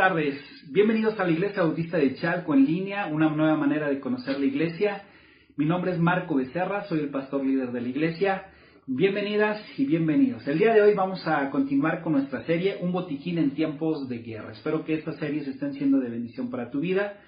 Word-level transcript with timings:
tardes. 0.00 0.40
Bienvenidos 0.70 1.20
a 1.20 1.24
la 1.24 1.30
Iglesia 1.30 1.62
Bautista 1.62 1.98
de 1.98 2.14
Chalco 2.14 2.54
en 2.54 2.64
línea, 2.64 3.04
una 3.08 3.28
nueva 3.28 3.54
manera 3.54 3.90
de 3.90 4.00
conocer 4.00 4.40
la 4.40 4.46
iglesia. 4.46 5.02
Mi 5.58 5.66
nombre 5.66 5.92
es 5.92 5.98
Marco 5.98 6.36
Becerra, 6.36 6.84
soy 6.84 7.00
el 7.00 7.10
pastor 7.10 7.44
líder 7.44 7.70
de 7.70 7.82
la 7.82 7.88
iglesia. 7.88 8.46
Bienvenidas 8.86 9.62
y 9.76 9.84
bienvenidos. 9.84 10.48
El 10.48 10.58
día 10.58 10.72
de 10.72 10.80
hoy 10.80 10.94
vamos 10.94 11.26
a 11.26 11.50
continuar 11.50 12.00
con 12.00 12.14
nuestra 12.14 12.42
serie 12.46 12.78
Un 12.80 12.92
botiquín 12.92 13.36
en 13.36 13.50
tiempos 13.50 14.08
de 14.08 14.20
guerra. 14.20 14.52
Espero 14.52 14.86
que 14.86 14.94
estas 14.94 15.16
series 15.18 15.46
estén 15.46 15.74
siendo 15.74 16.00
de 16.00 16.08
bendición 16.08 16.50
para 16.50 16.70
tu 16.70 16.80
vida. 16.80 17.18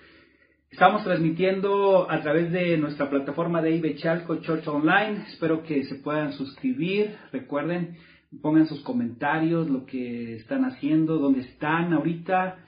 Estamos 0.71 1.05
transmitiendo 1.05 2.11
a 2.11 2.23
través 2.23 2.53
de 2.53 2.79
nuestra 2.79 3.11
plataforma 3.11 3.61
de 3.61 3.73
IB 3.73 3.97
Chalco 3.97 4.37
Church 4.37 4.67
Online. 4.67 5.25
Espero 5.29 5.63
que 5.63 5.85
se 5.85 5.97
puedan 5.97 6.33
suscribir. 6.33 7.17
Recuerden, 7.33 7.99
pongan 8.41 8.67
sus 8.67 8.81
comentarios, 8.81 9.69
lo 9.69 9.85
que 9.85 10.37
están 10.37 10.65
haciendo, 10.65 11.19
dónde 11.19 11.41
están 11.41 11.93
ahorita, 11.93 12.62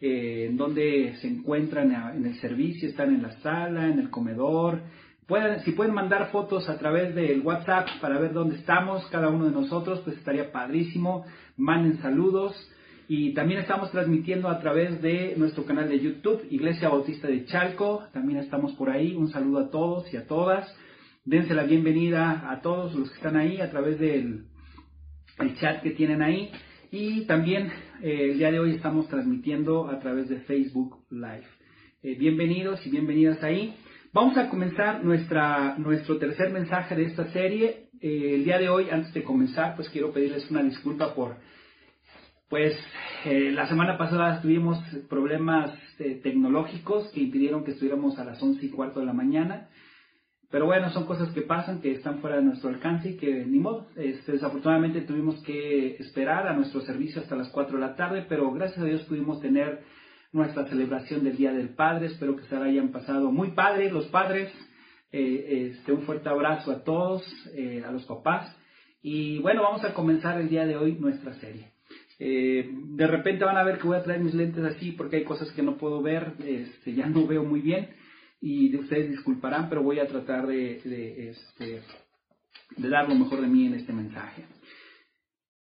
eh, 0.00 0.46
en 0.48 0.56
dónde 0.56 1.16
se 1.20 1.28
encuentran 1.28 1.92
en 2.16 2.24
el 2.24 2.34
servicio, 2.40 2.88
están 2.88 3.14
en 3.14 3.22
la 3.22 3.32
sala, 3.40 3.88
en 3.88 3.98
el 3.98 4.10
comedor. 4.10 4.80
Pueden, 5.26 5.60
si 5.60 5.72
pueden 5.72 5.94
mandar 5.94 6.30
fotos 6.30 6.68
a 6.68 6.78
través 6.78 7.14
del 7.14 7.42
WhatsApp 7.42 7.88
para 8.00 8.18
ver 8.18 8.32
dónde 8.32 8.56
estamos, 8.56 9.06
cada 9.08 9.28
uno 9.28 9.44
de 9.44 9.52
nosotros, 9.52 10.00
pues 10.04 10.16
estaría 10.16 10.50
padrísimo. 10.50 11.24
Manden 11.56 12.00
saludos. 12.02 12.54
Y 13.12 13.34
también 13.34 13.60
estamos 13.60 13.90
transmitiendo 13.90 14.48
a 14.48 14.60
través 14.60 15.02
de 15.02 15.34
nuestro 15.36 15.64
canal 15.64 15.88
de 15.88 15.98
YouTube, 15.98 16.46
Iglesia 16.48 16.88
Bautista 16.88 17.26
de 17.26 17.44
Chalco. 17.44 18.04
También 18.12 18.38
estamos 18.38 18.72
por 18.74 18.88
ahí. 18.88 19.16
Un 19.16 19.30
saludo 19.30 19.58
a 19.58 19.70
todos 19.70 20.14
y 20.14 20.16
a 20.16 20.26
todas. 20.26 20.72
Dense 21.24 21.54
la 21.54 21.64
bienvenida 21.64 22.50
a 22.50 22.60
todos 22.62 22.94
los 22.94 23.10
que 23.10 23.16
están 23.16 23.36
ahí 23.36 23.60
a 23.60 23.68
través 23.68 23.98
del 23.98 24.44
el 25.40 25.56
chat 25.56 25.82
que 25.82 25.90
tienen 25.90 26.22
ahí. 26.22 26.50
Y 26.90 27.22
también 27.26 27.70
eh, 28.02 28.30
el 28.30 28.38
día 28.38 28.50
de 28.50 28.58
hoy 28.58 28.72
estamos 28.72 29.08
transmitiendo 29.08 29.88
a 29.88 29.98
través 29.98 30.28
de 30.28 30.40
Facebook 30.40 30.98
Live. 31.10 31.44
Eh, 32.02 32.14
bienvenidos 32.18 32.84
y 32.86 32.90
bienvenidas 32.90 33.42
ahí. 33.42 33.74
Vamos 34.12 34.36
a 34.38 34.48
comenzar 34.48 35.04
nuestra, 35.04 35.76
nuestro 35.76 36.16
tercer 36.18 36.50
mensaje 36.50 36.94
de 36.94 37.04
esta 37.04 37.30
serie. 37.32 37.88
Eh, 38.00 38.36
el 38.36 38.44
día 38.44 38.58
de 38.58 38.68
hoy, 38.68 38.88
antes 38.90 39.12
de 39.12 39.22
comenzar, 39.22 39.76
pues 39.76 39.88
quiero 39.90 40.12
pedirles 40.12 40.50
una 40.50 40.62
disculpa 40.62 41.14
por, 41.14 41.36
pues 42.48 42.74
la 43.24 43.68
semana 43.68 43.98
pasada 43.98 44.40
tuvimos 44.40 44.78
problemas 45.08 45.70
tecnológicos 45.98 47.10
que 47.12 47.20
impidieron 47.20 47.64
que 47.64 47.72
estuviéramos 47.72 48.18
a 48.18 48.24
las 48.24 48.42
once 48.42 48.64
y 48.64 48.70
cuarto 48.70 49.00
de 49.00 49.06
la 49.06 49.12
mañana. 49.12 49.68
Pero 50.50 50.66
bueno, 50.66 50.90
son 50.90 51.06
cosas 51.06 51.30
que 51.30 51.42
pasan, 51.42 51.80
que 51.80 51.92
están 51.92 52.18
fuera 52.18 52.36
de 52.36 52.42
nuestro 52.42 52.70
alcance 52.70 53.10
y 53.10 53.16
que 53.16 53.44
ni 53.46 53.58
modo. 53.60 53.86
Este, 53.96 54.32
desafortunadamente 54.32 55.02
tuvimos 55.02 55.40
que 55.44 55.94
esperar 55.96 56.48
a 56.48 56.54
nuestro 56.54 56.80
servicio 56.80 57.22
hasta 57.22 57.36
las 57.36 57.48
4 57.50 57.76
de 57.76 57.80
la 57.80 57.94
tarde, 57.94 58.26
pero 58.28 58.50
gracias 58.50 58.80
a 58.80 58.84
Dios 58.84 59.02
pudimos 59.04 59.40
tener 59.40 59.80
nuestra 60.32 60.66
celebración 60.66 61.22
del 61.22 61.36
Día 61.36 61.52
del 61.52 61.68
Padre. 61.68 62.06
Espero 62.06 62.34
que 62.34 62.42
se 62.44 62.56
la 62.56 62.64
hayan 62.64 62.90
pasado 62.90 63.30
muy 63.30 63.52
padre 63.52 63.92
los 63.92 64.06
padres. 64.06 64.52
Eh, 65.12 65.70
este, 65.70 65.92
un 65.92 66.02
fuerte 66.02 66.28
abrazo 66.28 66.72
a 66.72 66.82
todos, 66.82 67.22
eh, 67.54 67.84
a 67.86 67.92
los 67.92 68.04
papás. 68.06 68.56
Y 69.02 69.38
bueno, 69.38 69.62
vamos 69.62 69.84
a 69.84 69.94
comenzar 69.94 70.40
el 70.40 70.48
día 70.48 70.66
de 70.66 70.76
hoy 70.76 70.96
nuestra 70.98 71.32
serie. 71.34 71.70
Eh, 72.18 72.68
de 72.72 73.06
repente 73.06 73.44
van 73.44 73.56
a 73.56 73.62
ver 73.62 73.78
que 73.78 73.86
voy 73.86 73.96
a 73.96 74.02
traer 74.02 74.20
mis 74.20 74.34
lentes 74.34 74.64
así 74.64 74.92
porque 74.92 75.18
hay 75.18 75.24
cosas 75.24 75.50
que 75.52 75.62
no 75.62 75.78
puedo 75.78 76.02
ver, 76.02 76.34
este, 76.44 76.92
ya 76.92 77.06
no 77.06 77.26
veo 77.26 77.44
muy 77.44 77.60
bien 77.60 77.88
y 78.40 78.74
ustedes 78.76 79.10
disculparán, 79.10 79.68
pero 79.68 79.82
voy 79.82 79.98
a 79.98 80.06
tratar 80.06 80.46
de, 80.46 80.80
de, 80.84 81.30
este, 81.30 81.82
de 82.76 82.88
dar 82.88 83.08
lo 83.08 83.14
mejor 83.14 83.40
de 83.40 83.48
mí 83.48 83.66
en 83.66 83.74
este 83.74 83.92
mensaje. 83.92 84.44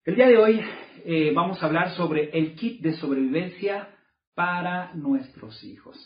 El 0.05 0.15
día 0.15 0.27
de 0.27 0.37
hoy 0.37 0.61
eh, 1.05 1.31
vamos 1.33 1.61
a 1.61 1.65
hablar 1.65 1.95
sobre 1.95 2.29
el 2.37 2.55
kit 2.55 2.81
de 2.81 2.93
sobrevivencia 2.93 3.89
para 4.35 4.93
nuestros 4.93 5.63
hijos. 5.63 5.97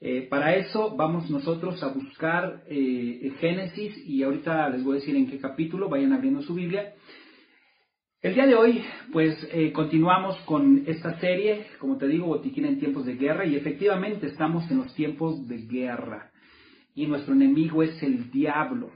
Eh, 0.00 0.26
para 0.30 0.54
eso 0.54 0.94
vamos 0.96 1.28
nosotros 1.30 1.82
a 1.82 1.88
buscar 1.88 2.62
eh, 2.68 3.32
Génesis 3.40 3.96
y 4.06 4.22
ahorita 4.22 4.68
les 4.70 4.84
voy 4.84 4.96
a 4.96 5.00
decir 5.00 5.16
en 5.16 5.28
qué 5.28 5.38
capítulo, 5.38 5.88
vayan 5.88 6.12
abriendo 6.12 6.42
su 6.42 6.54
Biblia. 6.54 6.94
El 8.22 8.34
día 8.34 8.46
de 8.46 8.54
hoy, 8.54 8.82
pues 9.12 9.36
eh, 9.52 9.72
continuamos 9.72 10.38
con 10.46 10.84
esta 10.86 11.20
serie, 11.20 11.66
como 11.78 11.98
te 11.98 12.08
digo, 12.08 12.26
Botiquín 12.26 12.64
en 12.64 12.78
tiempos 12.78 13.04
de 13.04 13.14
guerra, 13.14 13.44
y 13.44 13.56
efectivamente 13.56 14.28
estamos 14.28 14.68
en 14.70 14.78
los 14.78 14.94
tiempos 14.94 15.46
de 15.46 15.58
guerra, 15.58 16.30
y 16.94 17.06
nuestro 17.06 17.34
enemigo 17.34 17.82
es 17.82 18.02
el 18.02 18.30
diablo. 18.30 18.90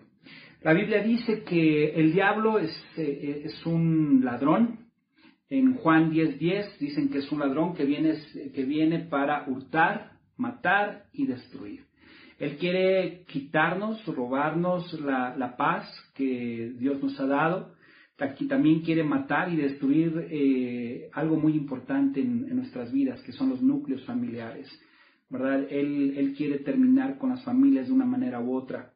La 0.62 0.72
Biblia 0.72 1.02
dice 1.02 1.44
que 1.44 1.90
el 1.90 2.14
diablo 2.14 2.58
es, 2.58 2.72
eh, 2.96 3.42
es 3.44 3.66
un 3.66 4.22
ladrón. 4.24 4.86
En 5.50 5.74
Juan 5.74 6.10
10:10 6.10 6.38
10, 6.38 6.78
dicen 6.78 7.10
que 7.10 7.18
es 7.18 7.30
un 7.30 7.40
ladrón 7.40 7.74
que 7.74 7.84
viene, 7.84 8.14
que 8.54 8.64
viene 8.64 9.00
para 9.00 9.44
hurtar, 9.46 10.12
matar 10.38 11.04
y 11.12 11.26
destruir. 11.26 11.84
Él 12.38 12.56
quiere 12.56 13.24
quitarnos, 13.26 14.02
robarnos 14.06 14.98
la, 14.98 15.36
la 15.36 15.58
paz 15.58 15.86
que 16.14 16.72
Dios 16.78 17.02
nos 17.02 17.20
ha 17.20 17.26
dado 17.26 17.79
aquí 18.20 18.46
también 18.46 18.80
quiere 18.80 19.02
matar 19.02 19.52
y 19.52 19.56
destruir 19.56 20.26
eh, 20.30 21.08
algo 21.12 21.36
muy 21.36 21.54
importante 21.54 22.20
en, 22.20 22.54
nuestras 22.54 22.92
vidas, 22.92 23.20
que 23.22 23.32
son 23.32 23.48
los 23.48 23.62
núcleos 23.62 24.04
familiares. 24.04 24.68
¿verdad? 25.28 25.66
Él, 25.70 26.14
él, 26.16 26.34
quiere 26.36 26.58
terminar 26.58 27.18
con 27.18 27.30
las 27.30 27.42
familias 27.44 27.86
de 27.86 27.92
una 27.92 28.04
manera 28.04 28.40
u 28.40 28.54
otra. 28.54 28.92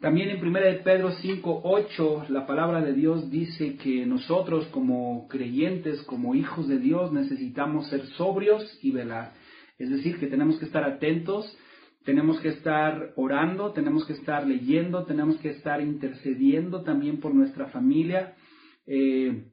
También 0.00 0.30
en 0.30 0.44
1 0.44 0.60
de 0.60 0.74
Pedro 0.84 1.12
5, 1.12 1.60
8, 1.64 2.26
la 2.28 2.44
palabra 2.46 2.80
de 2.82 2.92
Dios 2.92 3.30
dice 3.30 3.76
que 3.76 4.04
nosotros 4.04 4.66
como 4.66 5.28
creyentes, 5.28 6.02
como 6.02 6.34
hijos 6.34 6.66
de 6.68 6.78
Dios, 6.78 7.12
necesitamos 7.12 7.88
ser 7.88 8.04
sobrios 8.18 8.78
y 8.82 8.90
velar. 8.90 9.32
Es 9.78 9.90
decir, 9.90 10.18
que 10.18 10.26
tenemos 10.26 10.58
que 10.58 10.64
estar 10.64 10.84
atentos, 10.84 11.56
tenemos 12.04 12.40
que 12.40 12.48
estar 12.48 13.12
orando, 13.16 13.72
tenemos 13.72 14.04
que 14.04 14.14
estar 14.14 14.46
leyendo, 14.46 15.04
tenemos 15.04 15.36
que 15.36 15.50
estar 15.50 15.80
intercediendo 15.80 16.82
también 16.82 17.20
por 17.20 17.34
nuestra 17.34 17.66
familia, 17.66 18.34
eh, 18.86 19.44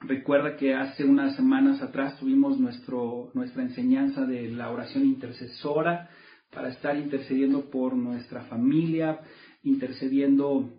recuerda 0.00 0.56
que 0.56 0.74
hace 0.74 1.04
unas 1.04 1.36
semanas 1.36 1.82
atrás 1.82 2.18
tuvimos 2.18 2.58
nuestro, 2.58 3.30
nuestra 3.34 3.62
enseñanza 3.62 4.24
de 4.24 4.50
la 4.50 4.70
oración 4.70 5.04
intercesora 5.04 6.08
para 6.52 6.68
estar 6.68 6.96
intercediendo 6.96 7.70
por 7.70 7.94
nuestra 7.94 8.42
familia, 8.42 9.20
intercediendo 9.62 10.70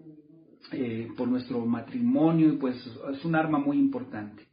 eh, 0.72 1.10
por 1.18 1.28
nuestro 1.28 1.66
matrimonio, 1.66 2.54
y 2.54 2.58
pues 2.58 2.76
es 3.14 3.26
un 3.26 3.36
arma 3.36 3.60
muy 3.60 3.78
importante. 3.78 4.48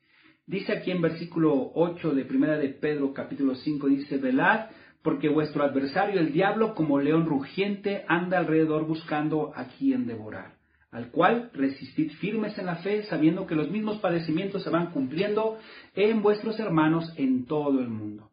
Dice 0.47 0.73
aquí 0.73 0.91
en 0.91 1.03
versículo 1.03 1.73
8 1.75 2.15
de 2.15 2.25
Primera 2.25 2.57
de 2.57 2.71
Pedro 2.71 3.13
capítulo 3.13 3.55
5, 3.55 3.87
dice, 3.89 4.17
velad, 4.17 4.71
porque 5.03 5.29
vuestro 5.29 5.63
adversario 5.63 6.21
el 6.21 6.33
diablo 6.33 6.75
como 6.75 7.01
león 7.01 7.27
rugiente 7.27 8.05
anda 8.09 8.39
alrededor 8.39 8.87
buscando 8.87 9.53
a 9.55 9.69
quien 9.69 10.07
devorar 10.07 10.58
al 10.91 11.11
cual 11.11 11.51
resistid 11.53 12.13
firmes 12.13 12.57
en 12.59 12.67
la 12.67 12.77
fe, 12.77 13.03
sabiendo 13.05 13.47
que 13.47 13.55
los 13.55 13.71
mismos 13.71 13.99
padecimientos 13.99 14.63
se 14.63 14.71
van 14.71 14.91
cumpliendo 14.91 15.59
en 15.95 16.23
vuestros 16.23 16.59
hermanos 16.59 17.13
en 17.17 17.45
todo 17.47 17.81
el 17.81 17.89
mundo. 17.89 18.31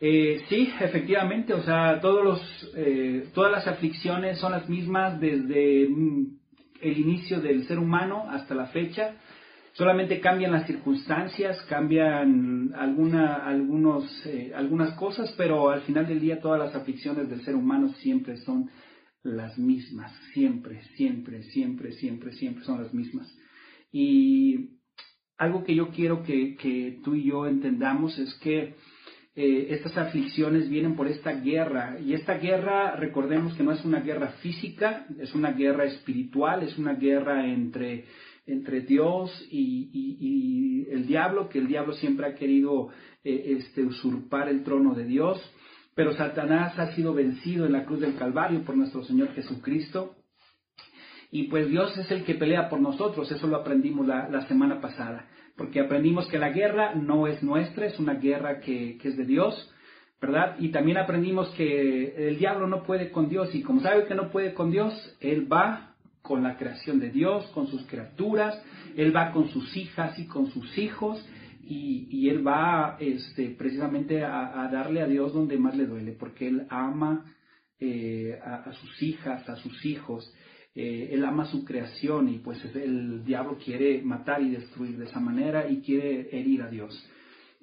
Eh, 0.00 0.42
sí, 0.48 0.70
efectivamente, 0.80 1.54
o 1.54 1.62
sea, 1.62 2.00
todos 2.00 2.24
los, 2.24 2.72
eh, 2.76 3.28
todas 3.32 3.50
las 3.50 3.66
aflicciones 3.66 4.38
son 4.38 4.52
las 4.52 4.68
mismas 4.68 5.18
desde 5.20 5.88
mm, 5.88 6.26
el 6.82 6.98
inicio 6.98 7.40
del 7.40 7.66
ser 7.66 7.78
humano 7.78 8.26
hasta 8.28 8.54
la 8.54 8.66
fecha. 8.66 9.14
Solamente 9.72 10.20
cambian 10.20 10.52
las 10.52 10.66
circunstancias, 10.66 11.60
cambian 11.68 12.72
algunos, 12.76 14.26
eh, 14.26 14.52
algunas 14.54 14.94
cosas, 14.94 15.34
pero 15.36 15.70
al 15.70 15.80
final 15.82 16.06
del 16.06 16.20
día 16.20 16.40
todas 16.40 16.60
las 16.60 16.74
aflicciones 16.74 17.28
del 17.28 17.42
ser 17.42 17.56
humano 17.56 17.88
siempre 17.94 18.36
son 18.36 18.70
las 19.24 19.58
mismas, 19.58 20.12
siempre, 20.34 20.82
siempre, 20.96 21.42
siempre, 21.44 21.92
siempre, 21.92 22.32
siempre 22.32 22.64
son 22.64 22.82
las 22.82 22.92
mismas. 22.92 23.26
Y 23.90 24.74
algo 25.38 25.64
que 25.64 25.74
yo 25.74 25.88
quiero 25.88 26.22
que, 26.22 27.00
tú 27.02 27.14
y 27.14 27.24
yo 27.24 27.46
entendamos 27.46 28.18
es 28.18 28.34
que 28.34 28.74
eh, 29.34 29.66
estas 29.70 29.96
aflicciones 29.96 30.68
vienen 30.68 30.94
por 30.94 31.08
esta 31.08 31.32
guerra. 31.32 31.98
Y 32.00 32.12
esta 32.12 32.38
guerra, 32.38 32.96
recordemos 32.96 33.54
que 33.54 33.62
no 33.62 33.72
es 33.72 33.84
una 33.84 34.00
guerra 34.00 34.28
física, 34.42 35.06
es 35.18 35.34
una 35.34 35.52
guerra 35.52 35.84
espiritual, 35.84 36.62
es 36.62 36.76
una 36.76 36.94
guerra 36.94 37.46
entre, 37.46 38.04
entre 38.46 38.82
Dios 38.82 39.30
y, 39.50 40.86
el 40.90 41.06
diablo, 41.06 41.48
que 41.48 41.58
el 41.58 41.66
diablo 41.66 41.94
siempre 41.94 42.26
ha 42.26 42.34
querido 42.34 42.90
eh, 43.24 43.56
este, 43.58 43.82
usurpar 43.82 44.48
el 44.48 44.62
trono 44.62 44.94
de 44.94 45.06
Dios. 45.06 45.40
Pero 45.94 46.12
Satanás 46.14 46.78
ha 46.78 46.92
sido 46.94 47.14
vencido 47.14 47.66
en 47.66 47.72
la 47.72 47.84
cruz 47.84 48.00
del 48.00 48.16
Calvario 48.16 48.64
por 48.64 48.76
nuestro 48.76 49.04
Señor 49.04 49.32
Jesucristo. 49.34 50.16
Y 51.30 51.44
pues 51.44 51.68
Dios 51.68 51.96
es 51.98 52.10
el 52.10 52.24
que 52.24 52.34
pelea 52.34 52.68
por 52.68 52.80
nosotros, 52.80 53.30
eso 53.30 53.46
lo 53.48 53.56
aprendimos 53.56 54.06
la, 54.06 54.46
semana 54.46 54.80
pasada, 54.80 55.26
porque 55.56 55.80
aprendimos 55.80 56.28
que 56.28 56.38
la 56.38 56.50
guerra 56.50 56.94
no 56.94 57.26
es 57.26 57.42
nuestra, 57.42 57.86
es 57.86 57.98
una 57.98 58.14
guerra 58.14 58.60
que, 58.60 58.98
es 59.02 59.16
de 59.16 59.24
Dios, 59.24 59.72
¿verdad? 60.20 60.54
Y 60.60 60.68
también 60.68 60.96
aprendimos 60.96 61.48
que 61.50 62.28
el 62.28 62.38
diablo 62.38 62.68
no 62.68 62.84
puede 62.84 63.10
con 63.10 63.28
Dios. 63.28 63.52
Y 63.52 63.62
como 63.62 63.80
sabe 63.80 64.04
que 64.04 64.14
no 64.14 64.30
puede 64.30 64.54
con 64.54 64.70
Dios, 64.70 65.16
él 65.20 65.52
va 65.52 65.96
con 66.22 66.42
la 66.44 66.56
creación 66.56 67.00
de 67.00 67.10
Dios, 67.10 67.44
con 67.48 67.66
sus 67.66 67.84
criaturas, 67.86 68.62
él 68.96 69.14
va 69.14 69.32
con 69.32 69.48
sus 69.48 69.76
hijas 69.76 70.16
y 70.18 70.26
con 70.26 70.46
sus 70.52 70.78
hijos 70.78 71.24
y, 71.68 72.28
él 72.28 72.46
va 72.46 72.96
este, 73.00 73.50
precisamente 73.50 74.24
a, 74.24 74.68
darle 74.72 75.02
a 75.02 75.06
Dios 75.06 75.32
donde 75.32 75.58
más 75.58 75.76
le 75.76 75.86
duele, 75.86 76.12
porque 76.12 76.48
él 76.48 76.66
ama 76.70 77.24
eh, 77.78 78.38
a, 78.42 78.72
sus 78.72 79.02
hijas, 79.02 79.48
a 79.48 79.56
sus 79.56 79.84
hijos, 79.84 80.32
eh, 80.74 81.10
él 81.12 81.24
ama 81.24 81.44
su 81.46 81.64
creación 81.64 82.28
y 82.28 82.38
pues 82.38 82.64
el 82.74 83.24
diablo 83.24 83.58
quiere 83.64 84.02
matar 84.02 84.42
y 84.42 84.50
destruir 84.50 84.96
de 84.98 85.04
esa 85.04 85.20
manera 85.20 85.68
y 85.68 85.80
quiere 85.82 86.28
herir 86.32 86.62
a 86.62 86.68
Dios. 86.68 87.10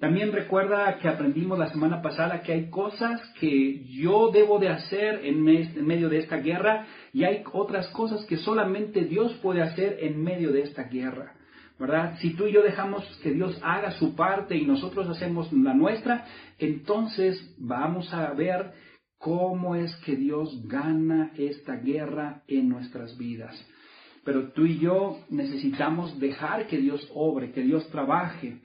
También 0.02 0.32
recuerda 0.32 0.98
que 0.98 1.06
aprendimos 1.06 1.56
la 1.56 1.70
semana 1.70 2.02
pasada 2.02 2.42
que 2.42 2.52
hay 2.52 2.70
cosas 2.70 3.20
que 3.38 3.84
yo 3.84 4.32
debo 4.32 4.58
de 4.58 4.68
hacer 4.68 5.24
en, 5.24 5.46
en, 5.48 5.86
medio 5.86 6.08
de 6.08 6.18
esta 6.18 6.38
guerra 6.38 6.86
y 7.12 7.22
hay 7.22 7.44
otras 7.52 7.86
cosas 7.90 8.24
que 8.24 8.36
solamente 8.38 9.04
Dios 9.04 9.32
puede 9.42 9.62
hacer 9.62 9.98
en 10.00 10.20
medio 10.20 10.50
de 10.50 10.62
esta 10.62 10.84
guerra. 10.84 11.34
¿Verdad? 11.78 12.16
Si 12.20 12.34
tú 12.34 12.46
y 12.46 12.52
yo 12.52 12.62
dejamos 12.62 13.04
que 13.22 13.32
Dios 13.32 13.58
haga 13.62 13.92
su 13.92 14.14
parte 14.14 14.56
y 14.56 14.66
nosotros 14.66 15.08
hacemos 15.08 15.52
la 15.52 15.74
nuestra, 15.74 16.26
entonces 16.58 17.54
vamos 17.58 18.12
a 18.12 18.32
ver 18.32 18.72
cómo 19.18 19.76
es 19.76 19.94
que 20.04 20.16
Dios 20.16 20.66
gana 20.66 21.32
esta 21.36 21.76
guerra 21.76 22.42
en 22.48 22.68
nuestras 22.68 23.16
vidas. 23.16 23.54
Pero 24.24 24.52
tú 24.52 24.66
y 24.66 24.78
yo 24.78 25.18
necesitamos 25.30 26.18
dejar 26.20 26.66
que 26.66 26.78
Dios 26.78 27.08
obre, 27.14 27.52
que 27.52 27.62
Dios 27.62 27.88
trabaje. 27.90 28.60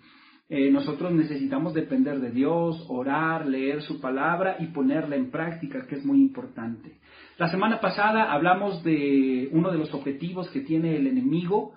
Eh, 0.50 0.72
nosotros 0.72 1.12
necesitamos 1.12 1.74
depender 1.74 2.20
de 2.20 2.32
Dios, 2.32 2.86
orar, 2.88 3.48
leer 3.48 3.82
su 3.82 4.00
palabra 4.00 4.58
y 4.60 4.68
ponerla 4.68 5.16
en 5.16 5.30
práctica, 5.30 5.86
que 5.88 5.96
es 5.96 6.06
muy 6.06 6.20
importante. 6.20 7.00
La 7.38 7.50
semana 7.50 7.80
pasada 7.82 8.32
hablamos 8.32 8.84
de 8.84 9.50
uno 9.52 9.72
de 9.72 9.78
los 9.78 9.94
objetivos 9.94 10.50
que 10.50 10.62
tiene 10.62 10.96
el 10.96 11.08
enemigo, 11.08 11.74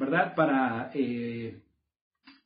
¿verdad? 0.00 0.34
Para 0.34 0.90
eh, 0.94 1.60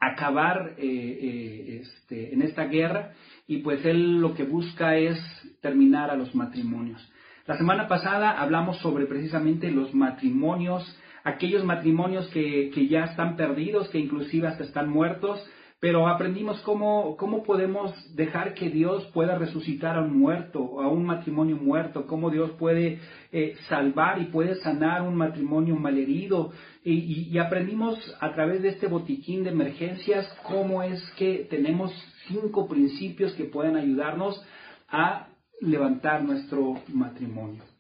acabar 0.01 0.75
eh, 0.77 0.83
eh, 0.83 1.81
este, 1.83 2.35
en 2.35 2.43
esta 2.43 2.65
guerra 2.65 3.13
y 3.47 3.59
pues 3.59 3.87
él 3.87 4.19
lo 4.21 4.35
que 4.35 4.43
busca 4.43 4.97
es 4.97 5.17
terminar 5.63 6.11
a 6.11 6.17
los 6.17 6.35
matrimonios. 6.35 7.01
La 7.47 7.57
semana 7.57 7.87
pasada 7.87 8.41
hablamos 8.41 8.79
sobre 8.79 9.07
precisamente 9.07 9.71
los 9.71 9.95
matrimonios, 9.95 10.83
aquellos 11.23 11.65
matrimonios 11.65 12.27
que, 12.31 12.73
que 12.75 12.89
ya 12.89 13.05
están 13.05 13.37
perdidos, 13.37 13.89
que 13.89 13.99
inclusive 14.01 14.49
hasta 14.49 14.65
están 14.65 14.91
muertos, 14.91 15.41
pero 15.85 16.09
aprendimos 16.09 16.63
cómo, 16.63 17.15
cómo 17.19 17.43
podemos 17.43 17.93
dejar 18.17 18.55
que 18.55 18.71
Dios 18.71 19.05
pueda 19.13 19.37
resucitar 19.37 19.99
a 19.99 20.01
un 20.01 20.19
muerto, 20.19 20.81
a 20.81 20.89
un 20.89 21.05
matrimonio 21.05 21.59
muerto, 21.59 22.07
cómo 22.07 22.31
Dios 22.31 22.53
puede 22.53 23.01
eh, 23.31 23.55
salvar 23.69 24.19
y 24.23 24.29
puede 24.29 24.55
sanar 24.63 25.03
un 25.03 25.15
matrimonio 25.15 25.77
malherido. 25.77 26.53
Y, 26.83 27.29
y, 27.31 27.37
aprendimos 27.37 27.99
a 28.19 28.33
través 28.33 28.63
de 28.63 28.71
este 28.71 28.87
botiquín 28.87 29.45
de 29.45 29.51
emergencias 29.51 30.27
cómo 30.45 30.83
es 30.83 31.03
que 31.19 31.47
tenemos 31.51 31.93
cinco 32.29 32.67
principios 32.67 33.35
que 33.35 33.45
pueden 33.45 33.77
ayudarnos 33.77 34.43
a 34.89 35.29
levantar 35.61 36.25
nuestro 36.25 36.81
matrimonio. 36.95 37.74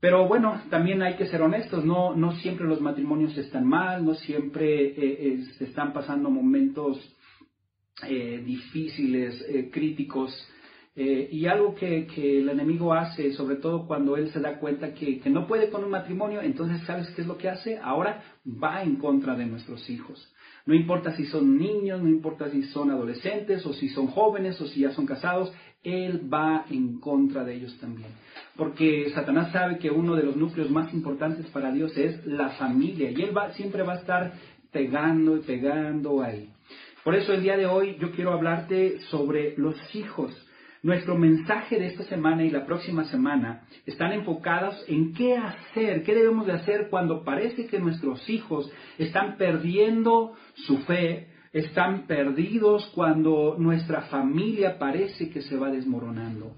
Pero 0.00 0.26
bueno, 0.26 0.62
también 0.70 1.02
hay 1.02 1.16
que 1.16 1.26
ser 1.26 1.42
honestos, 1.42 1.84
no, 1.84 2.16
no 2.16 2.32
siempre 2.36 2.66
los 2.66 2.80
matrimonios 2.80 3.36
están 3.36 3.66
mal, 3.66 4.04
no 4.04 4.14
siempre 4.14 4.94
eh, 4.96 5.44
están 5.60 5.92
pasando 5.92 6.30
momentos 6.30 6.98
eh, 8.08 8.42
difíciles, 8.44 9.44
eh, 9.48 9.70
críticos. 9.70 10.32
y 10.96 11.46
algo 11.46 11.74
que, 11.74 12.06
el 12.40 12.48
enemigo 12.48 12.92
hace, 12.92 13.32
sobre 13.32 13.56
todo 13.56 13.86
cuando 13.86 14.16
él 14.16 14.30
se 14.32 14.40
da 14.40 14.58
cuenta 14.58 14.92
que 14.92 15.22
no 15.30 15.46
puede 15.46 15.70
con 15.70 15.84
un 15.84 15.90
matrimonio, 15.90 16.40
entonces 16.42 16.82
¿sabes 16.86 17.08
qué 17.10 17.22
es 17.22 17.28
lo 17.28 17.38
que 17.38 17.48
hace? 17.48 17.78
Ahora 17.78 18.22
va 18.44 18.82
en 18.82 18.96
contra 18.96 19.34
de 19.36 19.46
nuestros 19.46 19.88
hijos. 19.88 20.18
No 20.66 20.74
importa 20.74 21.16
si 21.16 21.26
son 21.26 21.58
niños, 21.58 22.02
no 22.02 22.08
importa 22.08 22.50
si 22.50 22.62
son 22.64 22.90
adolescentes 22.90 23.64
o 23.66 23.72
si 23.72 23.88
son 23.88 24.08
jóvenes 24.08 24.60
o 24.60 24.66
si 24.66 24.80
ya 24.80 24.92
son 24.92 25.06
casados, 25.06 25.52
Él 25.82 26.32
va 26.32 26.66
en 26.70 27.00
contra 27.00 27.44
de 27.44 27.54
ellos 27.54 27.76
también. 27.80 28.10
Porque 28.56 29.10
Satanás 29.14 29.52
sabe 29.52 29.78
que 29.78 29.90
uno 29.90 30.14
de 30.16 30.22
los 30.22 30.36
núcleos 30.36 30.70
más 30.70 30.92
importantes 30.92 31.46
para 31.46 31.72
Dios 31.72 31.96
es 31.96 32.24
la 32.26 32.50
familia 32.50 33.10
y 33.10 33.22
Él 33.22 33.36
va, 33.36 33.52
siempre 33.52 33.82
va 33.82 33.94
a 33.94 34.00
estar 34.00 34.32
pegando 34.70 35.36
y 35.36 35.40
pegando 35.40 36.22
ahí. 36.22 36.50
Por 37.02 37.14
eso 37.14 37.32
el 37.32 37.42
día 37.42 37.56
de 37.56 37.66
hoy 37.66 37.96
yo 37.98 38.10
quiero 38.12 38.32
hablarte 38.32 39.00
sobre 39.10 39.56
los 39.56 39.76
hijos. 39.94 40.32
Nuestro 40.82 41.14
mensaje 41.14 41.78
de 41.78 41.88
esta 41.88 42.04
semana 42.04 42.42
y 42.42 42.50
la 42.50 42.64
próxima 42.64 43.04
semana 43.04 43.64
están 43.84 44.12
enfocados 44.12 44.82
en 44.88 45.12
qué 45.12 45.36
hacer, 45.36 46.02
qué 46.04 46.14
debemos 46.14 46.46
de 46.46 46.54
hacer 46.54 46.88
cuando 46.88 47.22
parece 47.22 47.66
que 47.66 47.78
nuestros 47.78 48.28
hijos 48.30 48.70
están 48.96 49.36
perdiendo 49.36 50.32
su 50.54 50.78
fe, 50.78 51.28
están 51.52 52.06
perdidos 52.06 52.90
cuando 52.94 53.56
nuestra 53.58 54.02
familia 54.02 54.78
parece 54.78 55.28
que 55.28 55.42
se 55.42 55.56
va 55.56 55.70
desmoronando. 55.70 56.56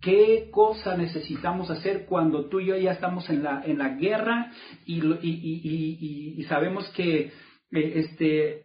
¿Qué 0.00 0.48
cosa 0.50 0.96
necesitamos 0.96 1.70
hacer 1.70 2.06
cuando 2.06 2.46
tú 2.46 2.58
y 2.58 2.66
yo 2.66 2.76
ya 2.76 2.92
estamos 2.92 3.30
en 3.30 3.44
la, 3.44 3.62
en 3.64 3.78
la 3.78 3.90
guerra 3.90 4.50
y, 4.84 6.42
sabemos 6.48 6.88
que 6.96 7.20
eh, 7.20 7.32
este, 7.70 8.64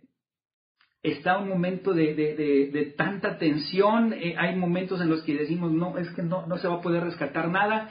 está 1.11 1.37
un 1.37 1.49
momento 1.49 1.93
de, 1.93 2.93
tanta 2.97 3.37
tensión, 3.37 4.13
eh, 4.13 4.35
hay 4.37 4.55
momentos 4.55 5.01
en 5.01 5.09
los 5.09 5.21
que 5.23 5.35
decimos, 5.35 5.71
no, 5.71 5.97
es 5.97 6.09
que 6.11 6.23
no, 6.23 6.45
se 6.57 6.67
va 6.67 6.75
a 6.75 6.81
poder 6.81 7.03
rescatar 7.03 7.49
nada. 7.49 7.89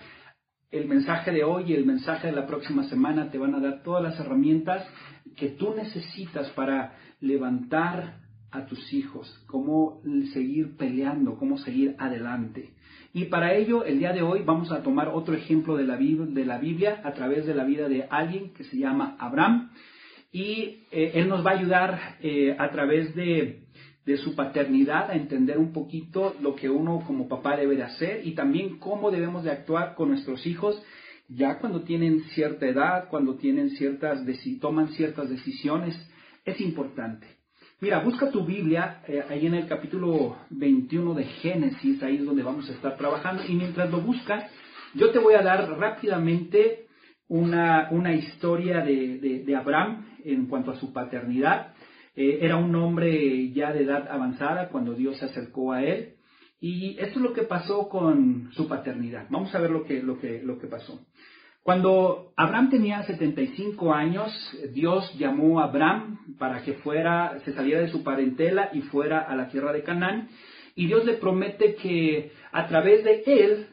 El 0.70 0.88
mensaje 0.88 1.30
de 1.30 1.44
hoy 1.44 1.64
y 1.68 1.74
el 1.74 1.86
mensaje 1.86 2.28
de 2.28 2.32
la 2.32 2.46
próxima 2.46 2.84
semana 2.84 3.30
te 3.30 3.38
van 3.38 3.54
a 3.54 3.60
dar 3.60 3.82
todas 3.82 4.02
las 4.02 4.18
herramientas 4.18 4.84
que 5.36 5.48
tú 5.48 5.74
necesitas 5.74 6.50
para 6.50 6.96
levantar 7.20 8.20
a 8.50 8.66
tus 8.66 8.92
hijos, 8.92 9.44
cómo 9.46 10.00
seguir 10.32 10.76
peleando, 10.76 11.36
cómo 11.36 11.58
seguir 11.58 11.94
adelante. 11.98 12.74
Y 13.12 13.26
para 13.26 13.54
ello, 13.54 13.84
el 13.84 14.00
día 14.00 14.12
de 14.12 14.22
hoy 14.22 14.42
vamos 14.44 14.72
a 14.72 14.82
tomar 14.82 15.08
otro 15.08 15.34
ejemplo 15.34 15.76
de 15.76 15.84
la 15.84 16.58
Biblia 16.58 17.00
a 17.04 17.12
través 17.12 17.46
de 17.46 17.54
la 17.54 17.64
vida 17.64 17.88
de 17.88 18.06
alguien 18.10 18.52
que 18.54 18.64
se 18.64 18.76
llama 18.76 19.16
Abraham 19.20 19.70
y 20.34 20.82
eh, 20.90 21.12
Él 21.14 21.28
nos 21.28 21.46
va 21.46 21.52
a 21.52 21.58
ayudar 21.58 22.16
eh, 22.20 22.56
a 22.58 22.68
través 22.72 23.14
de, 23.14 23.60
su 24.22 24.34
paternidad 24.34 25.10
a 25.10 25.14
entender 25.14 25.58
un 25.58 25.72
poquito 25.72 26.34
lo 26.42 26.56
que 26.56 26.68
uno 26.68 27.04
como 27.06 27.28
papá 27.28 27.56
debe 27.56 27.76
de 27.76 27.84
hacer 27.84 28.26
y 28.26 28.34
también 28.34 28.78
cómo 28.78 29.12
debemos 29.12 29.44
de 29.44 29.52
actuar 29.52 29.94
con 29.94 30.08
nuestros 30.08 30.44
hijos 30.44 30.82
ya 31.28 31.58
cuando 31.58 31.82
tienen 31.84 32.24
cierta 32.34 32.66
edad, 32.66 33.08
cuando 33.08 33.36
tienen 33.36 33.70
ciertas 33.70 34.26
toman 34.60 34.88
ciertas 34.88 35.30
decisiones, 35.30 35.96
es 36.44 36.60
importante. 36.60 37.26
Mira, 37.80 38.00
busca 38.00 38.30
tu 38.30 38.44
Biblia 38.44 39.02
eh, 39.06 39.22
ahí 39.28 39.46
en 39.46 39.54
el 39.54 39.68
capítulo 39.68 40.36
21 40.50 41.14
de 41.14 41.24
Génesis, 41.24 42.02
ahí 42.02 42.16
es 42.16 42.24
donde 42.24 42.42
vamos 42.42 42.68
a 42.68 42.72
estar 42.72 42.96
trabajando. 42.96 43.44
Y 43.48 43.54
mientras 43.54 43.90
lo 43.90 44.00
buscas, 44.00 44.44
yo 44.94 45.12
te 45.12 45.18
voy 45.20 45.34
a 45.34 45.42
dar 45.42 45.70
rápidamente 45.78 46.83
una, 47.28 47.88
una 47.90 48.14
historia 48.14 48.80
de, 48.80 49.42
de 49.44 49.56
Abraham 49.56 50.06
en 50.24 50.46
cuanto 50.46 50.70
a 50.70 50.76
su 50.76 50.92
paternidad. 50.92 51.74
Eh, 52.16 52.38
era 52.42 52.56
un 52.56 52.74
hombre 52.76 53.50
ya 53.52 53.72
de 53.72 53.82
edad 53.82 54.08
avanzada 54.10 54.68
cuando 54.68 54.94
Dios 54.94 55.18
se 55.18 55.26
acercó 55.26 55.72
a 55.72 55.82
él. 55.82 56.14
Y 56.60 56.96
esto 56.98 57.18
es 57.18 57.22
lo 57.22 57.32
que 57.32 57.42
pasó 57.42 57.88
con 57.88 58.50
su 58.52 58.68
paternidad. 58.68 59.26
Vamos 59.30 59.54
a 59.54 59.58
ver 59.58 59.70
lo 59.70 59.84
que, 59.84 60.02
lo 60.02 60.18
que, 60.18 60.42
lo 60.42 60.58
que 60.58 60.66
pasó. 60.66 61.04
Cuando 61.62 62.32
Abraham 62.36 62.70
tenía 62.70 63.02
75 63.04 63.92
años, 63.92 64.30
Dios 64.72 65.12
llamó 65.18 65.60
a 65.60 65.64
Abraham 65.64 66.36
para 66.38 66.62
que 66.62 66.74
fuera, 66.74 67.38
se 67.44 67.52
saliera 67.52 67.80
de 67.80 67.88
su 67.88 68.04
parentela 68.04 68.70
y 68.72 68.82
fuera 68.82 69.20
a 69.20 69.34
la 69.34 69.48
tierra 69.48 69.72
de 69.72 69.82
Canaán. 69.82 70.28
Y 70.74 70.86
Dios 70.86 71.04
le 71.04 71.14
promete 71.14 71.74
que 71.76 72.32
a 72.52 72.66
través 72.68 73.04
de 73.04 73.22
él 73.26 73.66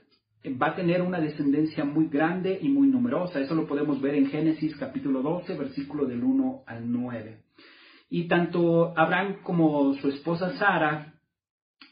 va 0.49 0.67
a 0.67 0.75
tener 0.75 1.01
una 1.01 1.19
descendencia 1.19 1.85
muy 1.85 2.07
grande 2.07 2.57
y 2.61 2.69
muy 2.69 2.87
numerosa. 2.87 3.39
Eso 3.39 3.55
lo 3.55 3.67
podemos 3.67 4.01
ver 4.01 4.15
en 4.15 4.27
Génesis 4.27 4.75
capítulo 4.75 5.21
12, 5.21 5.55
versículo 5.55 6.05
del 6.05 6.23
1 6.23 6.63
al 6.65 6.91
9. 6.91 7.37
Y 8.09 8.27
tanto 8.27 8.93
Abraham 8.97 9.37
como 9.43 9.93
su 9.95 10.09
esposa 10.09 10.57
Sara, 10.57 11.13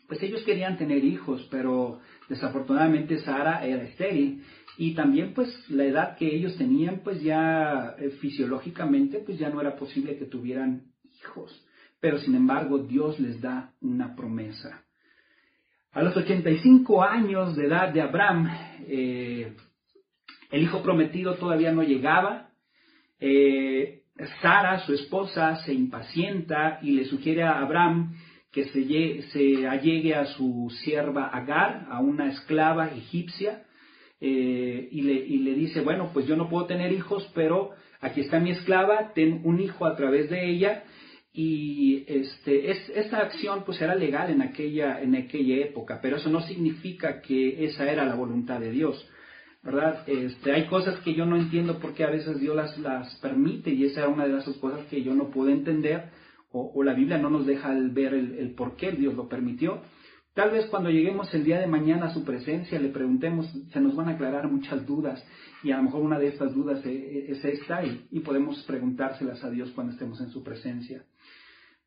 pues 0.07 0.21
ellos 0.23 0.43
querían 0.43 0.77
tener 0.77 1.03
hijos, 1.05 1.47
pero 1.51 1.99
desafortunadamente 2.27 3.19
Sara 3.19 3.65
era 3.65 3.83
estéril 3.83 4.43
y 4.77 4.95
también 4.95 5.33
pues 5.33 5.69
la 5.69 5.85
edad 5.85 6.17
que 6.17 6.35
ellos 6.35 6.57
tenían 6.57 7.01
pues 7.03 7.21
ya 7.21 7.95
eh, 7.99 8.09
fisiológicamente 8.19 9.19
pues 9.19 9.37
ya 9.37 9.49
no 9.49 9.61
era 9.61 9.75
posible 9.75 10.17
que 10.17 10.25
tuvieran 10.25 10.91
hijos. 11.21 11.65
Pero 11.99 12.17
sin 12.17 12.33
embargo 12.33 12.79
Dios 12.79 13.19
les 13.19 13.39
da 13.39 13.73
una 13.81 14.15
promesa. 14.15 14.83
A 15.91 16.03
los 16.03 16.15
85 16.15 17.01
años 17.01 17.55
de 17.55 17.65
edad 17.65 17.89
de 17.91 18.01
Abraham, 18.01 18.47
eh, 18.87 19.53
el 20.51 20.61
hijo 20.61 20.83
prometido 20.83 21.33
todavía 21.33 21.71
no 21.71 21.81
llegaba. 21.81 22.49
Eh, 23.19 24.03
Sara, 24.39 24.85
su 24.85 24.93
esposa, 24.93 25.55
se 25.63 25.73
impacienta 25.73 26.77
y 26.83 26.91
le 26.91 27.05
sugiere 27.05 27.41
a 27.41 27.59
Abraham 27.59 28.13
que 28.51 28.65
se, 28.65 29.21
se 29.31 29.67
allegue 29.67 30.13
a 30.13 30.27
su 30.27 30.71
sierva 30.83 31.27
Agar, 31.27 31.87
a 31.89 32.01
una 32.01 32.29
esclava 32.29 32.89
egipcia, 32.89 33.63
eh, 34.21 34.89
y, 34.91 35.01
le, 35.01 35.13
y 35.13 35.39
le 35.39 35.55
dice, 35.55 35.81
bueno, 35.81 36.11
pues 36.13 36.27
yo 36.27 36.35
no 36.35 36.49
puedo 36.49 36.67
tener 36.67 36.91
hijos, 36.91 37.27
pero 37.33 37.71
aquí 37.99 38.21
está 38.21 38.39
mi 38.39 38.51
esclava, 38.51 39.13
ten 39.15 39.41
un 39.43 39.59
hijo 39.59 39.87
a 39.87 39.95
través 39.95 40.29
de 40.29 40.49
ella, 40.51 40.83
y 41.41 42.03
este, 42.05 42.69
es, 42.69 42.89
esta 42.89 43.19
acción 43.19 43.63
pues 43.65 43.81
era 43.81 43.95
legal 43.95 44.29
en 44.29 44.41
aquella, 44.41 45.01
en 45.01 45.15
aquella 45.15 45.55
época, 45.55 45.99
pero 46.01 46.17
eso 46.17 46.29
no 46.29 46.41
significa 46.41 47.21
que 47.21 47.63
esa 47.63 47.89
era 47.89 48.03
la 48.03 48.15
voluntad 48.15 48.59
de 48.59 48.71
Dios. 48.71 49.09
¿verdad? 49.63 50.03
Este, 50.05 50.51
hay 50.51 50.65
cosas 50.67 50.99
que 50.99 51.13
yo 51.13 51.25
no 51.25 51.37
entiendo 51.37 51.79
por 51.79 51.93
qué 51.93 52.03
a 52.03 52.09
veces 52.09 52.41
Dios 52.41 52.57
las, 52.57 52.77
las 52.79 53.15
permite 53.21 53.69
y 53.69 53.85
esa 53.85 54.01
es 54.01 54.07
una 54.09 54.25
de 54.25 54.33
las 54.33 54.49
cosas 54.57 54.85
que 54.87 55.01
yo 55.01 55.13
no 55.13 55.29
puedo 55.29 55.49
entender 55.49 56.09
o, 56.51 56.83
la 56.83 56.93
Biblia 56.93 57.17
no 57.17 57.29
nos 57.29 57.45
deja 57.45 57.73
ver 57.91 58.13
el, 58.13 58.53
por 58.55 58.75
qué 58.75 58.91
Dios 58.91 59.13
lo 59.13 59.29
permitió. 59.29 59.81
Tal 60.33 60.51
vez 60.51 60.65
cuando 60.65 60.89
lleguemos 60.89 61.33
el 61.33 61.45
día 61.45 61.59
de 61.59 61.67
mañana 61.67 62.07
a 62.07 62.13
su 62.13 62.25
presencia 62.25 62.79
le 62.79 62.89
preguntemos, 62.89 63.47
se 63.71 63.79
nos 63.79 63.95
van 63.95 64.09
a 64.09 64.11
aclarar 64.11 64.49
muchas 64.51 64.85
dudas 64.85 65.23
y 65.63 65.71
a 65.71 65.77
lo 65.77 65.83
mejor 65.83 66.01
una 66.01 66.19
de 66.19 66.27
estas 66.27 66.53
dudas 66.53 66.85
e, 66.85 66.91
e, 66.91 67.31
es, 67.31 67.43
esta 67.45 67.83
y, 67.83 68.19
podemos 68.21 68.63
preguntárselas 68.63 69.43
a 69.43 69.49
Dios 69.49 69.71
cuando 69.71 69.93
estemos 69.93 70.19
en 70.21 70.29
su 70.29 70.43
presencia. 70.43 71.03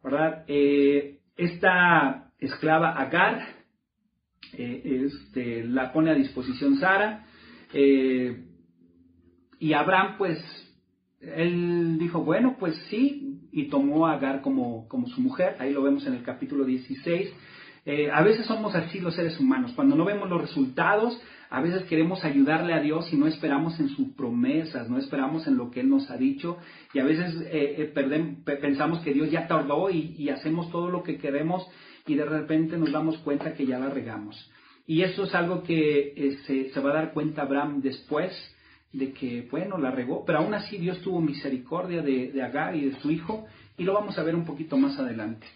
¿Verdad? 0.02 0.44
Eh, 0.49 1.21
esta 1.37 2.32
esclava 2.38 2.92
Agar 2.92 3.62
eh, 4.52 5.06
este, 5.06 5.64
la 5.64 5.92
pone 5.92 6.11
a 6.11 6.14
disposición 6.14 6.76
Sara 6.78 7.25
eh, 7.73 8.44
y 9.59 9.73
Abraham, 9.73 10.16
pues, 10.18 10.38
él 11.21 11.97
dijo, 11.99 12.25
bueno, 12.25 12.56
pues 12.59 12.76
sí, 12.90 13.49
y 13.52 13.68
tomó 13.68 14.06
a 14.06 14.14
Agar 14.14 14.42
como, 14.42 14.88
como 14.88 15.06
su 15.06 15.21
mujer, 15.21 15.56
ahí 15.61 15.73
lo 15.73 15.82
vemos 15.82 16.04
en 16.06 16.14
el 16.14 16.23
capítulo 16.23 16.64
16. 16.64 17.32
Eh, 17.85 18.11
a 18.12 18.23
veces 18.23 18.47
somos 18.47 18.75
así 18.75 19.00
los 19.00 19.14
seres 19.14 19.38
humanos, 19.38 19.73
cuando 19.75 19.97
no 19.97 20.04
vemos 20.04 20.28
los 20.28 20.40
resultados, 20.40 21.21
a 21.52 21.61
veces 21.61 21.82
queremos 21.82 22.25
ayudarle 22.25 22.73
a 22.73 22.80
Dios 22.80 23.12
y 23.12 23.16
no 23.16 23.26
esperamos 23.26 23.78
en 23.78 23.90
sus 23.90 24.09
promesas, 24.14 24.88
no 24.88 24.97
esperamos 24.97 25.47
en 25.47 25.59
lo 25.59 25.71
que 25.71 25.80
Él 25.80 25.90
nos 25.90 26.11
ha 26.11 26.16
dicho 26.16 26.56
y 26.94 26.99
a 26.99 27.04
veces 27.04 27.47
eh, 27.52 27.92
pensamos 28.59 29.00
que 29.00 29.12
Dios 29.12 29.30
ya 29.30 29.47
tardó 29.47 29.90
y, 29.90 30.30
hacemos 30.30 30.71
todo 30.71 30.88
lo 30.88 31.02
que 31.02 31.18
queremos 31.18 31.68
y 32.06 32.14
de 32.14 32.25
repente 32.25 32.78
nos 32.78 32.90
damos 32.90 33.18
cuenta 33.18 33.52
que 33.52 33.66
ya 33.66 33.78
la 33.78 33.90
regamos. 33.90 34.50
Y 34.87 35.02
eso 35.02 35.25
es 35.25 35.35
algo 35.35 35.62
que 35.62 36.14
eh, 36.16 36.71
se, 36.73 36.80
va 36.80 36.90
a 36.90 36.94
dar 36.94 37.12
cuenta 37.12 37.42
Abraham 37.42 37.82
después 37.82 38.32
de 38.94 39.12
que, 39.12 39.47
bueno, 39.50 39.76
la 39.76 39.90
regó, 39.90 40.25
pero 40.25 40.38
aún 40.38 40.54
así 40.54 40.78
Dios 40.78 41.02
tuvo 41.02 41.21
misericordia 41.21 42.00
de, 42.00 42.42
Agar 42.42 42.75
y 42.76 42.87
de 42.87 42.99
su 43.00 43.11
hijo, 43.11 43.44
y 43.76 43.85
lo 43.85 43.92
vamos 43.92 44.16
a 44.16 44.23
ver 44.23 44.35
un 44.35 44.47
poquito 44.47 44.78
más 44.78 44.99
adelante. 44.99 45.47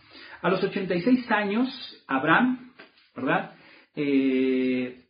A 0.42 0.50
los 0.50 0.62
86 0.62 1.30
años, 1.30 2.04
Abraham, 2.06 2.72
¿verdad? 3.16 3.52
Eh, 3.94 5.05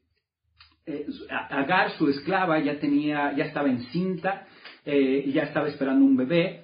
eh, 0.86 1.06
Agar, 1.50 1.92
su 1.98 2.08
esclava, 2.08 2.58
ya 2.60 2.78
tenía, 2.78 3.32
ya 3.36 3.44
estaba 3.44 3.68
encinta, 3.68 4.46
ya 4.84 5.42
estaba 5.42 5.68
esperando 5.68 6.04
un 6.04 6.16
bebé, 6.16 6.62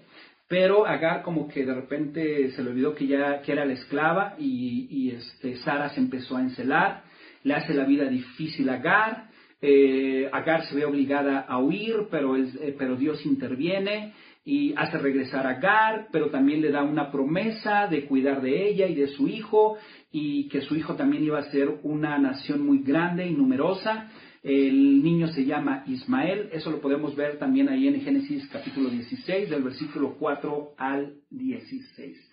pero 0.48 0.86
Agar 0.86 1.22
como 1.22 1.48
que 1.48 1.66
de 1.66 1.74
repente 1.74 2.52
se 2.52 2.62
le 2.62 2.70
olvidó 2.70 2.94
que 2.94 3.06
ya 3.08 3.42
que 3.42 3.50
era 3.50 3.64
la 3.64 3.72
esclava 3.72 4.36
y, 4.38 4.86
y 4.90 5.10
este, 5.10 5.56
Sara 5.56 5.88
se 5.90 5.98
empezó 5.98 6.36
a 6.36 6.42
encelar 6.42 7.02
le 7.44 7.54
hace 7.54 7.74
la 7.74 7.84
vida 7.84 8.06
difícil 8.06 8.68
a 8.68 8.74
Agar. 8.74 9.28
Eh, 9.60 10.28
Agar 10.32 10.66
se 10.66 10.74
ve 10.74 10.84
obligada 10.84 11.40
a 11.40 11.58
huir, 11.58 12.08
pero, 12.10 12.36
eh, 12.36 12.74
pero 12.76 12.96
Dios 12.96 13.24
interviene 13.24 14.12
y 14.44 14.74
hace 14.76 14.98
regresar 14.98 15.46
a 15.46 15.50
Agar, 15.50 16.08
pero 16.10 16.30
también 16.30 16.60
le 16.60 16.70
da 16.70 16.82
una 16.82 17.12
promesa 17.12 17.86
de 17.86 18.06
cuidar 18.06 18.42
de 18.42 18.68
ella 18.68 18.86
y 18.86 18.94
de 18.94 19.08
su 19.08 19.28
hijo, 19.28 19.76
y 20.10 20.48
que 20.48 20.62
su 20.62 20.74
hijo 20.76 20.94
también 20.94 21.24
iba 21.24 21.38
a 21.38 21.50
ser 21.50 21.68
una 21.82 22.18
nación 22.18 22.66
muy 22.66 22.78
grande 22.78 23.26
y 23.26 23.34
numerosa. 23.34 24.10
El 24.42 25.04
niño 25.04 25.28
se 25.28 25.44
llama 25.44 25.84
Ismael, 25.86 26.48
eso 26.52 26.72
lo 26.72 26.80
podemos 26.80 27.14
ver 27.14 27.38
también 27.38 27.68
ahí 27.68 27.86
en 27.86 28.00
Génesis 28.00 28.48
capítulo 28.48 28.90
16, 28.90 29.48
del 29.48 29.62
versículo 29.62 30.16
4 30.18 30.74
al 30.76 31.14
16. 31.30 32.32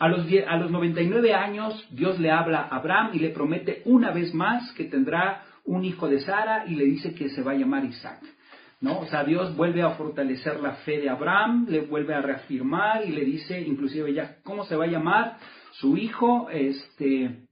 A 0.00 0.08
los, 0.08 0.26
a 0.48 0.56
los 0.56 0.72
99 0.72 1.32
años 1.32 1.88
Dios 1.92 2.18
le 2.18 2.32
habla 2.32 2.62
a 2.62 2.76
Abraham 2.76 3.10
y 3.12 3.20
le 3.20 3.30
promete 3.30 3.82
una 3.84 4.10
vez 4.10 4.34
más 4.34 4.72
que 4.72 4.84
tendrá 4.84 5.44
un 5.64 5.84
hijo 5.84 6.08
de 6.08 6.18
Sara 6.18 6.66
y 6.66 6.74
le 6.74 6.84
dice 6.84 7.14
que 7.14 7.28
se 7.28 7.42
va 7.42 7.52
a 7.52 7.56
llamar 7.56 7.84
Isaac. 7.84 8.20
¿No? 8.84 9.00
O 9.00 9.06
sea, 9.06 9.24
Dios 9.24 9.56
vuelve 9.56 9.80
a 9.80 9.92
fortalecer 9.92 10.60
la 10.60 10.74
fe 10.84 11.00
de 11.00 11.08
Abraham, 11.08 11.66
le 11.70 11.80
vuelve 11.80 12.14
a 12.14 12.20
reafirmar 12.20 13.06
y 13.06 13.12
le 13.12 13.24
dice, 13.24 13.58
inclusive 13.58 14.12
ya, 14.12 14.36
¿cómo 14.44 14.66
se 14.66 14.76
va 14.76 14.84
a 14.84 14.88
llamar? 14.88 15.38
Su 15.72 15.96
hijo, 15.96 16.50
este, 16.50 17.46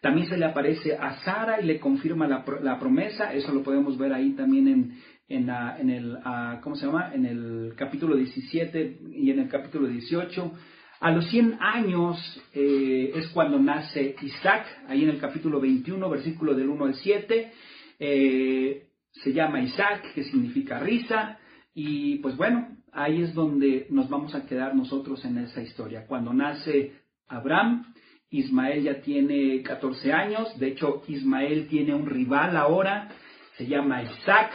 también 0.00 0.28
se 0.28 0.36
le 0.36 0.44
aparece 0.44 0.94
a 0.94 1.16
Sara 1.24 1.60
y 1.60 1.66
le 1.66 1.80
confirma 1.80 2.28
la, 2.28 2.44
la 2.62 2.78
promesa, 2.78 3.34
eso 3.34 3.52
lo 3.52 3.64
podemos 3.64 3.98
ver 3.98 4.12
ahí 4.12 4.34
también 4.36 4.68
en, 4.68 4.98
en, 5.28 5.90
el, 5.90 6.16
¿cómo 6.62 6.76
se 6.76 6.86
llama? 6.86 7.12
En 7.12 7.26
el 7.26 7.74
capítulo 7.76 8.14
17 8.14 8.98
y 9.14 9.30
en 9.32 9.40
el 9.40 9.48
capítulo 9.48 9.88
18. 9.88 10.52
A 11.00 11.10
los 11.10 11.28
100 11.28 11.58
años 11.60 12.40
eh, 12.54 13.10
es 13.16 13.26
cuando 13.30 13.58
nace 13.58 14.14
Isaac, 14.22 14.64
ahí 14.86 15.02
en 15.02 15.10
el 15.10 15.18
capítulo 15.18 15.60
21, 15.60 16.08
versículo 16.08 16.54
del 16.54 16.68
1 16.68 16.84
al 16.84 16.94
7. 16.94 17.52
Eh, 17.98 18.85
se 19.22 19.32
llama 19.32 19.60
Isaac, 19.60 20.12
que 20.14 20.24
significa 20.24 20.78
risa, 20.78 21.38
y 21.74 22.18
pues 22.18 22.36
bueno, 22.36 22.68
ahí 22.92 23.22
es 23.22 23.34
donde 23.34 23.86
nos 23.90 24.08
vamos 24.08 24.34
a 24.34 24.46
quedar 24.46 24.74
nosotros 24.74 25.24
en 25.24 25.38
esa 25.38 25.62
historia. 25.62 26.06
Cuando 26.06 26.32
nace 26.32 26.92
Abraham, 27.28 27.92
Ismael 28.30 28.82
ya 28.82 29.00
tiene 29.00 29.62
14 29.62 30.12
años, 30.12 30.58
de 30.58 30.68
hecho 30.68 31.02
Ismael 31.08 31.68
tiene 31.68 31.94
un 31.94 32.06
rival 32.06 32.56
ahora, 32.56 33.08
se 33.56 33.66
llama 33.66 34.02
Isaac, 34.02 34.50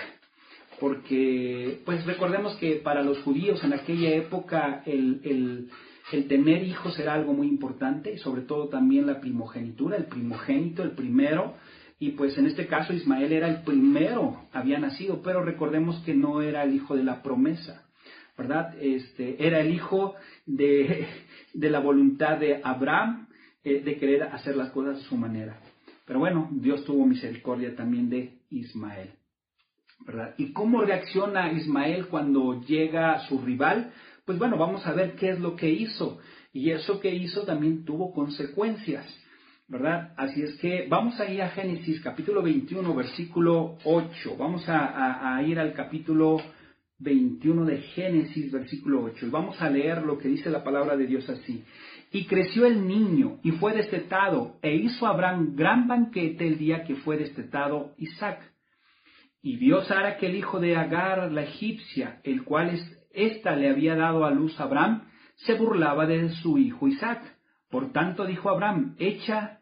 porque 0.80 1.80
pues 1.86 2.06
recordemos 2.06 2.56
que 2.56 2.76
para 2.78 3.04
los 3.04 3.20
judíos 3.20 3.64
en 3.64 3.74
aquella 3.74 4.10
época 4.16 4.84
el 4.86 5.70
el 6.12 6.28
tener 6.28 6.64
hijos 6.64 6.98
era 7.00 7.14
algo 7.14 7.34
muy 7.34 7.48
importante, 7.48 8.14
y 8.14 8.18
sobre 8.18 8.42
todo 8.42 8.68
también 8.68 9.06
la 9.06 9.20
primogenitura, 9.22 9.98
el 9.98 10.06
primogénito, 10.06 10.84
el 10.84 10.92
primero, 10.92 11.56
y 12.02 12.14
pues 12.14 12.36
en 12.40 12.48
este 12.48 12.66
caso 12.66 12.94
Ismael 12.94 13.32
era 13.32 13.48
el 13.48 13.62
primero, 13.62 14.48
había 14.54 14.80
nacido, 14.80 15.22
pero 15.22 15.44
recordemos 15.44 16.02
que 16.04 16.16
no 16.16 16.42
era 16.42 16.64
el 16.64 16.74
hijo 16.74 16.96
de 16.96 17.04
la 17.04 17.22
promesa, 17.22 17.86
¿verdad? 18.36 18.74
Este, 18.82 19.46
era 19.46 19.60
el 19.60 19.72
hijo 19.72 20.16
de, 20.48 21.06
la 21.54 21.80
voluntad 21.80 22.40
de 22.40 22.60
Abraham, 22.64 23.28
eh, 23.64 23.84
de 23.84 23.98
querer 24.00 24.24
hacer 24.24 24.56
las 24.56 24.72
cosas 24.72 24.98
a 24.98 25.10
su 25.10 25.16
manera. 25.16 25.60
Pero 26.08 26.18
bueno, 26.18 26.50
Dios 26.52 26.84
tuvo 26.86 27.06
misericordia 27.06 27.76
también 27.76 28.10
de 28.10 28.40
Ismael. 28.50 29.12
¿verdad? 30.04 30.34
¿Y 30.40 30.54
cómo 30.54 30.82
reacciona 30.82 31.52
Ismael 31.52 32.08
cuando 32.08 32.62
llega 32.62 33.20
su 33.28 33.38
rival? 33.38 33.94
Pues 34.26 34.40
bueno, 34.40 34.58
vamos 34.58 34.88
a 34.88 34.94
ver 34.94 35.14
qué 35.14 35.30
es 35.30 35.40
lo 35.40 35.56
que 35.56 35.70
hizo. 35.70 36.18
Y 36.52 36.72
eso 36.72 37.00
que 37.00 37.14
hizo 37.14 37.44
también 37.44 37.86
tuvo 37.86 38.12
consecuencias, 38.12 39.06
¿verdad? 39.72 40.14
Así 40.18 40.42
es 40.42 40.58
que 40.58 40.86
vamos 40.90 41.18
a 41.22 41.32
ir 41.32 41.42
a 41.42 41.50
Génesis 41.52 42.02
capítulo 42.02 42.44
21, 42.44 42.94
versículo 42.94 43.78
8. 43.86 44.36
Vamos 44.38 44.66
a, 44.68 45.42
ir 45.48 45.58
al 45.60 45.72
capítulo 45.72 46.42
21 47.00 47.64
de 47.64 47.78
Génesis, 47.78 48.52
versículo 48.52 49.02
8. 49.04 49.28
Y 49.28 49.30
vamos 49.30 49.62
a 49.62 49.70
leer 49.70 50.04
lo 50.04 50.18
que 50.18 50.28
dice 50.28 50.50
la 50.50 50.62
palabra 50.62 50.98
de 50.98 51.08
Dios 51.08 51.30
así. 51.30 51.64
Y 52.12 52.26
creció 52.26 52.66
el 52.66 52.86
niño 52.86 53.40
y 53.44 53.52
fue 53.52 53.74
destetado, 53.74 54.58
e 54.62 54.76
hizo 54.76 55.08
Abraham 55.08 55.56
gran 55.56 55.88
banquete 55.88 56.46
el 56.46 56.58
día 56.58 56.84
que 56.84 56.96
fue 56.96 57.16
destetado 57.16 57.94
Isaac. 57.98 58.42
Y 59.42 59.56
vio 59.56 59.84
Sara 59.86 60.18
que 60.18 60.28
el 60.28 60.36
hijo 60.36 60.60
de 60.60 60.76
Agar, 60.76 61.32
la 61.32 61.44
egipcia, 61.44 62.20
el 62.26 62.44
cual 62.44 62.78
ésta 63.14 63.56
le 63.56 63.70
había 63.70 63.96
dado 63.96 64.26
a 64.26 64.32
luz 64.32 64.60
a 64.60 64.64
Abraham, 64.64 65.04
se 65.36 65.54
burlaba 65.54 66.06
de 66.08 66.30
su 66.42 66.58
hijo 66.58 66.90
Isaac. 66.90 67.22
Por 67.70 67.94
tanto 67.94 68.26
dijo 68.26 68.50
Abraham, 68.50 68.98
echa, 69.00 69.61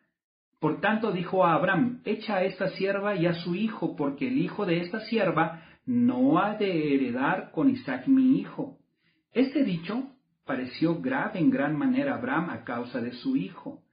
por 0.59 0.81
tanto 0.81 1.11
dijo 1.11 1.45
a 1.45 1.53
Abraham, 1.53 2.01
echa 2.05 2.37
a 2.37 2.43
esta 2.43 2.69
sierva 2.69 3.15
y 3.15 3.25
a 3.25 3.33
su 3.33 3.55
hijo, 3.55 3.95
porque 3.95 4.27
el 4.27 4.37
hijo 4.37 4.65
de 4.65 4.81
esta 4.81 4.99
sierva 5.01 5.63
no 5.85 6.39
ha 6.39 6.55
de 6.55 6.95
heredar 6.95 7.51
con 7.51 7.69
Isaac 7.69 8.07
mi 8.07 8.39
hijo. 8.39 8.77
Este 9.31 9.63
dicho 9.63 10.11
pareció 10.45 10.99
grave 10.99 11.39
en 11.39 11.49
gran 11.49 11.77
manera 11.77 12.13
a 12.13 12.17
Abraham 12.17 12.49
a 12.49 12.63
causa 12.63 12.99
de 13.01 13.11
su 13.13 13.37
hijo. 13.37 13.83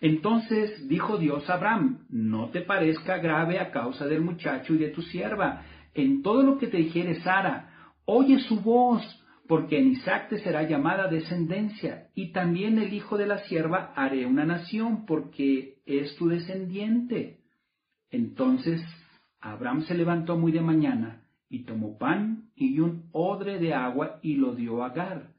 Entonces 0.00 0.88
dijo 0.88 1.18
Dios 1.18 1.48
a 1.48 1.54
Abraham, 1.54 2.06
no 2.08 2.50
te 2.50 2.62
parezca 2.62 3.18
grave 3.18 3.58
a 3.58 3.70
causa 3.70 4.06
del 4.06 4.22
muchacho 4.22 4.74
y 4.74 4.78
de 4.78 4.88
tu 4.88 5.02
sierva. 5.02 5.62
En 5.94 6.22
todo 6.22 6.42
lo 6.42 6.58
que 6.58 6.68
te 6.68 6.78
dijere 6.78 7.20
Sara, 7.20 7.70
Oye 8.12 8.40
su 8.40 8.60
voz, 8.60 9.02
porque 9.46 9.78
en 9.78 9.92
Isaac 9.92 10.30
te 10.30 10.38
será 10.40 10.64
llamada 10.64 11.06
descendencia, 11.06 12.08
y 12.14 12.32
también 12.32 12.76
el 12.78 12.92
hijo 12.92 13.16
de 13.16 13.28
la 13.28 13.38
sierva 13.44 13.92
haré 13.94 14.26
una 14.26 14.44
nación, 14.44 15.06
porque 15.06 15.76
es 15.98 16.14
tu 16.16 16.28
descendiente. 16.28 17.40
Entonces 18.10 18.80
Abraham 19.40 19.82
se 19.82 19.94
levantó 19.94 20.36
muy 20.36 20.52
de 20.52 20.60
mañana, 20.60 21.24
y 21.48 21.64
tomó 21.64 21.98
pan 21.98 22.50
y 22.54 22.78
un 22.78 23.08
odre 23.12 23.58
de 23.58 23.74
agua, 23.74 24.20
y 24.22 24.36
lo 24.36 24.54
dio 24.54 24.82
a 24.82 24.86
Agar, 24.86 25.32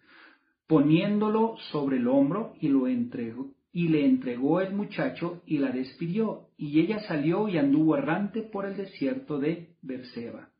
poniéndolo 0.68 1.56
sobre 1.72 1.98
el 1.98 2.08
hombro, 2.08 2.54
y 2.60 2.68
lo 2.68 2.88
entregó, 2.88 3.54
y 3.72 3.88
le 3.88 4.06
entregó 4.06 4.60
el 4.60 4.74
muchacho, 4.74 5.42
y 5.46 5.60
la 5.60 5.72
despidió, 5.72 6.50
y 6.58 6.82
ella 6.82 7.00
salió 7.00 7.48
y 7.48 7.58
anduvo 7.58 7.96
errante 7.96 8.42
por 8.42 8.66
el 8.66 8.76
desierto 8.76 9.40
de 9.40 9.76
Berseba 9.82 10.52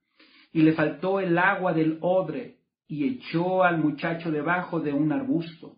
y 0.54 0.62
le 0.62 0.74
faltó 0.74 1.20
el 1.20 1.38
agua 1.38 1.74
del 1.74 1.98
odre, 2.02 2.58
y 2.88 3.06
echó 3.06 3.64
al 3.64 3.78
muchacho 3.78 4.32
debajo 4.32 4.82
de 4.82 4.92
un 4.92 5.12
arbusto. 5.12 5.78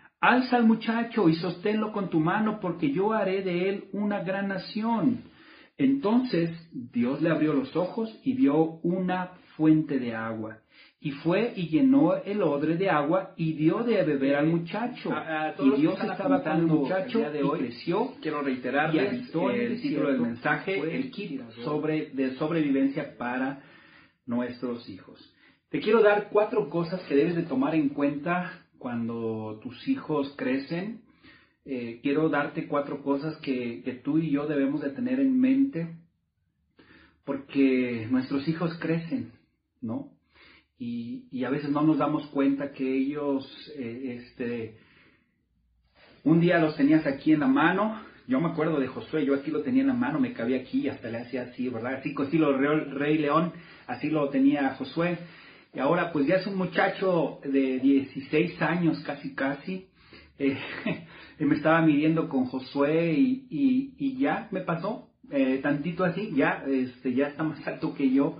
alza 0.21 0.57
al 0.57 0.65
muchacho 0.65 1.27
y 1.27 1.35
sosténlo 1.35 1.91
con 1.91 2.09
tu 2.09 2.19
mano, 2.19 2.59
porque 2.61 2.91
yo 2.91 3.11
haré 3.11 3.41
de 3.41 3.69
él 3.69 3.85
una 3.91 4.23
gran 4.23 4.47
nación. 4.47 5.23
Entonces 5.77 6.51
Dios 6.71 7.21
le 7.21 7.31
abrió 7.31 7.53
los 7.53 7.75
ojos 7.75 8.15
y 8.23 8.33
vio 8.33 8.79
una 8.83 9.31
fuente 9.57 9.99
de 9.99 10.15
agua. 10.15 10.59
Y 10.99 11.11
fue 11.11 11.53
y 11.55 11.69
llenó 11.69 12.15
el 12.15 12.43
odre 12.43 12.77
de 12.77 12.87
agua 12.87 13.33
y 13.35 13.53
dio 13.53 13.83
de 13.83 14.03
beber 14.03 14.35
al 14.35 14.47
muchacho. 14.47 15.11
y 15.59 15.81
Dios 15.81 15.99
estaba 15.99 16.43
con 16.43 16.51
el 16.51 16.67
muchacho 16.67 17.31
de 17.31 17.41
hoy, 17.41 17.59
y 17.59 17.63
creció. 17.63 18.13
Quiero 18.21 18.43
reiterarles 18.43 19.11
el, 19.11 19.81
título 19.81 20.11
del 20.11 20.21
mensaje, 20.21 20.79
el 20.79 21.09
kit 21.09 21.41
sobre, 21.63 22.11
de 22.11 22.35
sobrevivencia 22.35 23.17
para 23.17 23.63
nuestros 24.27 24.87
hijos. 24.87 25.33
Te 25.69 25.79
quiero 25.79 26.03
dar 26.03 26.29
cuatro 26.31 26.69
cosas 26.69 27.01
que 27.07 27.15
debes 27.15 27.35
de 27.35 27.43
tomar 27.43 27.73
en 27.73 27.89
cuenta 27.89 28.61
cuando 28.81 29.59
tus 29.61 29.87
hijos 29.87 30.33
crecen. 30.35 31.01
Eh, 31.63 31.99
quiero 32.01 32.29
darte 32.29 32.67
cuatro 32.67 33.03
cosas 33.03 33.37
que, 33.37 33.83
que 33.83 33.93
tú 33.93 34.17
y 34.17 34.31
yo 34.31 34.47
debemos 34.47 34.81
de 34.81 34.89
tener 34.89 35.19
en 35.19 35.39
mente 35.39 35.95
porque 37.23 38.07
nuestros 38.09 38.47
hijos 38.47 38.75
crecen, 38.79 39.31
¿no? 39.79 40.09
y, 40.81 41.43
a 41.43 41.49
veces 41.51 41.69
no 41.69 41.83
nos 41.83 41.99
damos 41.99 42.25
cuenta 42.27 42.71
que 42.71 42.97
ellos, 42.97 43.45
eh, 43.77 44.19
este, 44.19 44.77
un 46.23 46.39
día 46.39 46.57
los 46.57 46.75
tenías 46.75 47.05
aquí 47.05 47.33
en 47.33 47.41
la 47.41 47.47
mano, 47.47 48.01
yo 48.27 48.39
me 48.39 48.49
acuerdo 48.49 48.79
de 48.79 48.87
Josué, 48.87 49.23
yo 49.23 49.35
aquí 49.35 49.51
lo 49.51 49.61
tenía 49.61 49.81
en 49.81 49.89
la 49.89 49.93
mano, 49.93 50.19
me 50.19 50.33
cabía 50.33 50.57
aquí, 50.57 50.89
hasta 50.89 51.09
le 51.09 51.19
hacía 51.19 51.43
así, 51.43 51.69
¿verdad? 51.69 51.95
Así, 51.95 52.15
lo 52.37 52.57
Rey, 52.57 52.79
Rey 52.93 53.17
León, 53.19 53.53
así 53.85 54.09
lo 54.09 54.29
tenía 54.29 54.73
Josué. 54.75 55.19
Y 55.73 55.79
ahora 55.79 56.11
pues 56.11 56.27
ya 56.27 56.35
es 56.35 56.47
un 56.47 56.57
muchacho 56.57 57.39
de 57.43 57.79
16 57.79 58.61
años, 58.61 58.99
casi 59.05 59.33
casi. 59.33 59.87
Eh, 60.37 60.57
me 61.39 61.55
estaba 61.55 61.81
midiendo 61.81 62.27
con 62.27 62.45
Josué 62.45 63.13
y, 63.13 63.93
y, 63.97 64.17
ya 64.17 64.47
me 64.51 64.61
pasó, 64.61 65.09
eh, 65.31 65.59
tantito 65.61 66.03
así, 66.03 66.31
ya, 66.35 66.63
este, 66.67 67.13
ya 67.13 67.27
está 67.27 67.43
más 67.43 67.65
alto 67.65 67.93
que 67.95 68.11
yo. 68.11 68.37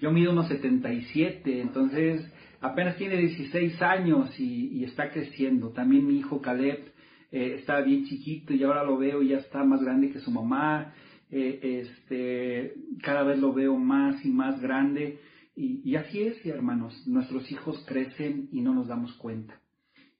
Yo 0.00 0.10
mido 0.10 0.32
unos 0.32 0.48
77, 0.48 1.60
entonces 1.60 2.30
apenas 2.60 2.96
tiene 2.96 3.16
16 3.18 3.80
años 3.82 4.38
y, 4.40 4.82
está 4.84 5.10
creciendo. 5.10 5.70
También 5.70 6.06
mi 6.06 6.18
hijo 6.18 6.40
Caleb 6.40 6.92
eh, 7.30 7.56
está 7.58 7.80
bien 7.82 8.04
chiquito 8.06 8.52
y 8.52 8.64
ahora 8.64 8.84
lo 8.84 8.98
veo 8.98 9.22
y 9.22 9.28
ya 9.28 9.38
está 9.38 9.62
más 9.64 9.82
grande 9.82 10.10
que 10.10 10.20
su 10.20 10.30
mamá. 10.30 10.92
Eh, 11.30 11.82
este, 11.82 12.74
cada 13.02 13.22
vez 13.22 13.38
lo 13.38 13.52
veo 13.52 13.76
más 13.76 14.24
y 14.24 14.30
más 14.30 14.60
grande. 14.60 15.18
Y, 15.56 15.94
así 15.94 16.22
es, 16.22 16.44
hermanos, 16.46 17.06
nuestros 17.06 17.50
hijos 17.52 17.84
crecen 17.86 18.48
y 18.50 18.60
no 18.60 18.74
nos 18.74 18.88
damos 18.88 19.12
cuenta. 19.14 19.60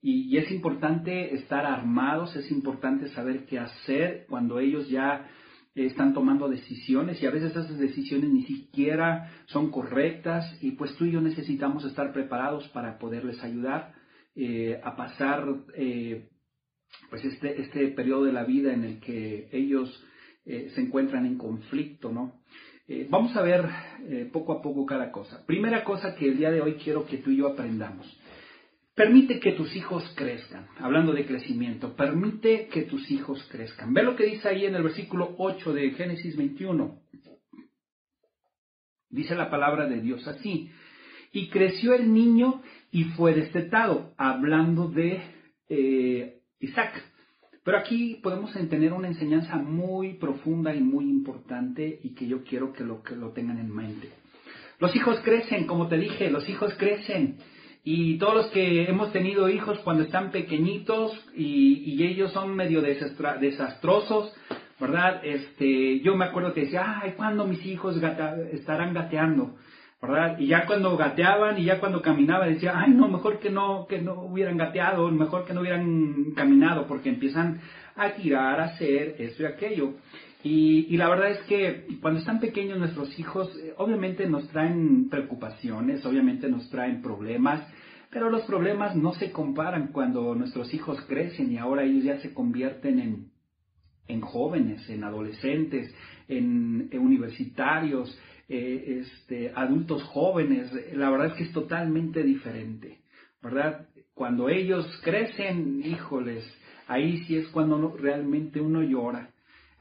y, 0.01 0.37
es 0.37 0.51
importante 0.51 1.35
estar 1.35 1.67
armados, 1.67 2.37
es 2.37 2.51
importante 2.51 3.09
saber 3.09 3.47
qué 3.47 3.59
hacer 3.59 4.27
cuando 4.29 4.59
ellos 4.61 4.89
ya 4.89 5.29
están 5.75 6.15
tomando 6.15 6.49
decisiones 6.49 7.21
y 7.21 7.27
a 7.27 7.31
veces 7.31 7.51
esas 7.51 7.79
decisiones 7.79 8.31
ni 8.31 8.45
siquiera 8.45 9.31
son 9.47 9.71
correctas 9.71 10.57
y 10.63 10.73
pues 10.73 10.95
tú 10.97 11.05
y 11.05 11.13
yo 11.13 11.21
necesitamos 11.21 11.85
estar 11.85 12.13
preparados 12.13 12.69
para 12.69 12.99
poderles 12.99 13.43
ayudar 13.43 13.93
eh, 14.37 14.81
a 14.83 14.95
pasar 14.95 15.47
eh, 15.77 16.29
pues 17.11 17.25
este, 17.25 17.61
este 17.61 17.89
periodo 17.89 18.25
de 18.25 18.33
la 18.33 18.45
vida 18.45 18.73
en 18.73 18.85
el 18.85 19.01
que 19.01 19.49
ellos 19.51 20.05
eh, 20.47 20.71
se 20.75 20.81
encuentran 20.81 21.27
en 21.27 21.39
conflicto, 21.39 22.13
¿no? 22.13 22.41
Vamos 23.09 23.35
a 23.37 23.43
ver 23.43 23.69
poco 24.33 24.53
a 24.53 24.63
poco 24.63 24.85
cada 24.85 25.11
cosa. 25.11 25.45
Primera 25.47 25.85
cosa 25.85 26.15
que 26.15 26.27
el 26.27 26.37
día 26.37 26.51
de 26.51 26.61
hoy 26.61 26.75
quiero 26.75 27.07
que 27.07 27.19
tú 27.19 27.31
y 27.31 27.39
yo 27.39 27.49
aprendamos. 27.49 28.07
Permite 28.95 29.41
que 29.41 29.53
tus 29.53 29.75
hijos 29.75 30.05
crezcan. 30.15 30.69
Hablando 30.79 31.13
de 31.13 31.27
crecimiento, 31.27 31.97
permite 31.97 32.69
que 32.69 32.83
tus 32.83 33.11
hijos 33.11 33.43
crezcan. 33.51 33.93
Ve 33.93 34.05
lo 34.05 34.15
que 34.15 34.25
dice 34.25 34.49
ahí 34.49 34.67
en 34.67 34.77
el 34.77 34.85
versículo 34.85 35.35
8 35.39 35.73
de 35.73 35.91
Génesis 35.91 36.37
21. 36.37 37.01
Dice 39.11 39.35
la 39.35 39.51
palabra 39.51 39.89
de 39.89 40.01
Dios 40.01 40.27
así. 40.29 40.71
Y 41.33 41.49
creció 41.49 41.95
el 41.95 42.13
niño 42.15 42.63
y 42.93 43.05
fue 43.05 43.35
destetado, 43.35 44.15
hablando 44.17 44.89
de 44.89 45.21
eh, 45.69 46.43
Isaac. 46.61 47.14
Pero 47.65 47.79
aquí 47.79 48.21
podemos 48.23 48.53
tener 48.53 48.93
una 48.93 49.09
enseñanza 49.09 49.57
muy 49.57 50.15
profunda 50.15 50.75
y 50.75 50.81
muy 50.81 51.07
importante 51.07 51.99
y 52.03 52.11
que 52.11 52.27
yo 52.27 52.45
quiero 52.45 52.73
que 52.73 52.85
lo, 52.85 53.03
que 53.03 53.17
lo 53.17 53.31
tengan 53.31 53.59
en 53.59 53.75
mente. 53.75 54.11
Los 54.79 54.95
hijos 54.95 55.19
crecen, 55.21 55.67
como 55.67 55.89
te 55.89 55.97
dije, 55.97 56.31
los 56.31 56.47
hijos 56.49 56.75
crecen. 56.75 57.39
Y 57.83 58.19
todos 58.19 58.35
los 58.35 58.47
que 58.49 58.85
hemos 58.85 59.13
tenido 59.13 59.49
hijos 59.49 59.79
cuando 59.81 60.05
están 60.05 60.31
pequeñitos 60.31 61.13
y, 61.35 62.03
ellos 62.03 62.33
son 62.33 62.55
medio 62.55 62.83
desastrosos, 62.83 64.35
¿verdad? 64.79 65.25
Este, 65.25 66.01
yo 66.01 66.17
me 66.17 66.27
acuerdo 66.27 66.53
que 66.53 66.63
decía, 66.63 67.01
ay, 67.03 67.13
¿cuándo 67.17 67.47
mis 67.47 67.65
hijos 67.65 67.97
estarán 68.53 68.93
gateando? 68.93 69.55
Y 70.39 70.47
ya 70.49 70.67
cuando 70.67 70.97
gateaban 70.97 71.59
y 71.59 71.65
ya 71.65 71.81
cuando 71.81 72.03
caminaba 72.03 72.47
decía, 72.47 72.73
ay, 72.77 72.93
no, 72.93 73.09
mejor 73.09 73.39
que 73.39 73.51
no, 73.51 73.87
que 73.87 74.01
no 74.01 74.23
hubieran 74.23 74.57
gateado, 74.57 75.11
mejor 75.11 75.45
que 75.45 75.55
no 75.55 75.61
hubieran 75.61 76.33
caminado, 76.35 76.87
porque 76.87 77.09
empiezan 77.09 77.61
a 77.97 78.11
tirar, 78.11 78.61
a 78.61 78.65
hacer 78.65 79.17
esto 79.19 79.43
y 79.43 79.47
aquello. 79.47 79.95
Y, 80.43 80.95
la 80.99 81.09
verdad 81.09 81.31
es 81.31 81.39
que 81.47 81.87
cuando 82.03 82.21
están 82.21 82.39
pequeños 82.39 82.79
nuestros 82.79 83.19
hijos, 83.19 83.51
eh, 83.57 83.73
obviamente 83.79 84.29
nos 84.29 84.47
traen 84.49 85.09
preocupaciones, 85.09 86.05
obviamente 86.05 86.51
nos 86.51 86.69
traen 86.69 87.01
problemas, 87.01 87.67
pero 88.11 88.29
los 88.29 88.43
problemas 88.43 88.95
no 88.95 89.15
se 89.15 89.33
comparan 89.33 89.89
cuando 89.89 90.35
nuestros 90.35 90.75
hijos 90.75 91.01
crecen 91.09 91.51
y 91.51 91.57
ahora 91.57 91.85
ellos 91.85 92.05
ya 92.05 92.19
se 92.21 92.35
convierten 92.35 93.01
en, 93.01 93.31
en 94.07 94.21
jóvenes, 94.21 94.87
en 94.91 95.03
adolescentes, 95.03 95.95
en, 96.29 96.91
universitarios, 96.93 98.17
eh, 98.49 99.03
este, 99.03 99.53
adultos 99.55 100.03
jóvenes. 100.05 100.71
La 100.95 101.11
verdad 101.11 101.29
es 101.29 101.35
que 101.35 101.45
es 101.45 101.53
totalmente 101.53 102.23
diferente, 102.23 102.99
¿verdad? 103.43 103.87
Cuando 104.15 104.49
ellos 104.49 104.87
crecen, 105.03 105.83
híjoles, 105.85 106.45
ahí 106.87 107.25
sí 107.25 107.37
es 107.37 107.49
cuando 107.49 107.97
realmente 107.97 108.61
uno 108.61 108.83
llora 108.83 109.31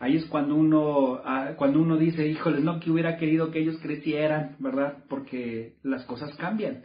Ahí 0.04 0.18
es 0.18 0.26
cuando 0.26 0.56
uno, 0.56 1.22
ah, 1.24 1.54
cuando 1.56 1.80
uno 1.80 1.96
dice, 1.96 2.28
híjoles, 2.28 2.62
no 2.62 2.82
que 2.82 2.92
hubiera 2.92 3.16
querido 3.16 3.52
que 3.52 3.60
ellos 3.60 3.78
crecieran, 3.82 4.58
¿verdad? 4.60 4.98
Porque 5.08 5.76
las 5.82 6.04
cosas 6.04 6.36
cambian. 6.36 6.84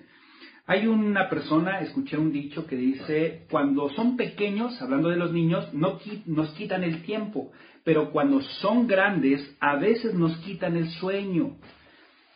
Hay 0.71 0.87
una 0.87 1.31
persona, 1.31 1.81
escuché 1.81 2.19
un 2.19 2.31
dicho 2.31 2.67
que 2.67 2.77
dice, 2.77 3.47
cuando 3.51 3.89
son 3.89 4.19
pequeños, 4.19 4.83
hablando 4.83 5.09
de 5.09 5.17
los 5.17 5.33
niños, 5.33 5.73
no 5.73 5.99
nos 6.27 6.53
quitan 6.53 6.85
el 6.85 7.05
tiempo, 7.05 7.53
pero 7.85 8.13
cuando 8.13 8.43
son 8.61 8.87
grandes, 8.87 9.57
a 9.61 9.77
veces 9.77 10.13
nos 10.13 10.37
quitan 10.41 10.77
el 10.77 10.91
sueño. 10.91 11.57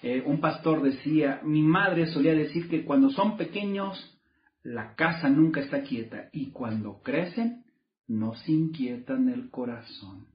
Eh, 0.02 0.22
un 0.24 0.40
pastor 0.40 0.80
decía, 0.80 1.42
mi 1.44 1.60
madre 1.60 2.06
solía 2.06 2.34
decir 2.34 2.70
que 2.70 2.86
cuando 2.86 3.10
son 3.10 3.36
pequeños, 3.36 4.18
la 4.62 4.94
casa 4.94 5.28
nunca 5.28 5.60
está 5.60 5.82
quieta 5.82 6.30
y 6.32 6.52
cuando 6.52 7.02
crecen, 7.02 7.64
nos 8.08 8.48
inquietan 8.48 9.28
el 9.28 9.50
corazón. 9.50 10.26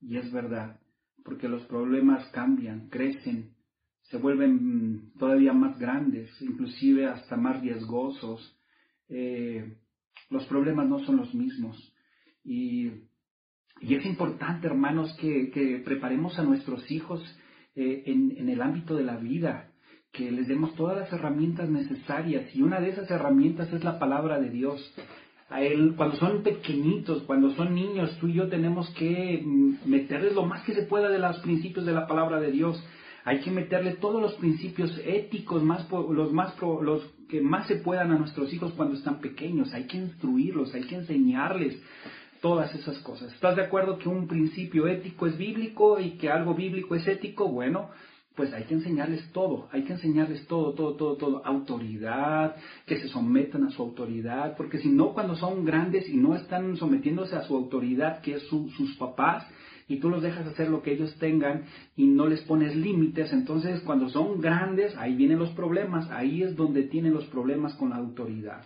Y 0.00 0.16
es 0.16 0.30
verdad, 0.30 0.78
porque 1.24 1.48
los 1.48 1.62
problemas 1.64 2.24
cambian, 2.28 2.88
crecen, 2.88 3.56
se 4.10 4.18
vuelven 4.18 5.12
todavía 5.18 5.52
más 5.52 5.78
grandes, 5.78 6.30
inclusive 6.40 7.06
hasta 7.06 7.36
más 7.36 7.60
riesgosos. 7.60 8.56
Eh, 9.08 9.76
los 10.30 10.44
problemas 10.46 10.88
no 10.88 10.98
son 11.04 11.16
los 11.16 11.34
mismos. 11.34 11.76
Y, 12.44 12.90
es 13.80 14.04
importante, 14.04 14.66
hermanos, 14.66 15.16
que, 15.20 15.80
preparemos 15.84 16.38
a 16.38 16.42
nuestros 16.42 16.90
hijos 16.90 17.22
eh, 17.74 18.02
en, 18.06 18.48
el 18.48 18.60
ámbito 18.60 18.94
de 18.94 19.04
la 19.04 19.16
vida, 19.16 19.70
que 20.12 20.30
les 20.30 20.48
demos 20.48 20.74
todas 20.74 20.98
las 20.98 21.12
herramientas 21.12 21.70
necesarias. 21.70 22.54
Y 22.54 22.62
una 22.62 22.80
de 22.80 22.90
esas 22.90 23.10
herramientas 23.10 23.72
es 23.72 23.84
la 23.84 23.98
palabra 23.98 24.40
de 24.40 24.50
Dios 24.50 24.94
cuando 25.96 26.16
son 26.16 26.44
pequeñitos, 26.44 27.24
cuando 27.24 27.50
son 27.56 27.74
niños, 27.74 28.16
tú 28.20 28.28
y 28.28 28.34
yo 28.34 28.48
tenemos 28.48 28.88
que 28.90 29.42
mm, 29.44 29.78
meterles 29.84 30.32
lo 30.34 30.46
más 30.46 30.64
que 30.64 30.74
se 30.74 30.82
pueda 30.82 31.08
de 31.08 31.18
los 31.18 31.38
principios 31.40 31.84
de 31.84 31.92
la 31.92 32.06
palabra 32.06 32.38
de 32.38 32.52
Dios. 32.52 32.80
Hay 33.24 33.40
que 33.40 33.50
meterle 33.50 33.94
todos 33.94 34.20
los 34.20 34.34
principios 34.34 34.98
éticos, 35.04 35.62
más, 35.62 35.88
los, 35.90 36.32
más, 36.32 36.54
los 36.60 37.02
que 37.28 37.40
más 37.40 37.66
se 37.66 37.76
puedan 37.76 38.10
a 38.12 38.18
nuestros 38.18 38.52
hijos 38.52 38.72
cuando 38.72 38.96
están 38.96 39.20
pequeños. 39.20 39.72
Hay 39.72 39.84
que 39.84 39.98
instruirlos, 39.98 40.74
hay 40.74 40.82
que 40.82 40.96
enseñarles. 40.96 41.80
todas 42.40 42.74
esas 42.74 42.98
cosas. 43.00 43.32
¿Estás 43.34 43.56
de 43.56 43.62
acuerdo 43.62 43.98
que 43.98 44.08
un 44.08 44.26
principio 44.26 44.86
ético 44.88 45.26
es 45.26 45.36
bíblico 45.36 46.00
y 46.00 46.12
que 46.12 46.30
algo 46.30 46.54
bíblico 46.54 46.94
es 46.94 47.06
ético? 47.06 47.48
Bueno, 47.48 47.90
pues 48.34 48.54
hay 48.54 48.64
que 48.64 48.72
enseñarles 48.74 49.30
todo, 49.32 49.68
hay 49.72 49.82
que 49.82 49.92
enseñarles 49.92 50.46
todo, 50.46 50.72
todo, 50.72 50.94
todo, 50.94 51.16
todo, 51.16 51.42
autoridad, 51.44 52.56
que 52.86 52.98
se 52.98 53.08
sometan 53.08 53.64
a 53.64 53.70
su 53.70 53.82
autoridad, 53.82 54.56
porque 54.56 54.78
si 54.78 54.88
no, 54.88 55.12
cuando 55.12 55.36
son 55.36 55.64
grandes 55.64 56.08
y 56.08 56.16
no 56.16 56.34
están 56.34 56.76
sometiéndose 56.78 57.36
a 57.36 57.42
su 57.42 57.54
autoridad, 57.54 58.22
que 58.22 58.36
es 58.36 58.42
sus 58.44 58.96
papás, 58.96 59.46
y 59.90 59.98
tú 59.98 60.08
los 60.08 60.22
dejas 60.22 60.46
hacer 60.46 60.70
lo 60.70 60.82
que 60.82 60.92
ellos 60.92 61.16
tengan 61.18 61.64
y 61.96 62.06
no 62.06 62.28
les 62.28 62.42
pones 62.42 62.76
límites, 62.76 63.32
entonces 63.32 63.80
cuando 63.80 64.08
son 64.08 64.40
grandes, 64.40 64.96
ahí 64.96 65.16
vienen 65.16 65.40
los 65.40 65.50
problemas, 65.50 66.08
ahí 66.12 66.44
es 66.44 66.54
donde 66.54 66.84
tienen 66.84 67.12
los 67.12 67.24
problemas 67.26 67.74
con 67.74 67.90
la 67.90 67.96
autoridad. 67.96 68.62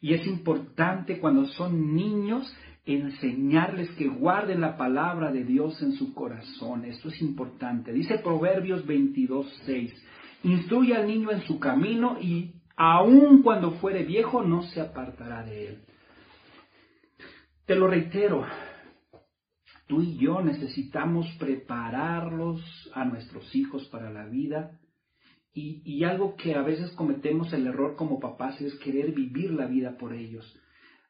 Y 0.00 0.12
es 0.12 0.26
importante 0.26 1.20
cuando 1.20 1.46
son 1.46 1.94
niños 1.94 2.52
enseñarles 2.84 3.92
que 3.92 4.08
guarden 4.08 4.60
la 4.60 4.76
palabra 4.76 5.30
de 5.30 5.44
Dios 5.44 5.80
en 5.82 5.92
su 5.92 6.12
corazón. 6.14 6.84
Esto 6.84 7.10
es 7.10 7.22
importante. 7.22 7.92
Dice 7.92 8.18
Proverbios 8.18 8.84
22, 8.84 9.62
6. 9.66 10.06
Instruye 10.42 10.96
al 10.96 11.06
niño 11.06 11.30
en 11.30 11.42
su 11.42 11.60
camino 11.60 12.18
y 12.20 12.54
aun 12.74 13.42
cuando 13.42 13.70
fuere 13.72 14.02
viejo 14.02 14.42
no 14.42 14.64
se 14.64 14.80
apartará 14.80 15.44
de 15.44 15.68
él. 15.68 15.78
Te 17.66 17.76
lo 17.76 17.86
reitero, 17.86 18.44
Tú 19.90 20.02
y 20.02 20.16
yo 20.18 20.40
necesitamos 20.40 21.26
prepararlos 21.40 22.62
a 22.94 23.04
nuestros 23.04 23.52
hijos 23.56 23.88
para 23.88 24.08
la 24.08 24.24
vida. 24.24 24.78
Y, 25.52 26.04
algo 26.04 26.36
que 26.36 26.54
a 26.54 26.62
veces 26.62 26.92
cometemos 26.92 27.52
el 27.52 27.66
error 27.66 27.96
como 27.96 28.20
papás 28.20 28.60
es 28.60 28.72
querer 28.76 29.10
vivir 29.10 29.50
la 29.50 29.66
vida 29.66 29.98
por 29.98 30.12
ellos. 30.12 30.46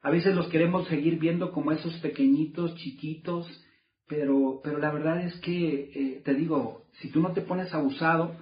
A 0.01 0.09
veces 0.09 0.35
los 0.35 0.49
queremos 0.49 0.89
seguir 0.89 1.19
viendo 1.19 1.53
como 1.53 1.73
esos 1.73 1.95
pequeñitos, 1.99 2.75
chiquitos, 2.77 3.47
pero, 4.09 4.63
pero 4.65 4.79
la 4.79 4.91
verdad 4.91 5.27
es 5.27 5.39
que, 5.41 5.91
eh, 5.95 6.23
te 6.25 6.33
digo, 6.33 6.87
si 7.03 7.11
tú 7.11 7.21
no 7.21 7.33
te 7.33 7.43
pones 7.43 7.75
abusado, 7.75 8.35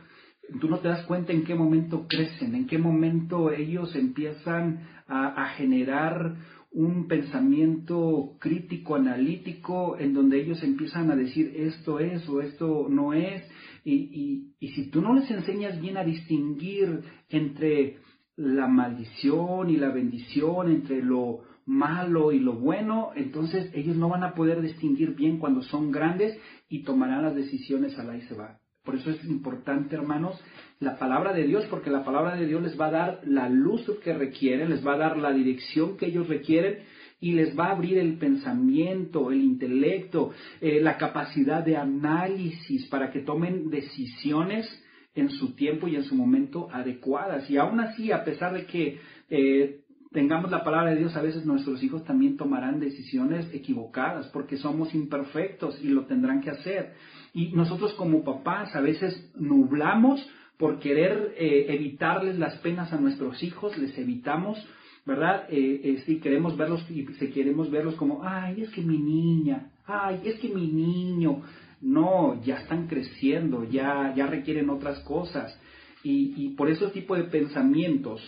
tú 0.61 0.69
no 0.69 0.79
te 0.79 0.87
das 0.87 1.05
cuenta 1.07 1.33
en 1.33 1.43
qué 1.43 1.57
momento 1.57 2.07
crecen, 2.07 2.55
en 2.55 2.69
qué 2.69 2.79
momento 2.79 3.51
ellos 3.51 3.97
empiezan 3.97 4.87
a, 5.09 5.43
a 5.43 5.49
generar 5.55 6.37
un 6.71 7.09
pensamiento 7.09 8.37
crítico, 8.39 8.95
analítico, 8.95 9.99
en 9.99 10.13
donde 10.13 10.41
ellos 10.41 10.63
empiezan 10.63 11.11
a 11.11 11.17
decir 11.17 11.53
esto 11.57 11.99
es 11.99 12.29
o 12.29 12.41
esto 12.41 12.89
no 12.89 13.15
es, 13.15 13.43
y, 13.85 14.53
y, 14.61 14.69
si 14.69 14.91
tú 14.91 15.01
no 15.01 15.15
les 15.15 15.31
enseñas 15.31 15.81
bien 15.81 15.97
a 15.97 16.05
distinguir 16.05 17.05
entre 17.31 17.99
la 18.37 18.67
maldición 18.67 19.71
y 19.71 19.77
la 19.79 19.91
bendición, 19.91 20.71
entre 20.71 21.03
lo 21.03 21.41
malo 21.65 22.33
y 22.33 22.39
lo 22.39 22.55
bueno, 22.55 23.11
entonces 23.15 23.71
ellos 23.75 23.97
no 23.97 24.09
van 24.09 24.25
a 24.25 24.35
poder 24.35 24.61
distinguir 24.61 25.15
bien 25.15 25.39
cuando 25.39 25.63
son 25.63 25.91
grandes 25.91 26.39
y 26.69 26.83
tomarán 26.83 27.23
las 27.23 27.35
decisiones 27.35 27.99
a 27.99 28.05
la 28.05 28.17
y 28.17 28.23
se 28.23 28.35
va. 28.35 28.59
Por 28.85 28.95
eso 28.95 29.11
es 29.11 29.25
importante, 29.25 29.97
hermanos, 29.97 30.41
la 30.81 30.99
palabra 30.99 31.33
de 31.33 31.45
Dios, 31.45 31.65
porque 31.69 31.91
la 31.91 32.05
palabra 32.05 32.37
de 32.37 32.47
Dios 32.47 32.63
les 32.63 32.79
va 32.81 32.87
a 32.87 32.91
dar 32.91 33.21
la 33.25 33.49
luz 33.49 33.85
que 34.03 34.13
requieren, 34.13 34.71
les 34.71 34.87
va 34.87 34.95
a 34.95 34.99
dar 34.99 35.17
la 35.19 35.33
dirección 35.33 35.97
que 35.97 36.07
ellos 36.07 36.29
requieren 36.29 36.79
y 37.21 37.33
les 37.33 37.59
va 37.59 37.67
a 37.67 37.73
abrir 37.73 37.99
el 37.99 38.17
pensamiento, 38.17 39.33
el 39.33 39.43
intelecto, 39.43 40.31
eh, 40.61 40.81
la 40.81 40.97
capacidad 40.97 41.65
de 41.65 41.77
análisis 41.77 42.87
para 42.87 43.11
que 43.11 43.21
tomen 43.21 43.71
decisiones 43.71 44.69
en 45.17 45.31
su 45.31 45.55
tiempo 45.55 45.89
y 45.89 45.97
en 45.97 46.05
su 46.05 46.15
momento 46.15 46.69
adecuadas. 46.73 47.51
Y 47.51 47.57
aún 47.57 47.81
así, 47.81 48.13
a 48.13 48.25
pesar 48.25 48.53
de 48.53 48.67
que 48.67 49.01
eh, 49.31 49.81
tengamos 50.13 50.51
la 50.53 50.63
palabra 50.63 50.91
de 50.91 50.99
Dios, 50.99 51.17
a 51.17 51.23
veces 51.23 51.45
nuestros 51.45 51.83
hijos 51.83 52.05
también 52.05 52.37
tomarán 52.37 52.79
decisiones 52.79 53.53
equivocadas 53.53 54.29
porque 54.29 54.57
somos 54.57 54.95
imperfectos 54.95 55.83
y 55.83 55.89
lo 55.89 56.07
tendrán 56.07 56.41
que 56.41 56.51
hacer. 56.51 56.95
Y 57.35 57.49
nosotros 57.53 57.95
como 57.95 58.23
papás 58.23 58.77
a 58.77 58.81
veces 58.81 59.33
nublamos 59.35 60.25
por 60.59 60.81
querer 60.81 61.35
eh, 61.39 61.67
evitarles 61.69 62.39
las 62.39 62.57
penas 62.57 62.93
a 62.93 63.01
nuestros 63.01 63.43
hijos, 63.43 63.79
les 63.79 63.97
evitamos, 63.97 64.59
¿verdad? 65.07 65.47
Eh, 65.49 65.81
eh, 65.85 66.03
si 66.05 66.19
queremos 66.19 66.57
verlos 66.57 66.85
y 66.91 67.07
si 67.07 67.29
queremos 67.29 67.71
verlos 67.71 67.95
como, 67.95 68.25
ay, 68.25 68.63
es 68.63 68.71
que 68.71 68.83
mi 68.83 68.99
niña, 68.99 69.71
ay, 69.87 70.21
es 70.25 70.39
que 70.41 70.49
mi 70.49 70.67
niño. 70.67 71.43
No, 71.81 72.43
ya 72.43 72.57
están 72.57 72.89
creciendo, 72.89 73.63
ya, 73.63 74.13
ya 74.17 74.27
requieren 74.27 74.69
otras 74.69 74.99
cosas. 75.05 75.57
Y, 76.03 76.51
por 76.51 76.69
ese 76.71 76.89
tipo 76.89 77.15
de 77.15 77.25
pensamientos, 77.25 78.21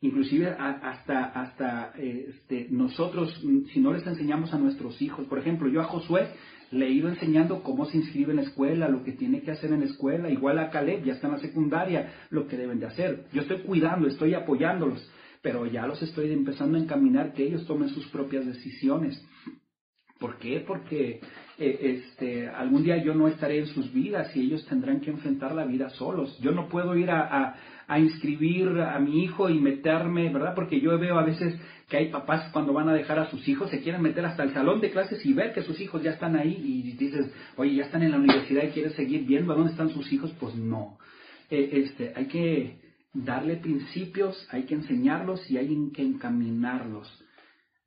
inclusive 0.00 0.48
hasta, 0.50 1.24
hasta 1.24 1.92
este, 1.96 2.68
nosotros, 2.70 3.42
si 3.72 3.80
no 3.80 3.92
les 3.92 4.06
enseñamos 4.06 4.52
a 4.52 4.58
nuestros 4.58 5.00
hijos, 5.02 5.26
por 5.26 5.38
ejemplo, 5.38 5.68
yo 5.68 5.80
a 5.80 5.84
Josué 5.84 6.28
le 6.72 6.86
he 6.86 6.90
ido 6.90 7.08
enseñando 7.08 7.62
cómo 7.62 7.84
se 7.84 7.98
inscribe 7.98 8.30
en 8.30 8.36
la 8.36 8.42
escuela, 8.42 8.88
lo 8.88 9.04
que 9.04 9.12
tiene 9.12 9.42
que 9.42 9.52
hacer 9.52 9.72
en 9.72 9.80
la 9.80 9.86
escuela, 9.86 10.30
igual 10.30 10.58
a 10.58 10.70
Caleb, 10.70 11.04
ya 11.04 11.12
está 11.12 11.26
en 11.28 11.34
la 11.34 11.38
secundaria, 11.38 12.12
lo 12.30 12.48
que 12.48 12.56
deben 12.56 12.80
de 12.80 12.86
hacer. 12.86 13.26
Yo 13.32 13.42
estoy 13.42 13.58
cuidando, 13.58 14.08
estoy 14.08 14.34
apoyándolos, 14.34 15.08
pero 15.42 15.66
ya 15.66 15.86
los 15.86 16.02
estoy 16.02 16.32
empezando 16.32 16.78
a 16.78 16.80
encaminar 16.80 17.34
que 17.34 17.44
ellos 17.44 17.66
tomen 17.66 17.90
sus 17.90 18.06
propias 18.08 18.46
decisiones. 18.46 19.22
¿Por 20.18 20.38
qué? 20.38 20.64
Porque 20.66 21.20
eh, 21.58 21.78
este, 21.82 22.48
algún 22.48 22.84
día 22.84 22.96
yo 23.02 23.14
no 23.14 23.28
estaré 23.28 23.58
en 23.58 23.66
sus 23.66 23.92
vidas 23.92 24.34
y 24.36 24.40
ellos 24.42 24.64
tendrán 24.66 25.00
que 25.00 25.10
enfrentar 25.10 25.54
la 25.54 25.66
vida 25.66 25.90
solos. 25.90 26.38
Yo 26.40 26.52
no 26.52 26.68
puedo 26.68 26.96
ir 26.96 27.10
a, 27.10 27.48
a 27.48 27.56
inscribir 27.98 28.68
a 28.80 28.98
mi 28.98 29.24
hijo 29.24 29.48
y 29.50 29.58
meterme, 29.58 30.32
¿verdad? 30.32 30.54
Porque 30.54 30.80
yo 30.80 30.98
veo 30.98 31.18
a 31.18 31.24
veces 31.24 31.54
que 31.88 31.96
hay 31.98 32.08
papás 32.08 32.50
cuando 32.52 32.72
van 32.72 32.88
a 32.88 32.94
dejar 32.94 33.18
a 33.18 33.30
sus 33.30 33.46
hijos 33.46 33.70
se 33.70 33.82
quieren 33.82 34.00
meter 34.00 34.24
hasta 34.24 34.44
el 34.44 34.54
salón 34.54 34.80
de 34.80 34.90
clases 34.90 35.24
y 35.26 35.34
ver 35.34 35.52
que 35.52 35.62
sus 35.62 35.78
hijos 35.80 36.02
ya 36.02 36.12
están 36.12 36.36
ahí 36.36 36.56
y 36.58 36.92
dices, 36.92 37.30
oye, 37.56 37.74
ya 37.74 37.84
están 37.84 38.02
en 38.02 38.12
la 38.12 38.16
universidad 38.18 38.64
y 38.64 38.70
quieres 38.70 38.94
seguir 38.94 39.26
viendo 39.26 39.52
a 39.52 39.56
dónde 39.56 39.72
están 39.72 39.90
sus 39.90 40.10
hijos, 40.12 40.32
pues 40.40 40.54
no. 40.54 40.96
Eh, 41.50 41.82
este, 41.84 42.12
hay 42.16 42.26
que 42.26 42.78
darle 43.12 43.56
principios, 43.56 44.48
hay 44.50 44.62
que 44.62 44.74
enseñarlos 44.74 45.50
y 45.50 45.58
hay 45.58 45.90
que 45.92 46.02
encaminarlos. 46.02 47.22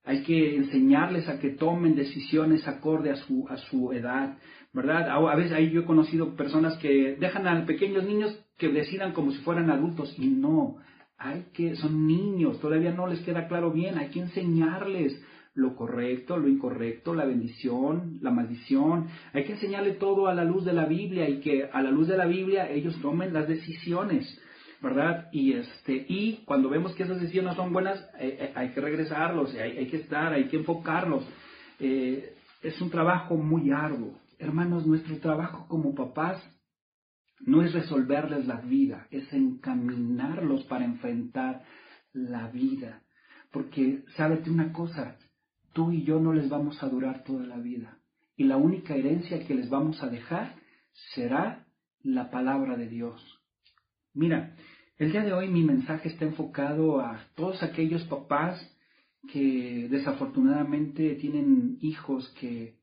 Hay 0.03 0.21
que 0.21 0.55
enseñarles 0.55 1.27
a 1.27 1.39
que 1.39 1.49
tomen 1.49 1.95
decisiones 1.95 2.67
acorde 2.67 3.09
a 3.09 3.15
su, 3.15 3.47
a 3.49 3.57
su 3.57 3.91
edad, 3.91 4.37
¿verdad? 4.71 5.09
A, 5.09 5.35
veces 5.35 5.53
ahí 5.53 5.71
yo 5.71 5.81
he 5.81 5.85
conocido 5.85 6.35
personas 6.35 6.77
que 6.77 7.15
dejan 7.19 7.47
a 7.47 7.65
pequeños 7.65 8.03
niños 8.03 8.37
que 8.57 8.69
decidan 8.69 9.13
como 9.13 9.31
si 9.31 9.39
fueran 9.39 9.69
adultos 9.69 10.13
y 10.17 10.27
no, 10.27 10.77
hay 11.17 11.45
que, 11.53 11.75
son 11.75 12.07
niños, 12.07 12.59
todavía 12.59 12.91
no 12.91 13.07
les 13.07 13.19
queda 13.21 13.47
claro 13.47 13.71
bien, 13.71 13.97
hay 13.97 14.09
que 14.09 14.19
enseñarles 14.19 15.21
lo 15.53 15.75
correcto, 15.75 16.37
lo 16.37 16.49
incorrecto, 16.49 17.15
la 17.15 17.25
bendición, 17.25 18.19
la 18.21 18.31
maldición, 18.31 19.07
hay 19.33 19.45
que 19.45 19.53
enseñarle 19.53 19.93
todo 19.93 20.27
a 20.27 20.33
la 20.33 20.43
luz 20.43 20.65
de 20.65 20.73
la 20.73 20.85
Biblia 20.85 21.29
y 21.29 21.39
que 21.39 21.69
a 21.71 21.81
la 21.81 21.91
luz 21.91 22.07
de 22.09 22.17
la 22.17 22.25
Biblia 22.25 22.69
ellos 22.69 22.99
tomen 23.01 23.33
las 23.33 23.47
decisiones, 23.47 24.39
¿verdad? 24.81 25.29
Y 25.31 25.53
este, 25.53 26.05
y 26.09 26.43
cuando 26.45 26.69
vemos 26.69 26.93
que 26.93 27.03
esas 27.03 27.21
decisiones 27.21 27.55
son 27.55 27.71
buenas, 27.71 27.97
eh, 28.19 28.37
eh, 28.39 28.51
hay 28.53 28.69
que 28.69 28.81
regresarlos, 28.81 29.55
hay, 29.55 29.77
hay, 29.77 29.87
que 29.87 29.97
estar, 29.97 30.33
hay 30.33 30.49
que 30.49 30.57
enfocarlos. 30.57 31.25
Eh, 31.79 32.33
es 32.61 32.81
un 32.81 32.89
trabajo 32.89 33.35
muy 33.37 33.71
arduo. 33.71 34.13
Hermanos, 34.37 34.85
nuestro 34.85 35.17
trabajo 35.19 35.65
como 35.69 35.95
papás 35.95 36.43
no 37.45 37.61
es 37.61 37.73
resolverles 37.73 38.47
la 38.47 38.59
vida, 38.59 39.07
es 39.11 39.31
encaminarlos 39.31 40.63
para 40.65 40.83
enfrentar 40.83 41.63
la 42.11 42.47
vida. 42.49 43.03
Porque, 43.51 44.03
sábete 44.17 44.49
una 44.49 44.73
cosa, 44.73 45.17
tú 45.73 45.91
y 45.91 46.03
yo 46.03 46.19
no 46.19 46.33
les 46.33 46.49
vamos 46.49 46.81
a 46.81 46.89
durar 46.89 47.23
toda 47.23 47.45
la 47.45 47.57
vida. 47.57 47.99
Y 48.35 48.45
la 48.45 48.57
única 48.57 48.95
herencia 48.95 49.45
que 49.45 49.55
les 49.55 49.69
vamos 49.69 50.01
a 50.01 50.09
dejar 50.09 50.55
será 51.13 51.65
la 52.01 52.31
palabra 52.31 52.75
de 52.77 52.89
Dios. 52.89 53.21
Mira, 54.13 54.55
el 54.97 55.11
día 55.11 55.23
de 55.23 55.33
hoy 55.33 55.49
mi 55.49 55.63
mensaje 55.63 56.09
está 56.09 56.25
enfocado 56.25 56.99
a 56.99 57.27
todos 57.35 57.61
aquellos 57.61 58.03
papás 58.05 58.59
que 59.31 59.87
desafortunadamente 59.89 61.15
tienen 61.15 61.77
hijos 61.81 62.27
que, 62.39 62.75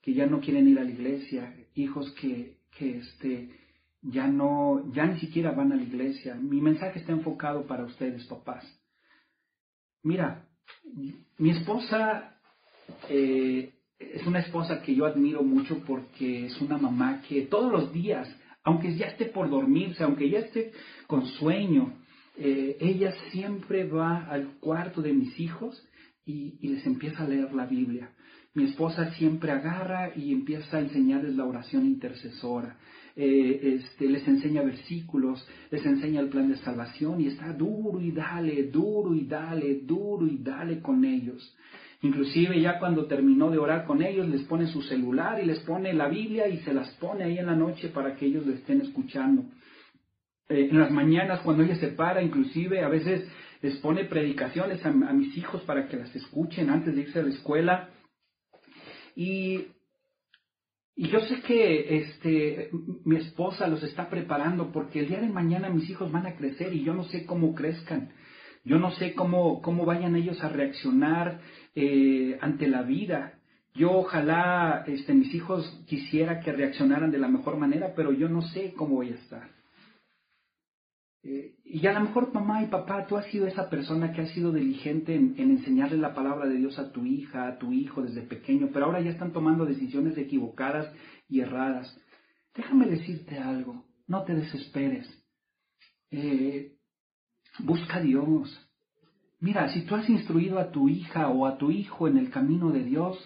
que 0.00 0.14
ya 0.14 0.26
no 0.26 0.40
quieren 0.40 0.68
ir 0.68 0.78
a 0.78 0.84
la 0.84 0.90
iglesia, 0.90 1.54
hijos 1.74 2.12
que, 2.12 2.58
que 2.78 2.98
este, 2.98 3.50
ya 4.10 4.26
no, 4.26 4.92
ya 4.92 5.06
ni 5.06 5.18
siquiera 5.18 5.50
van 5.52 5.72
a 5.72 5.76
la 5.76 5.82
iglesia. 5.82 6.34
Mi 6.34 6.60
mensaje 6.60 7.00
está 7.00 7.12
enfocado 7.12 7.66
para 7.66 7.84
ustedes, 7.84 8.24
papás. 8.26 8.64
Mira, 10.02 10.46
mi 11.38 11.50
esposa 11.50 12.36
eh, 13.08 13.72
es 13.98 14.26
una 14.26 14.40
esposa 14.40 14.82
que 14.82 14.94
yo 14.94 15.06
admiro 15.06 15.42
mucho 15.42 15.82
porque 15.86 16.46
es 16.46 16.60
una 16.60 16.78
mamá 16.78 17.22
que 17.28 17.42
todos 17.42 17.72
los 17.72 17.92
días, 17.92 18.28
aunque 18.62 18.94
ya 18.94 19.06
esté 19.06 19.26
por 19.26 19.50
dormirse, 19.50 20.04
aunque 20.04 20.30
ya 20.30 20.40
esté 20.40 20.72
con 21.06 21.26
sueño, 21.26 21.94
eh, 22.36 22.76
ella 22.80 23.12
siempre 23.32 23.84
va 23.84 24.26
al 24.26 24.58
cuarto 24.60 25.02
de 25.02 25.12
mis 25.12 25.38
hijos 25.40 25.82
y, 26.24 26.58
y 26.60 26.68
les 26.68 26.86
empieza 26.86 27.24
a 27.24 27.28
leer 27.28 27.52
la 27.54 27.66
Biblia. 27.66 28.10
Mi 28.54 28.64
esposa 28.64 29.12
siempre 29.14 29.50
agarra 29.50 30.12
y 30.14 30.32
empieza 30.32 30.76
a 30.76 30.80
enseñarles 30.80 31.34
la 31.34 31.44
oración 31.44 31.84
intercesora 31.84 32.78
eh, 33.16 33.80
este, 33.80 34.08
les 34.08 34.28
enseña 34.28 34.62
versículos, 34.62 35.48
les 35.70 35.84
enseña 35.86 36.20
el 36.20 36.28
plan 36.28 36.50
de 36.50 36.58
salvación 36.58 37.20
y 37.20 37.28
está 37.28 37.52
duro 37.54 37.98
y 38.00 38.12
dale, 38.12 38.64
duro 38.64 39.14
y 39.14 39.24
dale, 39.24 39.80
duro 39.82 40.26
y 40.26 40.36
dale 40.36 40.80
con 40.80 41.04
ellos. 41.04 41.56
Inclusive 42.02 42.60
ya 42.60 42.78
cuando 42.78 43.06
terminó 43.06 43.50
de 43.50 43.56
orar 43.56 43.86
con 43.86 44.02
ellos, 44.02 44.28
les 44.28 44.42
pone 44.42 44.66
su 44.66 44.82
celular 44.82 45.42
y 45.42 45.46
les 45.46 45.60
pone 45.60 45.94
la 45.94 46.08
Biblia 46.08 46.46
y 46.46 46.58
se 46.58 46.74
las 46.74 46.90
pone 46.96 47.24
ahí 47.24 47.38
en 47.38 47.46
la 47.46 47.56
noche 47.56 47.88
para 47.88 48.14
que 48.14 48.26
ellos 48.26 48.46
lo 48.46 48.52
estén 48.52 48.82
escuchando. 48.82 49.46
Eh, 50.48 50.68
en 50.70 50.78
las 50.78 50.90
mañanas 50.90 51.40
cuando 51.40 51.62
ella 51.62 51.76
se 51.76 51.88
para, 51.88 52.22
inclusive 52.22 52.82
a 52.84 52.88
veces 52.88 53.26
les 53.62 53.76
pone 53.78 54.04
predicaciones 54.04 54.84
a, 54.84 54.92
mis 54.92 55.36
hijos 55.36 55.62
para 55.62 55.88
que 55.88 55.96
las 55.96 56.14
escuchen 56.14 56.68
antes 56.68 56.94
de 56.94 57.00
irse 57.00 57.18
a 57.18 57.22
la 57.22 57.30
escuela. 57.30 57.88
Y, 59.16 59.68
y 60.98 61.08
yo 61.08 61.20
sé 61.20 61.42
que 61.42 61.98
este, 61.98 62.70
mi 63.04 63.16
esposa 63.16 63.66
los 63.66 63.82
está 63.82 64.08
preparando 64.08 64.72
porque 64.72 65.00
el 65.00 65.08
día 65.08 65.20
de 65.20 65.28
mañana 65.28 65.68
mis 65.68 65.90
hijos 65.90 66.10
van 66.10 66.26
a 66.26 66.36
crecer 66.36 66.72
y 66.72 66.84
yo 66.84 66.94
no 66.94 67.04
sé 67.04 67.26
cómo 67.26 67.54
crezcan. 67.54 68.12
Yo 68.64 68.78
no 68.78 68.90
sé 68.92 69.14
cómo, 69.14 69.60
cómo 69.60 69.84
vayan 69.84 70.16
ellos 70.16 70.42
a 70.42 70.48
reaccionar 70.48 71.40
eh, 71.74 72.38
ante 72.40 72.66
la 72.66 72.82
vida. 72.82 73.34
Yo 73.74 73.92
ojalá 73.92 74.84
este, 74.86 75.12
mis 75.12 75.34
hijos 75.34 75.84
quisiera 75.86 76.40
que 76.40 76.50
reaccionaran 76.50 77.10
de 77.10 77.18
la 77.18 77.28
mejor 77.28 77.58
manera, 77.58 77.92
pero 77.94 78.12
yo 78.12 78.30
no 78.30 78.40
sé 78.40 78.72
cómo 78.74 78.96
voy 78.96 79.10
a 79.10 79.16
estar. 79.16 79.55
Eh, 81.28 81.56
y 81.64 81.84
a 81.88 81.92
lo 81.92 82.02
mejor 82.02 82.32
mamá 82.32 82.62
y 82.62 82.66
papá, 82.66 83.04
tú 83.08 83.16
has 83.16 83.26
sido 83.26 83.48
esa 83.48 83.68
persona 83.68 84.12
que 84.12 84.20
ha 84.20 84.26
sido 84.28 84.52
diligente 84.52 85.16
en, 85.16 85.34
enseñarle 85.36 85.96
la 85.98 86.14
palabra 86.14 86.46
de 86.46 86.56
Dios 86.56 86.78
a 86.78 86.92
tu 86.92 87.04
hija, 87.04 87.48
a 87.48 87.58
tu 87.58 87.72
hijo 87.72 88.00
desde 88.02 88.22
pequeño, 88.22 88.70
pero 88.72 88.86
ahora 88.86 89.00
ya 89.00 89.10
están 89.10 89.32
tomando 89.32 89.66
decisiones 89.66 90.16
equivocadas 90.16 90.88
y 91.28 91.40
erradas. 91.40 92.00
Déjame 92.54 92.86
decirte 92.86 93.38
algo, 93.38 93.84
no 94.06 94.22
te 94.22 94.36
desesperes. 94.36 95.08
Eh, 96.12 96.76
busca 97.58 97.96
a 97.96 98.02
Dios. 98.02 98.70
Mira, 99.40 99.68
si 99.72 99.82
tú 99.84 99.96
has 99.96 100.08
instruido 100.08 100.60
a 100.60 100.70
tu 100.70 100.88
hija 100.88 101.28
o 101.28 101.44
a 101.44 101.58
tu 101.58 101.72
hijo 101.72 102.06
en 102.06 102.18
el 102.18 102.30
camino 102.30 102.70
de 102.70 102.84
Dios, 102.84 103.18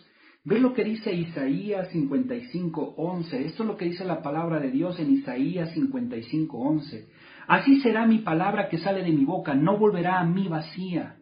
ve 0.43 0.59
lo 0.59 0.73
que 0.73 0.85
dice 0.85 1.13
Isaías 1.13 1.91
55, 1.91 2.95
11. 2.97 3.45
Esto 3.45 3.63
es 3.63 3.67
lo 3.67 3.77
que 3.77 3.85
dice 3.85 4.07
la 4.07 4.23
palabra 4.23 4.59
de 4.59 4.71
Dios 4.71 4.99
en 4.99 5.11
Isaías 5.11 5.71
55, 5.75 6.59
11. 6.59 7.09
Así 7.51 7.81
será 7.81 8.07
mi 8.07 8.19
palabra 8.19 8.69
que 8.69 8.79
sale 8.79 9.03
de 9.03 9.11
mi 9.11 9.25
boca, 9.25 9.55
no 9.55 9.77
volverá 9.77 10.21
a 10.21 10.25
mí 10.25 10.47
vacía. 10.47 11.17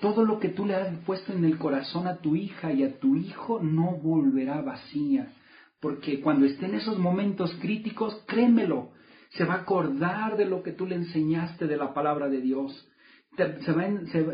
Todo 0.00 0.24
lo 0.24 0.40
que 0.40 0.48
tú 0.48 0.66
le 0.66 0.74
has 0.74 0.92
puesto 1.04 1.32
en 1.32 1.44
el 1.44 1.56
corazón 1.56 2.08
a 2.08 2.16
tu 2.16 2.34
hija 2.34 2.72
y 2.72 2.82
a 2.82 2.98
tu 2.98 3.14
hijo 3.14 3.60
no 3.62 3.92
volverá 3.92 4.60
vacía. 4.60 5.28
Porque 5.80 6.20
cuando 6.20 6.46
esté 6.46 6.66
en 6.66 6.74
esos 6.74 6.98
momentos 6.98 7.54
críticos, 7.60 8.24
créemelo, 8.26 8.90
se 9.28 9.44
va 9.44 9.54
a 9.54 9.60
acordar 9.60 10.36
de 10.36 10.46
lo 10.46 10.64
que 10.64 10.72
tú 10.72 10.84
le 10.84 10.96
enseñaste 10.96 11.68
de 11.68 11.76
la 11.76 11.94
palabra 11.94 12.28
de 12.28 12.40
Dios. 12.40 12.90
Se 13.36 13.72
va, 13.72 13.84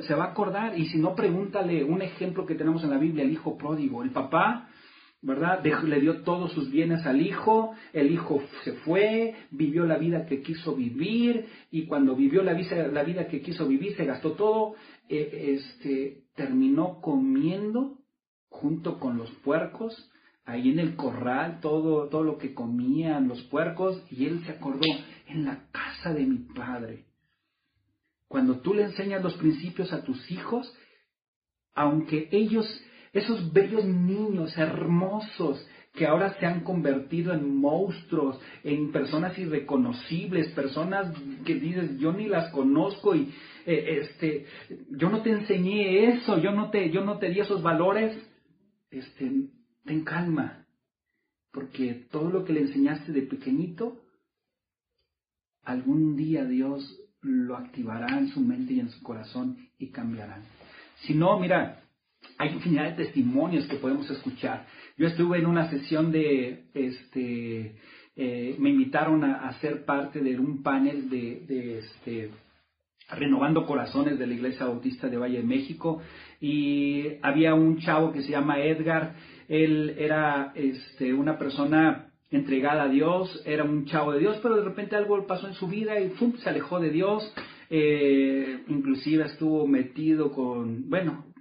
se 0.00 0.14
va, 0.14 0.24
a 0.24 0.30
acordar 0.30 0.78
y 0.78 0.86
si 0.86 0.96
no, 0.96 1.14
pregúntale 1.14 1.84
un 1.84 2.00
ejemplo 2.00 2.46
que 2.46 2.54
tenemos 2.54 2.82
en 2.84 2.88
la 2.88 2.96
Biblia, 2.96 3.24
el 3.24 3.32
hijo 3.32 3.58
pródigo. 3.58 4.02
El 4.02 4.12
papá 4.12 4.70
¿verdad? 5.24 5.64
Le 5.64 6.00
dio 6.00 6.22
todos 6.22 6.52
sus 6.52 6.70
bienes 6.70 7.06
al 7.06 7.22
hijo, 7.22 7.74
el 7.94 8.12
hijo 8.12 8.42
se 8.62 8.72
fue, 8.72 9.34
vivió 9.50 9.86
la 9.86 9.96
vida 9.96 10.26
que 10.26 10.42
quiso 10.42 10.76
vivir 10.76 11.46
y 11.70 11.86
cuando 11.86 12.14
vivió 12.14 12.42
la 12.42 12.52
vida, 12.52 12.88
la 12.88 13.02
vida 13.02 13.26
que 13.26 13.40
quiso 13.40 13.66
vivir 13.66 13.96
se 13.96 14.04
gastó 14.04 14.32
todo, 14.32 14.74
eh, 15.08 15.56
este, 15.56 16.24
terminó 16.34 17.00
comiendo 17.00 17.98
junto 18.48 19.00
con 19.00 19.16
los 19.16 19.30
puercos, 19.42 20.10
ahí 20.44 20.70
en 20.70 20.78
el 20.78 20.94
corral, 20.94 21.60
todo, 21.62 22.08
todo 22.10 22.22
lo 22.22 22.36
que 22.36 22.52
comían 22.52 23.26
los 23.26 23.42
puercos 23.44 24.04
y 24.10 24.26
él 24.26 24.44
se 24.44 24.52
acordó 24.52 24.86
en 25.26 25.46
la 25.46 25.68
casa 25.72 26.12
de 26.12 26.26
mi 26.26 26.38
padre. 26.54 27.06
Cuando 28.28 28.60
tú 28.60 28.74
le 28.74 28.84
enseñas 28.84 29.22
los 29.22 29.34
principios 29.36 29.90
a 29.94 30.04
tus 30.04 30.30
hijos, 30.30 30.70
aunque 31.74 32.28
ellos 32.30 32.66
esos 33.14 33.52
bellos 33.52 33.84
niños 33.84 34.56
hermosos 34.58 35.66
que 35.94 36.06
ahora 36.06 36.34
se 36.40 36.44
han 36.44 36.62
convertido 36.62 37.32
en 37.32 37.56
monstruos, 37.56 38.40
en 38.64 38.90
personas 38.90 39.38
irreconocibles, 39.38 40.48
personas 40.48 41.14
que 41.44 41.54
dices, 41.54 41.98
yo 41.98 42.12
ni 42.12 42.26
las 42.26 42.50
conozco 42.50 43.14
y 43.14 43.32
eh, 43.64 44.00
este, 44.00 44.46
yo 44.90 45.08
no 45.08 45.22
te 45.22 45.30
enseñé 45.30 46.08
eso, 46.08 46.38
yo 46.40 46.50
no 46.50 46.70
te, 46.70 46.90
yo 46.90 47.04
no 47.04 47.18
te 47.18 47.30
di 47.30 47.38
esos 47.38 47.62
valores, 47.62 48.18
este, 48.90 49.30
ten 49.84 50.04
calma, 50.04 50.66
porque 51.52 52.06
todo 52.10 52.28
lo 52.28 52.44
que 52.44 52.52
le 52.52 52.62
enseñaste 52.62 53.12
de 53.12 53.22
pequeñito, 53.22 54.02
algún 55.62 56.16
día 56.16 56.44
Dios 56.44 57.00
lo 57.22 57.56
activará 57.56 58.18
en 58.18 58.28
su 58.28 58.40
mente 58.40 58.74
y 58.74 58.80
en 58.80 58.90
su 58.90 59.00
corazón 59.02 59.56
y 59.78 59.90
cambiarán. 59.90 60.42
Si 61.02 61.14
no, 61.14 61.38
mira, 61.38 61.83
hay 62.44 62.54
infinidad 62.54 62.90
de 62.90 63.04
testimonios 63.04 63.66
que 63.66 63.76
podemos 63.76 64.08
escuchar. 64.10 64.66
Yo 64.98 65.06
estuve 65.06 65.38
en 65.38 65.46
una 65.46 65.70
sesión 65.70 66.12
de, 66.12 66.64
este, 66.74 67.76
eh, 68.16 68.56
me 68.58 68.70
invitaron 68.70 69.24
a, 69.24 69.52
ser 69.60 69.84
parte 69.84 70.20
de 70.20 70.38
un 70.38 70.62
panel 70.62 71.08
de, 71.08 71.78
este, 71.78 72.30
renovando 73.10 73.66
corazones 73.66 74.18
de 74.18 74.26
la 74.26 74.34
Iglesia 74.34 74.66
Bautista 74.66 75.08
de 75.08 75.16
Valle 75.16 75.38
de 75.38 75.44
México 75.44 76.02
y 76.40 77.16
había 77.22 77.54
un 77.54 77.78
chavo 77.78 78.12
que 78.12 78.22
se 78.22 78.30
llama 78.30 78.60
Edgar, 78.60 79.14
él 79.48 79.94
era 79.98 80.52
este, 80.54 81.14
una 81.14 81.38
persona 81.38 82.10
entregada 82.30 82.84
a 82.84 82.88
Dios, 82.88 83.42
era 83.46 83.64
un 83.64 83.86
chavo 83.86 84.12
de 84.12 84.20
Dios, 84.20 84.38
pero 84.42 84.56
de 84.56 84.64
repente 84.64 84.96
algo 84.96 85.26
pasó 85.26 85.46
en 85.46 85.54
su 85.54 85.66
vida 85.66 85.98
y 86.00 86.12
se 86.38 86.50
alejó 86.50 86.78
de 86.80 86.90
Dios, 86.90 87.32
eh, 87.70 88.64
inclusive 88.68 89.24
estuvo 89.24 89.66
metido 89.66 90.32
con, 90.32 90.90
bueno, 90.90 91.33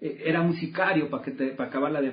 eh, 0.00 0.22
era 0.26 0.42
un 0.42 0.54
sicario, 0.56 1.08
para, 1.10 1.24
que 1.24 1.30
te, 1.32 1.48
para 1.50 1.68
acabarla 1.68 2.00
de, 2.00 2.10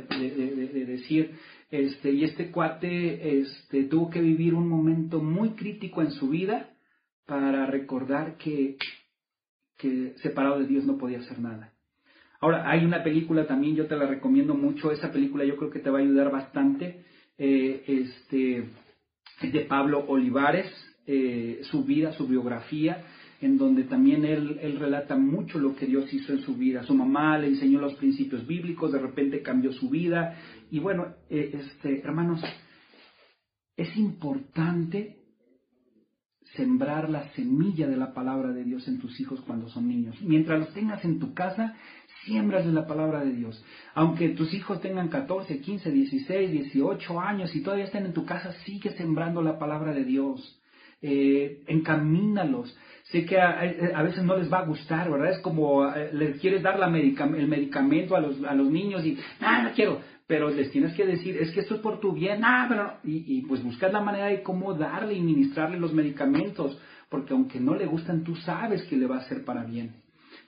decir, 0.86 1.32
este, 1.70 2.12
y 2.12 2.24
este 2.24 2.52
cuate 2.52 3.40
este, 3.40 3.84
tuvo 3.84 4.10
que 4.10 4.22
vivir 4.22 4.54
un 4.54 4.68
momento 4.68 5.22
muy 5.22 5.52
crítico 5.52 6.02
en 6.02 6.12
su 6.12 6.30
vida 6.30 6.70
para 7.26 7.66
recordar 7.66 8.38
que, 8.38 8.78
que 9.78 10.14
separado 10.22 10.60
de 10.60 10.68
Dios 10.68 10.86
no 10.86 10.98
podía 10.98 11.20
hacer 11.20 11.40
nada. 11.40 11.74
Ahora, 12.40 12.70
hay 12.70 12.84
una 12.84 13.04
película 13.04 13.48
también, 13.48 13.76
yo 13.76 13.88
te 13.88 13.96
la 13.96 14.06
recomiendo 14.06 14.54
mucho, 14.54 14.92
esa 14.92 15.12
película 15.12 15.46
yo 15.46 15.56
creo 15.56 15.72
que 15.72 15.80
te 15.80 15.90
va 15.90 16.00
a 16.00 16.02
ayudar 16.02 16.30
bastante, 16.30 17.06
eh, 17.38 17.84
este, 17.88 18.66
de 19.50 19.60
Pablo 19.62 20.06
Olivares, 20.08 20.68
eh, 21.08 21.62
su 21.64 21.84
vida, 21.84 22.12
su 22.14 22.28
biografía, 22.28 23.04
en 23.44 23.58
donde 23.58 23.84
también 23.84 24.24
él, 24.24 24.58
él, 24.62 24.80
relata 24.80 25.18
mucho 25.18 25.60
lo 25.60 25.76
que 25.76 25.86
Dios 25.86 26.12
hizo 26.14 26.32
en 26.32 26.40
su 26.40 26.56
vida. 26.56 26.84
Su 26.84 26.96
mamá 26.96 27.38
le 27.38 27.48
enseñó 27.48 27.80
los 27.82 27.96
principios 27.96 28.48
bíblicos, 28.48 28.92
de 28.92 29.00
repente 29.00 29.42
cambió 29.42 29.74
su 29.74 29.90
vida. 29.90 30.38
Y 30.72 30.80
bueno, 30.80 31.16
eh, 31.30 31.52
este, 31.54 32.00
hermanos, 32.00 32.42
es 33.76 33.98
importante 33.98 35.18
sembrar 36.56 37.10
la 37.10 37.34
semilla 37.34 37.88
de 37.88 37.98
la 37.98 38.14
palabra 38.14 38.52
de 38.52 38.64
Dios 38.64 38.88
en 38.88 39.00
tus 39.00 39.20
hijos 39.20 39.42
cuando 39.42 39.68
son 39.70 39.88
niños. 39.88 40.16
Mientras 40.22 40.60
los 40.60 40.74
tengas 40.74 41.04
en 41.04 41.20
tu 41.20 41.34
casa, 41.34 41.76
siembras 42.24 42.66
la 42.66 42.88
palabra 42.88 43.26
de 43.26 43.34
Dios. 43.34 43.64
Aunque 43.96 44.30
tus 44.30 44.54
hijos 44.54 44.80
tengan 44.80 45.10
14, 45.10 45.60
15, 45.60 45.92
16, 45.92 46.52
18 46.52 47.20
años 47.20 47.56
y 47.56 47.62
todavía 47.62 47.86
estén 47.86 48.06
en 48.06 48.14
tu 48.14 48.26
casa, 48.26 48.54
sigue 48.66 48.92
sembrando 48.92 49.42
la 49.42 49.58
palabra 49.58 49.94
de 49.94 50.06
Dios. 50.06 50.62
Eh, 51.02 51.64
encamínalos. 51.68 52.76
Sé 53.04 53.26
que 53.26 53.40
a, 53.40 54.02
veces 54.02 54.24
no 54.24 54.38
les 54.38 54.52
va 54.52 54.60
a 54.60 54.66
gustar, 54.66 55.12
¿verdad? 55.12 55.32
Es 55.32 55.40
como 55.40 55.86
eh, 55.94 56.10
les 56.14 56.40
quieres 56.40 56.64
dar 56.64 56.80
la 56.80 56.88
el 56.88 57.48
medicamento 57.48 58.16
a 58.16 58.22
los, 58.22 58.42
a 58.44 58.56
los 58.56 58.72
niños 58.72 59.06
y, 59.06 59.18
ah, 59.42 59.62
no 59.62 59.72
quiero, 59.74 60.00
pero 60.26 60.50
les 60.50 60.72
tienes 60.72 60.94
que 60.94 61.06
decir, 61.06 61.38
es 61.38 61.52
que 61.52 61.60
esto 61.60 61.76
es 61.76 61.82
por 61.82 62.00
tu 62.00 62.14
bien, 62.14 62.44
ah, 62.46 62.66
pero 62.70 62.94
Y, 63.04 63.42
pues 63.42 63.62
buscas 63.62 63.92
la 63.92 64.00
manera 64.00 64.28
de 64.28 64.42
cómo 64.42 64.74
darle 64.74 65.16
y 65.16 65.22
ministrarle 65.22 65.80
los 65.80 65.94
medicamentos, 65.94 66.80
porque 67.10 67.34
aunque 67.34 67.60
no 67.60 67.76
le 67.76 67.86
gustan, 67.86 68.24
tú 68.24 68.36
sabes 68.38 68.84
que 68.84 68.96
le 68.96 69.06
va 69.06 69.18
a 69.18 69.28
ser 69.28 69.44
para 69.44 69.64
bien. 69.64 69.96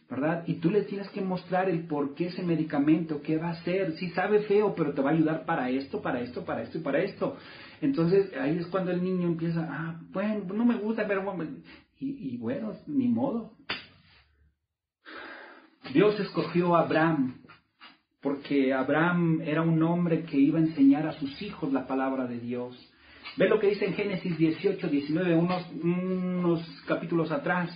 ¿verdad? 0.09 0.43
Y 0.45 0.55
tú 0.55 0.69
les 0.69 0.85
tienes 0.85 1.09
que 1.09 1.21
mostrar 1.21 1.67
el 1.67 1.87
por 1.87 2.13
qué 2.13 2.27
ese 2.27 2.43
medicamento, 2.43 3.23
qué 3.23 3.37
va 3.37 3.47
a 3.47 3.53
hacer. 3.53 3.93
Si 3.93 4.11
sabe 4.11 4.41
feo, 4.41 4.75
pero 4.75 4.93
te 4.93 5.01
va 5.01 5.09
a 5.09 5.13
ayudar 5.13 5.45
para 5.45 5.69
esto, 5.71 5.99
para 5.99 6.21
esto, 6.21 6.45
para 6.45 6.61
esto 6.61 6.77
y 6.77 6.81
para 6.81 6.99
esto. 6.99 7.35
Entonces 7.81 8.31
ahí 8.39 8.57
es 8.57 8.67
cuando 8.67 8.91
el 8.91 9.03
niño 9.03 9.27
empieza, 9.27 9.67
ah, 9.67 9.99
bueno, 10.11 10.45
no 10.53 10.63
me 10.63 10.75
gusta, 10.75 11.07
pero 11.07 11.23
bueno, 11.23 11.55
y, 11.99 12.37
bueno, 12.37 12.73
ni 12.87 13.07
modo. 13.07 13.53
Dios 15.93 16.19
escogió 16.19 16.75
a 16.75 16.81
Abraham 16.81 17.41
porque 18.21 18.73
Abraham 18.73 19.41
era 19.41 19.61
un 19.61 19.81
hombre 19.83 20.23
que 20.23 20.37
iba 20.37 20.57
a 20.57 20.63
enseñar 20.63 21.05
a 21.05 21.13
sus 21.13 21.39
hijos 21.43 21.71
la 21.71 21.85
palabra 21.85 22.25
de 22.25 22.39
Dios. 22.39 22.75
Ve 23.37 23.47
lo 23.47 23.59
que 23.59 23.67
dice 23.67 23.85
en 23.85 23.93
Génesis 23.93 24.35
18, 24.35 24.87
19, 24.87 25.35
unos, 25.35 25.63
unos 25.83 26.83
capítulos 26.87 27.31
atrás. 27.31 27.69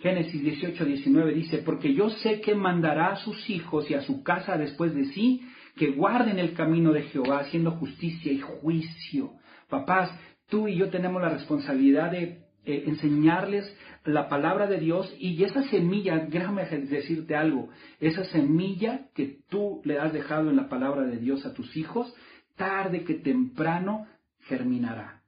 Génesis 0.00 0.42
18, 0.42 0.84
19 0.84 1.34
dice, 1.34 1.58
porque 1.58 1.94
yo 1.94 2.10
sé 2.10 2.40
que 2.40 2.56
mandará 2.56 3.12
a 3.12 3.16
sus 3.16 3.48
hijos 3.48 3.88
y 3.88 3.94
a 3.94 4.02
su 4.02 4.24
casa 4.24 4.58
después 4.58 4.92
de 4.92 5.04
sí, 5.06 5.42
que 5.76 5.92
guarden 5.92 6.40
el 6.40 6.54
camino 6.54 6.92
de 6.92 7.02
Jehová, 7.04 7.38
haciendo 7.38 7.70
justicia 7.72 8.32
y 8.32 8.40
juicio. 8.40 9.34
Papás, 9.68 10.10
tú 10.48 10.66
y 10.66 10.76
yo 10.76 10.90
tenemos 10.90 11.22
la 11.22 11.28
responsabilidad 11.28 12.10
de 12.10 12.47
eh, 12.64 12.84
enseñarles 12.86 13.72
la 14.04 14.28
palabra 14.28 14.66
de 14.66 14.78
Dios 14.78 15.14
y 15.18 15.42
esa 15.44 15.62
semilla, 15.64 16.26
déjame 16.28 16.64
decirte 16.64 17.34
algo, 17.34 17.68
esa 18.00 18.24
semilla 18.24 19.08
que 19.14 19.38
tú 19.48 19.80
le 19.84 19.98
has 19.98 20.12
dejado 20.12 20.50
en 20.50 20.56
la 20.56 20.68
palabra 20.68 21.02
de 21.02 21.18
Dios 21.18 21.44
a 21.46 21.54
tus 21.54 21.76
hijos, 21.76 22.12
tarde 22.56 23.04
que 23.04 23.14
temprano 23.14 24.06
germinará. 24.42 25.22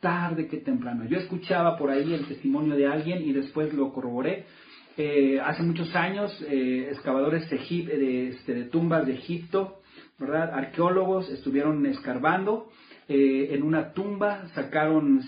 Tarde 0.00 0.48
que 0.48 0.58
temprano. 0.58 1.06
Yo 1.06 1.18
escuchaba 1.18 1.78
por 1.78 1.90
ahí 1.90 2.12
el 2.12 2.26
testimonio 2.26 2.74
de 2.74 2.86
alguien 2.86 3.22
y 3.22 3.32
después 3.32 3.72
lo 3.72 3.92
corroboré. 3.92 4.44
Eh, 4.96 5.40
hace 5.40 5.62
muchos 5.62 5.94
años, 5.96 6.30
eh, 6.48 6.88
excavadores 6.90 7.48
de, 7.50 8.28
este, 8.28 8.54
de 8.54 8.64
tumbas 8.64 9.06
de 9.06 9.14
Egipto, 9.14 9.80
¿verdad? 10.18 10.50
Arqueólogos 10.52 11.30
estuvieron 11.30 11.84
escarbando 11.86 12.68
eh, 13.08 13.48
en 13.50 13.62
una 13.62 13.92
tumba, 13.92 14.48
sacaron 14.54 15.20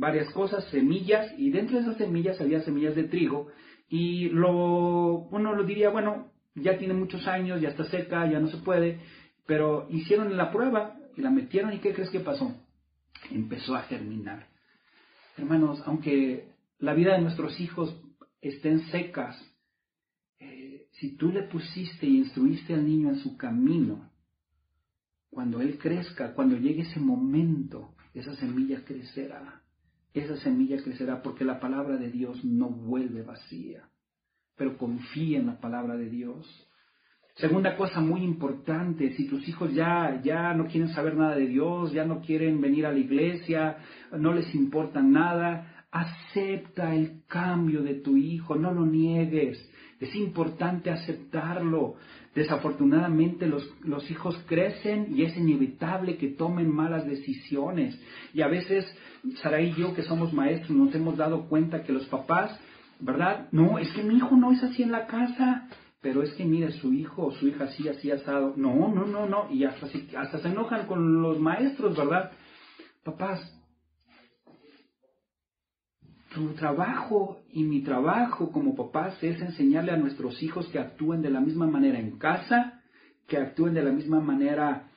varias 0.00 0.32
cosas, 0.32 0.64
semillas, 0.70 1.32
y 1.38 1.50
dentro 1.50 1.76
de 1.76 1.82
esas 1.82 1.96
semillas 1.96 2.40
había 2.40 2.60
semillas 2.62 2.96
de 2.96 3.04
trigo, 3.04 3.48
y 3.88 4.28
lo, 4.30 5.28
uno 5.30 5.54
lo 5.54 5.64
diría, 5.64 5.90
bueno, 5.90 6.32
ya 6.54 6.78
tiene 6.78 6.94
muchos 6.94 7.26
años, 7.26 7.60
ya 7.60 7.68
está 7.68 7.84
seca, 7.84 8.28
ya 8.30 8.40
no 8.40 8.48
se 8.48 8.58
puede, 8.58 9.00
pero 9.46 9.86
hicieron 9.90 10.36
la 10.36 10.50
prueba 10.50 10.96
y 11.16 11.22
la 11.22 11.30
metieron, 11.30 11.72
¿y 11.72 11.78
qué 11.78 11.92
crees 11.92 12.10
que 12.10 12.20
pasó? 12.20 12.54
Empezó 13.30 13.74
a 13.74 13.82
germinar. 13.82 14.48
Hermanos, 15.36 15.82
aunque 15.86 16.48
la 16.78 16.94
vida 16.94 17.14
de 17.14 17.22
nuestros 17.22 17.60
hijos 17.60 17.94
estén 18.40 18.80
secas, 18.90 19.40
eh, 20.38 20.86
si 20.92 21.16
tú 21.16 21.30
le 21.30 21.44
pusiste 21.44 22.06
y 22.06 22.18
instruiste 22.18 22.74
al 22.74 22.84
niño 22.84 23.10
en 23.10 23.18
su 23.20 23.36
camino, 23.36 24.09
cuando 25.30 25.60
Él 25.60 25.78
crezca, 25.78 26.34
cuando 26.34 26.56
llegue 26.56 26.82
ese 26.82 27.00
momento, 27.00 27.94
esa 28.14 28.34
semilla 28.36 28.84
crecerá. 28.84 29.62
Esa 30.12 30.36
semilla 30.38 30.82
crecerá 30.82 31.22
porque 31.22 31.44
la 31.44 31.60
palabra 31.60 31.96
de 31.96 32.10
Dios 32.10 32.44
no 32.44 32.68
vuelve 32.68 33.22
vacía. 33.22 33.88
Pero 34.56 34.76
confía 34.76 35.38
en 35.38 35.46
la 35.46 35.60
palabra 35.60 35.96
de 35.96 36.10
Dios. 36.10 36.66
Segunda 37.36 37.76
cosa 37.76 38.00
muy 38.00 38.22
importante, 38.22 39.14
si 39.14 39.28
tus 39.28 39.48
hijos 39.48 39.72
ya, 39.72 40.20
ya 40.22 40.52
no 40.52 40.66
quieren 40.66 40.92
saber 40.92 41.16
nada 41.16 41.36
de 41.36 41.46
Dios, 41.46 41.92
ya 41.92 42.04
no 42.04 42.20
quieren 42.20 42.60
venir 42.60 42.84
a 42.84 42.92
la 42.92 42.98
iglesia, 42.98 43.78
no 44.12 44.34
les 44.34 44.52
importa 44.54 45.00
nada, 45.00 45.86
acepta 45.90 46.94
el 46.94 47.22
cambio 47.26 47.82
de 47.82 47.94
tu 47.94 48.16
hijo, 48.16 48.56
no 48.56 48.72
lo 48.72 48.84
niegues. 48.84 49.58
Es 50.00 50.14
importante 50.14 50.90
aceptarlo. 50.90 51.96
Desafortunadamente 52.34 53.46
los, 53.46 53.68
los, 53.82 54.08
hijos 54.10 54.40
crecen 54.46 55.16
y 55.16 55.24
es 55.24 55.36
inevitable 55.36 56.16
que 56.16 56.28
tomen 56.28 56.72
malas 56.72 57.04
decisiones. 57.04 58.00
Y 58.32 58.42
a 58.42 58.48
veces, 58.48 58.86
Sara 59.42 59.60
y 59.60 59.74
yo 59.74 59.94
que 59.94 60.02
somos 60.02 60.32
maestros 60.32 60.70
nos 60.70 60.94
hemos 60.94 61.16
dado 61.16 61.48
cuenta 61.48 61.82
que 61.82 61.92
los 61.92 62.06
papás, 62.06 62.56
¿verdad? 63.00 63.48
No, 63.50 63.78
es 63.78 63.90
que 63.92 64.04
mi 64.04 64.16
hijo 64.16 64.36
no 64.36 64.52
es 64.52 64.62
así 64.62 64.82
en 64.82 64.92
la 64.92 65.06
casa. 65.06 65.68
Pero 66.02 66.22
es 66.22 66.32
que 66.32 66.44
mire, 66.44 66.72
su 66.72 66.94
hijo 66.94 67.26
o 67.26 67.32
su 67.32 67.48
hija 67.48 67.64
así, 67.64 67.86
así 67.88 68.10
asado. 68.10 68.54
No, 68.56 68.88
no, 68.88 69.06
no, 69.06 69.26
no. 69.26 69.50
Y 69.50 69.64
hasta, 69.64 69.86
hasta 70.16 70.38
se 70.38 70.48
enojan 70.48 70.86
con 70.86 71.20
los 71.20 71.38
maestros, 71.38 71.96
¿verdad? 71.96 72.30
Papás, 73.04 73.59
tu 76.40 76.54
trabajo 76.54 77.42
y 77.52 77.64
mi 77.64 77.82
trabajo 77.82 78.50
como 78.50 78.74
papás 78.74 79.22
es 79.22 79.40
enseñarle 79.42 79.92
a 79.92 79.98
nuestros 79.98 80.42
hijos 80.42 80.66
que 80.68 80.78
actúen 80.78 81.20
de 81.20 81.28
la 81.28 81.40
misma 81.40 81.66
manera 81.66 81.98
en 81.98 82.18
casa, 82.18 82.80
que 83.28 83.36
actúen 83.36 83.74
de 83.74 83.82
la 83.82 83.92
misma 83.92 84.20
manera 84.20 84.88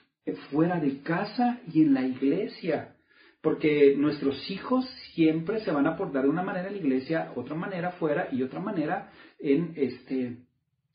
fuera 0.50 0.80
de 0.80 1.02
casa 1.02 1.60
y 1.72 1.82
en 1.82 1.94
la 1.94 2.04
iglesia. 2.04 2.96
Porque 3.42 3.94
nuestros 3.98 4.50
hijos 4.50 4.90
siempre 5.14 5.60
se 5.66 5.72
van 5.72 5.86
a 5.86 5.98
portar 5.98 6.24
de 6.24 6.30
una 6.30 6.44
manera 6.44 6.70
en 6.70 6.76
la 6.76 6.80
iglesia, 6.80 7.34
otra 7.36 7.56
manera 7.56 7.92
fuera 7.92 8.30
y 8.32 8.42
otra 8.42 8.62
manera 8.62 9.12
en, 9.38 9.74
este, 9.76 10.38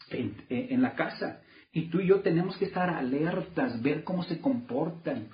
en, 0.08 0.80
la 0.80 0.94
casa. 0.94 1.42
Y 1.74 1.90
tú 1.90 2.00
y 2.00 2.06
yo 2.06 2.20
tenemos 2.20 2.56
que 2.56 2.64
estar 2.64 2.88
alertas, 2.88 3.82
ver 3.82 4.02
cómo 4.02 4.22
se 4.22 4.40
comportan. 4.40 5.28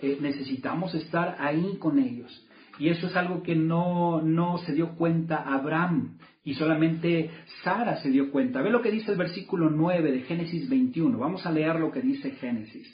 Eh, 0.00 0.18
necesitamos 0.20 0.94
estar 0.94 1.36
ahí 1.40 1.78
con 1.80 1.98
ellos. 1.98 2.46
Y 2.82 2.88
eso 2.88 3.06
es 3.06 3.14
algo 3.14 3.44
que 3.44 3.54
no, 3.54 4.22
no 4.22 4.58
se 4.58 4.72
dio 4.72 4.96
cuenta 4.96 5.36
Abraham 5.36 6.18
y 6.42 6.54
solamente 6.54 7.30
Sara 7.62 7.98
se 7.98 8.10
dio 8.10 8.32
cuenta. 8.32 8.60
Ve 8.60 8.70
lo 8.70 8.82
que 8.82 8.90
dice 8.90 9.12
el 9.12 9.18
versículo 9.18 9.70
9 9.70 10.10
de 10.10 10.22
Génesis 10.22 10.68
21. 10.68 11.16
Vamos 11.16 11.46
a 11.46 11.52
leer 11.52 11.76
lo 11.76 11.92
que 11.92 12.00
dice 12.00 12.32
Génesis. 12.32 12.88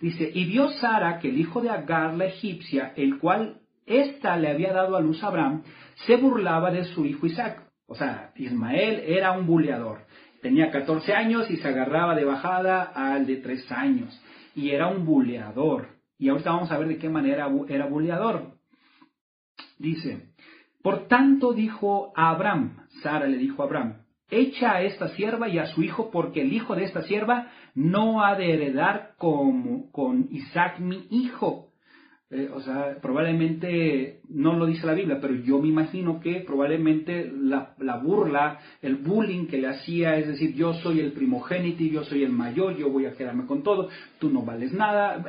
Dice, 0.00 0.30
y 0.32 0.46
vio 0.46 0.70
Sara 0.70 1.18
que 1.18 1.28
el 1.28 1.38
hijo 1.38 1.60
de 1.60 1.68
Agar, 1.68 2.14
la 2.14 2.24
egipcia, 2.24 2.94
el 2.96 3.18
cual 3.18 3.60
ésta 3.84 4.38
le 4.38 4.48
había 4.48 4.72
dado 4.72 4.96
a 4.96 5.02
luz 5.02 5.22
a 5.22 5.26
Abraham, 5.26 5.62
se 6.06 6.16
burlaba 6.16 6.70
de 6.70 6.84
su 6.84 7.04
hijo 7.04 7.26
Isaac. 7.26 7.68
O 7.86 7.94
sea, 7.94 8.32
Ismael 8.36 9.02
era 9.06 9.32
un 9.32 9.46
buleador. 9.46 10.06
Tenía 10.40 10.70
14 10.70 11.12
años 11.12 11.50
y 11.50 11.58
se 11.58 11.68
agarraba 11.68 12.14
de 12.14 12.24
bajada 12.24 12.82
al 12.82 13.26
de 13.26 13.36
3 13.36 13.70
años. 13.72 14.18
Y 14.54 14.70
era 14.70 14.86
un 14.86 15.04
buleador. 15.04 15.88
Y 16.18 16.30
ahorita 16.30 16.50
vamos 16.50 16.72
a 16.72 16.78
ver 16.78 16.88
de 16.88 16.96
qué 16.96 17.10
manera 17.10 17.50
era 17.68 17.84
buleador. 17.84 18.53
Dice, 19.78 20.28
por 20.82 21.08
tanto 21.08 21.52
dijo 21.52 22.12
a 22.14 22.30
Abraham, 22.30 22.76
Sara 23.02 23.26
le 23.26 23.38
dijo 23.38 23.62
a 23.62 23.66
Abraham, 23.66 24.04
echa 24.30 24.72
a 24.72 24.82
esta 24.82 25.08
sierva 25.08 25.48
y 25.48 25.58
a 25.58 25.66
su 25.66 25.82
hijo, 25.82 26.10
porque 26.10 26.42
el 26.42 26.52
hijo 26.52 26.74
de 26.74 26.84
esta 26.84 27.02
sierva 27.02 27.50
no 27.74 28.24
ha 28.24 28.36
de 28.36 28.52
heredar 28.52 29.14
como, 29.18 29.90
con 29.90 30.28
Isaac 30.30 30.78
mi 30.80 31.06
hijo. 31.10 31.70
Eh, 32.30 32.50
o 32.52 32.60
sea, 32.60 32.98
probablemente 33.00 34.20
no 34.28 34.54
lo 34.54 34.66
dice 34.66 34.86
la 34.86 34.94
Biblia, 34.94 35.18
pero 35.20 35.34
yo 35.34 35.60
me 35.60 35.68
imagino 35.68 36.20
que 36.20 36.40
probablemente 36.40 37.30
la, 37.32 37.74
la, 37.78 37.98
burla, 37.98 38.58
el 38.82 38.96
bullying 38.96 39.46
que 39.46 39.58
le 39.58 39.68
hacía, 39.68 40.16
es 40.16 40.26
decir, 40.26 40.54
yo 40.54 40.74
soy 40.74 41.00
el 41.00 41.12
primogénito 41.12 41.84
yo 41.84 42.02
soy 42.02 42.24
el 42.24 42.32
mayor, 42.32 42.76
yo 42.76 42.90
voy 42.90 43.06
a 43.06 43.14
quedarme 43.14 43.46
con 43.46 43.62
todo, 43.62 43.88
tú 44.18 44.30
no 44.30 44.42
vales 44.42 44.72
nada. 44.72 45.24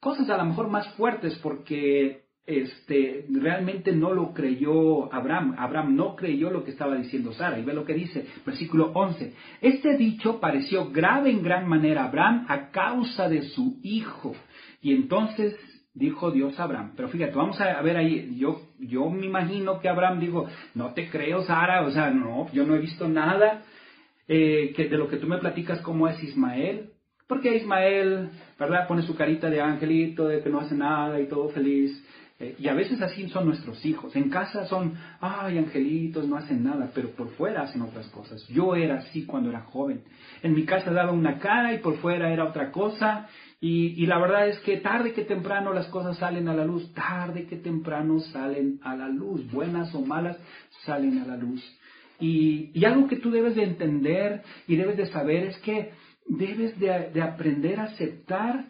Cosas 0.00 0.30
a 0.30 0.38
lo 0.38 0.44
mejor 0.44 0.68
más 0.68 0.88
fuertes 0.94 1.38
porque 1.42 2.27
este, 2.48 3.26
realmente 3.28 3.92
no 3.92 4.14
lo 4.14 4.32
creyó 4.32 5.12
Abraham. 5.12 5.54
Abraham 5.58 5.94
no 5.94 6.16
creyó 6.16 6.50
lo 6.50 6.64
que 6.64 6.70
estaba 6.70 6.96
diciendo 6.96 7.32
Sara. 7.34 7.58
Y 7.58 7.62
ve 7.62 7.74
lo 7.74 7.84
que 7.84 7.92
dice, 7.92 8.24
versículo 8.46 8.90
11. 8.94 9.34
Este 9.60 9.98
dicho 9.98 10.40
pareció 10.40 10.90
grave 10.90 11.30
en 11.30 11.42
gran 11.42 11.68
manera 11.68 12.04
a 12.04 12.06
Abraham 12.06 12.46
a 12.48 12.70
causa 12.70 13.28
de 13.28 13.42
su 13.42 13.78
hijo. 13.82 14.34
Y 14.80 14.94
entonces 14.94 15.54
dijo 15.92 16.30
Dios 16.30 16.58
a 16.58 16.64
Abraham. 16.64 16.92
Pero 16.96 17.10
fíjate, 17.10 17.34
vamos 17.34 17.60
a 17.60 17.82
ver 17.82 17.98
ahí, 17.98 18.34
yo, 18.38 18.62
yo 18.78 19.10
me 19.10 19.26
imagino 19.26 19.78
que 19.80 19.90
Abraham 19.90 20.18
dijo, 20.18 20.46
no 20.74 20.94
te 20.94 21.10
creo, 21.10 21.42
Sara, 21.42 21.82
o 21.82 21.90
sea, 21.90 22.10
no, 22.10 22.50
yo 22.52 22.64
no 22.64 22.76
he 22.76 22.78
visto 22.78 23.08
nada 23.08 23.62
eh, 24.26 24.72
que 24.74 24.88
de 24.88 24.96
lo 24.96 25.08
que 25.08 25.18
tú 25.18 25.26
me 25.26 25.36
platicas 25.36 25.82
cómo 25.82 26.08
es 26.08 26.22
Ismael. 26.22 26.92
Porque 27.26 27.54
Ismael, 27.56 28.30
¿verdad? 28.58 28.88
Pone 28.88 29.02
su 29.02 29.14
carita 29.14 29.50
de 29.50 29.60
angelito, 29.60 30.26
de 30.26 30.42
que 30.42 30.48
no 30.48 30.60
hace 30.60 30.74
nada 30.74 31.20
y 31.20 31.28
todo 31.28 31.50
feliz. 31.50 32.02
Eh, 32.40 32.54
y 32.58 32.68
a 32.68 32.74
veces 32.74 33.00
así 33.02 33.28
son 33.30 33.46
nuestros 33.46 33.84
hijos. 33.84 34.14
En 34.14 34.30
casa 34.30 34.66
son, 34.66 34.94
ay, 35.20 35.58
angelitos, 35.58 36.28
no 36.28 36.36
hacen 36.36 36.62
nada, 36.62 36.90
pero 36.94 37.10
por 37.10 37.30
fuera 37.30 37.62
hacen 37.62 37.82
otras 37.82 38.06
cosas. 38.08 38.46
Yo 38.48 38.76
era 38.76 38.98
así 38.98 39.24
cuando 39.24 39.50
era 39.50 39.62
joven. 39.62 40.02
En 40.42 40.54
mi 40.54 40.64
casa 40.64 40.92
daba 40.92 41.10
una 41.10 41.38
cara 41.40 41.74
y 41.74 41.78
por 41.78 41.96
fuera 41.96 42.32
era 42.32 42.44
otra 42.44 42.70
cosa. 42.70 43.28
Y, 43.60 44.06
la 44.06 44.20
verdad 44.20 44.48
es 44.48 44.58
que 44.60 44.76
tarde 44.76 45.12
que 45.12 45.24
temprano 45.24 45.72
las 45.72 45.88
cosas 45.88 46.16
salen 46.18 46.46
a 46.46 46.54
la 46.54 46.64
luz, 46.64 46.94
tarde 46.94 47.46
que 47.46 47.56
temprano 47.56 48.20
salen 48.20 48.78
a 48.84 48.94
la 48.94 49.08
luz, 49.08 49.50
buenas 49.50 49.92
o 49.96 50.00
malas, 50.00 50.38
salen 50.84 51.18
a 51.18 51.26
la 51.26 51.36
luz. 51.36 51.60
Y, 52.20 52.70
y 52.72 52.84
algo 52.84 53.08
que 53.08 53.16
tú 53.16 53.32
debes 53.32 53.56
de 53.56 53.64
entender 53.64 54.42
y 54.68 54.76
debes 54.76 54.96
de 54.96 55.06
saber 55.06 55.46
es 55.46 55.58
que 55.58 55.90
debes 56.28 56.78
de, 56.78 57.10
de 57.12 57.20
aprender 57.20 57.80
a 57.80 57.84
aceptar 57.84 58.66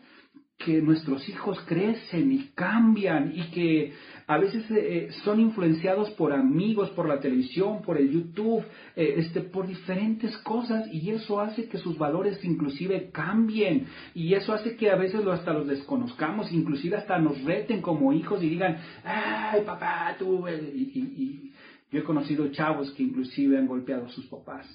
que 0.59 0.83
nuestros 0.83 1.27
hijos 1.29 1.61
crecen 1.67 2.33
y 2.33 2.49
cambian 2.55 3.33
y 3.33 3.45
que 3.53 3.93
a 4.27 4.39
veces 4.39 4.65
eh, 4.71 5.09
son 5.25 5.39
influenciados 5.39 6.11
por 6.11 6.33
amigos, 6.33 6.91
por 6.91 7.09
la 7.09 7.21
televisión, 7.21 7.81
por 7.81 7.97
el 7.97 8.11
YouTube, 8.11 8.65
eh, 8.97 9.15
este, 9.19 9.41
por 9.41 9.69
diferentes 9.69 10.37
cosas 10.39 10.93
y 10.93 11.11
eso 11.11 11.41
hace 11.41 11.69
que 11.69 11.79
sus 11.79 11.97
valores 11.97 12.45
inclusive 12.45 13.11
cambien 13.13 13.87
y 14.15 14.35
eso 14.35 14.53
hace 14.53 14.77
que 14.77 14.91
a 14.91 14.97
veces 14.97 15.25
hasta 15.29 15.53
los 15.53 15.69
desconozcamos, 15.69 16.53
inclusive 16.53 16.97
hasta 16.97 17.21
nos 17.21 17.41
reten 17.45 17.81
como 17.81 18.13
hijos 18.13 18.43
y 18.43 18.49
digan, 18.49 18.79
ay 19.05 19.63
papá, 19.65 20.17
tú, 20.19 20.45
y, 20.49 21.53
yo 21.91 22.01
he 22.01 22.05
conocido 22.05 22.49
chavos 22.49 22.91
que 22.93 23.05
inclusive 23.05 23.57
han 23.57 23.67
golpeado 23.67 24.07
a 24.07 24.11
sus 24.11 24.27
papás. 24.27 24.67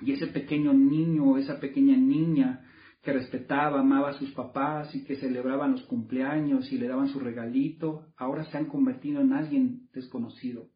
Y 0.00 0.12
ese 0.12 0.26
pequeño 0.28 0.72
niño 0.72 1.24
o 1.24 1.38
esa 1.38 1.60
pequeña 1.60 1.96
niña 1.96 2.64
que 3.02 3.12
respetaba, 3.12 3.80
amaba 3.80 4.10
a 4.10 4.18
sus 4.18 4.30
papás 4.30 4.94
y 4.94 5.04
que 5.04 5.16
celebraban 5.16 5.72
los 5.72 5.82
cumpleaños 5.82 6.70
y 6.72 6.78
le 6.78 6.86
daban 6.86 7.08
su 7.08 7.18
regalito, 7.18 8.06
ahora 8.16 8.44
se 8.44 8.56
han 8.56 8.66
convertido 8.66 9.20
en 9.20 9.32
alguien 9.32 9.88
desconocido. 9.92 10.68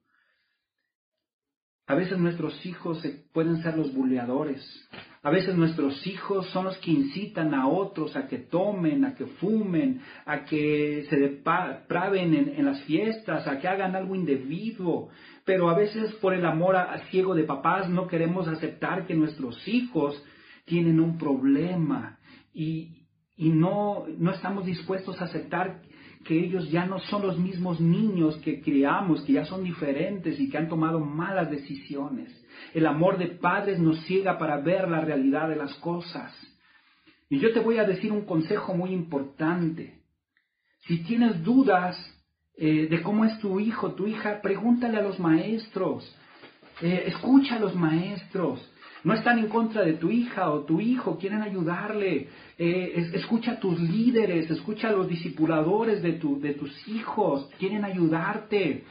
A 1.89 1.95
veces 1.95 2.19
nuestros 2.19 2.67
hijos 2.67 3.01
pueden 3.33 3.63
ser 3.63 3.77
los 3.77 3.95
buleadores. 3.95 4.61
A 5.23 5.31
veces 5.31 5.55
nuestros 5.55 6.05
hijos 6.05 6.49
son 6.51 6.65
los 6.65 6.77
que 6.79 6.91
incitan 6.91 7.55
a 7.55 7.69
otros 7.69 8.17
a 8.17 8.27
que 8.27 8.39
tomen, 8.39 9.05
a 9.05 9.15
que 9.15 9.27
fumen, 9.27 10.01
a 10.25 10.45
que 10.45 11.07
se 11.09 11.17
depraven 11.17 12.35
en, 12.35 12.65
las 12.65 12.83
fiestas, 12.83 13.47
a 13.47 13.61
que 13.61 13.69
hagan 13.69 13.95
algo 13.95 14.17
indebido. 14.17 15.09
Pero 15.45 15.69
a 15.69 15.77
veces 15.77 16.13
por 16.15 16.35
el 16.35 16.45
amor 16.45 16.77
ciego 17.11 17.37
de 17.37 17.45
papás 17.45 17.89
no 17.89 18.09
queremos 18.09 18.49
aceptar 18.49 19.07
que 19.07 19.15
nuestros 19.15 19.67
hijos 19.69 20.21
tienen 20.65 20.99
un 20.99 21.19
problema 21.19 22.16
y, 22.57 23.07
y 23.37 23.51
no, 23.51 24.07
no 24.17 24.33
estamos 24.33 24.65
dispuestos 24.65 25.21
a 25.21 25.27
aceptar 25.27 25.83
que 26.25 26.39
ellos 26.43 26.71
ya 26.71 26.87
no 26.87 26.99
son 27.01 27.23
los 27.23 27.39
mismos 27.39 27.81
niños 27.81 28.37
que 28.39 28.63
criamos, 28.63 29.21
que 29.23 29.35
ya 29.35 29.45
son 29.45 29.63
diferentes 29.63 30.41
y 30.41 30.49
que 30.49 30.57
han 30.57 30.69
tomado 30.69 30.99
malas 30.99 31.51
decisiones. 31.51 32.35
El 32.73 32.87
amor 32.87 33.19
de 33.19 33.27
padres 33.27 33.79
nos 33.79 34.03
ciega 34.07 34.39
para 34.39 34.57
ver 34.57 34.89
la 34.89 35.03
realidad 35.03 35.51
de 35.51 35.57
las 35.57 35.75
cosas. 35.75 36.35
Y 37.29 37.39
yo 37.39 37.53
te 37.53 37.61
voy 37.61 37.77
a 37.79 37.85
decir 37.85 38.11
un 38.11 38.25
consejo 38.25 38.75
muy 38.75 38.91
importante. 38.91 40.01
Si 40.87 41.03
tienes 41.05 41.45
dudas 41.45 41.97
eh, 42.57 42.89
de 42.89 43.03
cómo 43.03 43.27
es 43.27 43.39
tu 43.39 43.61
hijo, 43.61 43.93
tu 43.93 44.07
hija, 44.07 44.41
pregúntale 44.41 44.97
a 44.97 45.03
los 45.03 45.21
maestros. 45.21 46.17
Eh, 46.81 47.05
escucha 47.07 47.57
a 47.57 47.61
los 47.61 47.75
maestros. 47.75 48.61
No 49.05 49.15
están 49.15 49.39
en 49.39 49.49
contra 49.49 49.83
de 49.83 49.95
tu 49.95 50.11
hija 50.11 50.51
o 50.51 50.65
tu 50.65 50.81
hijo, 50.81 51.19
quieren 51.19 51.43
ayudarle. 51.43 52.29
Eh, 52.59 53.11
escucha 53.15 53.53
a 53.53 53.61
tus 53.61 53.79
líderes, 53.79 54.51
escucha 54.51 54.89
a 54.89 54.93
los 54.93 55.09
discipuladores 55.09 56.03
de, 56.03 56.15
tu, 56.15 56.41
de 56.41 56.55
tus 56.55 56.89
hijos, 56.89 57.49
quieren 57.59 57.85
ayudarte. 57.85 58.85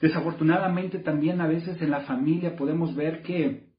Desafortunadamente 0.00 0.98
también 0.98 1.40
a 1.40 1.46
veces 1.46 1.80
en 1.80 1.90
la 1.90 2.00
familia 2.00 2.56
podemos 2.56 2.94
ver 2.94 3.22
que 3.22 3.73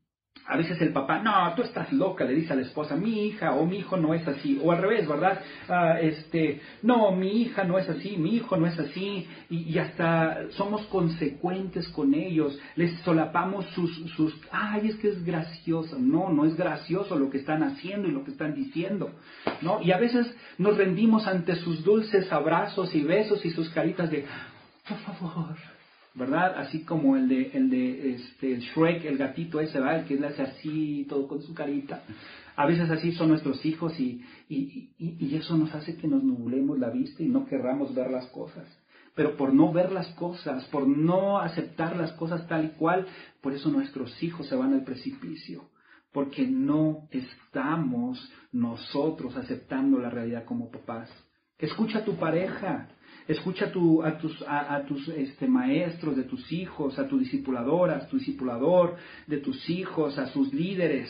a 0.47 0.57
veces 0.57 0.79
el 0.81 0.93
papá, 0.93 1.19
no, 1.19 1.53
tú 1.55 1.63
estás 1.63 1.91
loca, 1.91 2.23
le 2.23 2.33
dice 2.33 2.53
a 2.53 2.55
la 2.55 2.61
esposa, 2.61 2.95
mi 2.95 3.25
hija 3.25 3.53
o 3.55 3.65
mi 3.65 3.79
hijo 3.79 3.97
no 3.97 4.13
es 4.13 4.27
así, 4.27 4.59
o 4.63 4.71
al 4.71 4.77
revés, 4.77 5.07
¿verdad? 5.07 5.41
Ah, 5.67 5.99
este, 5.99 6.61
no, 6.83 7.11
mi 7.13 7.41
hija 7.41 7.63
no 7.63 7.79
es 7.79 7.89
así, 7.89 8.15
mi 8.17 8.35
hijo 8.35 8.55
no 8.55 8.67
es 8.67 8.77
así, 8.77 9.27
y, 9.49 9.75
hasta 9.79 10.51
somos 10.51 10.85
consecuentes 10.87 11.87
con 11.89 12.13
ellos, 12.13 12.59
les 12.75 12.93
solapamos 12.99 13.65
sus, 13.71 13.91
sus, 14.15 14.35
ay, 14.51 14.89
es 14.89 14.95
que 14.97 15.09
es 15.09 15.25
gracioso, 15.25 15.97
no, 15.97 16.29
no 16.29 16.45
es 16.45 16.55
gracioso 16.55 17.17
lo 17.17 17.31
que 17.31 17.39
están 17.39 17.63
haciendo 17.63 18.07
y 18.07 18.11
lo 18.11 18.23
que 18.23 18.31
están 18.31 18.53
diciendo, 18.53 19.13
¿no? 19.61 19.81
Y 19.81 19.91
a 19.91 19.97
veces 19.97 20.27
nos 20.59 20.77
rendimos 20.77 21.25
ante 21.25 21.55
sus 21.55 21.83
dulces 21.83 22.31
abrazos 22.31 22.93
y 22.93 23.01
besos 23.01 23.43
y 23.45 23.49
sus 23.49 23.69
caritas 23.69 24.11
de, 24.11 24.25
por 24.87 24.97
favor, 24.99 25.55
¿verdad? 26.15 26.55
Así 26.57 26.83
como 26.83 27.17
el 27.17 27.27
de, 27.27 27.51
el 27.53 27.69
de 27.69 28.15
este, 28.15 28.59
Shrek, 28.59 29.05
el 29.05 29.17
gatito 29.17 29.59
ese, 29.59 29.79
¿verdad? 29.79 29.99
El 29.99 30.05
que 30.05 30.15
le 30.15 30.27
hace 30.27 30.41
así, 30.41 31.05
todo 31.09 31.27
con 31.27 31.41
su 31.41 31.53
carita. 31.53 32.03
A 32.55 32.65
veces 32.65 32.89
así 32.89 33.11
son 33.11 33.29
nuestros 33.29 33.65
hijos 33.65 33.99
y, 33.99 34.23
y, 34.47 34.89
y, 34.97 35.35
eso 35.35 35.57
nos 35.57 35.75
hace 35.75 35.97
que 35.97 36.07
nos 36.07 36.23
nublemos 36.23 36.79
la 36.79 36.89
vista 36.89 37.21
y 37.21 37.27
no 37.27 37.45
querramos 37.45 37.93
ver 37.93 38.09
las 38.09 38.27
cosas. 38.27 38.65
Pero 39.13 39.35
por 39.35 39.53
no 39.53 39.73
ver 39.73 39.91
las 39.91 40.07
cosas, 40.15 40.63
por 40.65 40.87
no 40.87 41.39
aceptar 41.39 41.97
las 41.97 42.13
cosas 42.13 42.47
tal 42.47 42.65
y 42.65 42.69
cual, 42.69 43.07
por 43.41 43.53
eso 43.53 43.69
nuestros 43.69 44.21
hijos 44.23 44.47
se 44.47 44.55
van 44.55 44.73
al 44.73 44.83
precipicio. 44.83 45.65
Porque 46.13 46.47
no 46.47 47.09
estamos 47.11 48.31
nosotros 48.53 49.35
aceptando 49.35 49.99
la 49.99 50.09
realidad 50.09 50.45
como 50.45 50.71
papás. 50.71 51.09
Escucha 51.57 51.99
a 51.99 52.05
tu 52.05 52.15
pareja, 52.15 52.87
Escucha 53.27 53.65
a, 53.65 54.17
tus, 54.17 54.43
a, 54.47 54.83
tus 54.87 55.07
este, 55.09 55.47
maestros 55.47 56.15
de 56.15 56.23
tus 56.23 56.51
hijos, 56.51 56.99
a 56.99 57.07
tu 57.07 57.17
discipuladora, 57.17 57.97
a 57.97 58.07
tu 58.07 58.17
discipulador 58.17 58.97
de 59.25 59.37
tus 59.37 59.67
hijos, 59.69 60.17
a 60.19 60.27
sus 60.27 60.53
líderes. 60.53 61.09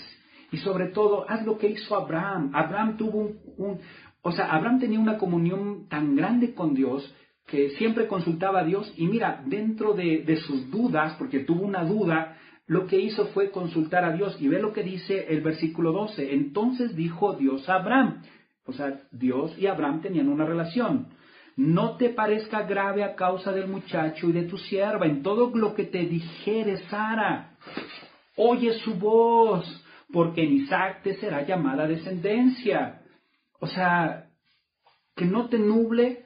Y 0.51 0.57
sobre 0.57 0.87
todo, 0.87 1.29
haz 1.29 1.45
lo 1.45 1.57
que 1.57 1.67
hizo 1.67 1.93
Abraham. 1.93 2.51
Abraham 2.53 2.95
tuvo 2.95 3.33
un, 3.57 3.79
o 4.21 4.31
sea, 4.31 4.45
Abraham 4.45 4.79
tenía 4.79 4.99
una 4.99 5.17
comunión 5.17 5.89
tan 5.89 6.15
grande 6.15 6.53
con 6.53 6.73
Dios 6.73 7.13
que 7.47 7.71
siempre 7.71 8.07
consultaba 8.07 8.61
a 8.61 8.65
Dios 8.65 8.91
y 8.95 9.07
mira, 9.07 9.43
dentro 9.45 9.93
de, 9.93 10.23
de, 10.25 10.37
sus 10.37 10.71
dudas, 10.71 11.15
porque 11.19 11.41
tuvo 11.41 11.65
una 11.65 11.83
duda, 11.83 12.37
lo 12.65 12.87
que 12.87 12.97
hizo 12.97 13.27
fue 13.27 13.51
consultar 13.51 14.05
a 14.05 14.13
Dios 14.13 14.37
y 14.39 14.47
ve 14.47 14.61
lo 14.61 14.71
que 14.71 14.83
dice 14.83 15.25
el 15.29 15.41
versículo 15.41 15.91
12. 15.91 16.33
Entonces 16.33 16.95
dijo 16.95 17.33
Dios 17.33 17.67
a 17.67 17.75
Abraham, 17.75 18.23
o 18.65 18.71
sea, 18.71 19.01
Dios 19.11 19.55
y 19.59 19.67
Abraham 19.67 20.01
tenían 20.01 20.29
una 20.29 20.45
relación 20.45 21.09
no 21.55 21.95
te 21.95 22.09
parezca 22.09 22.63
grave 22.63 23.03
a 23.03 23.15
causa 23.15 23.51
del 23.51 23.67
muchacho 23.67 24.29
y 24.29 24.33
de 24.33 24.43
tu 24.43 24.57
sierva. 24.57 25.05
En 25.05 25.23
todo 25.23 25.51
lo 25.55 25.73
que 25.73 25.85
te 25.85 25.99
dijere 25.99 26.77
Sara, 26.89 27.51
oye 28.35 28.73
su 28.79 28.95
voz, 28.95 29.65
porque 30.11 30.43
en 30.43 30.53
Isaac 30.53 31.01
te 31.03 31.15
será 31.15 31.45
llamada 31.45 31.87
descendencia. 31.87 33.01
O 33.59 33.67
sea, 33.67 34.25
que 35.15 35.25
no 35.25 35.47
te 35.47 35.57
nuble 35.57 36.23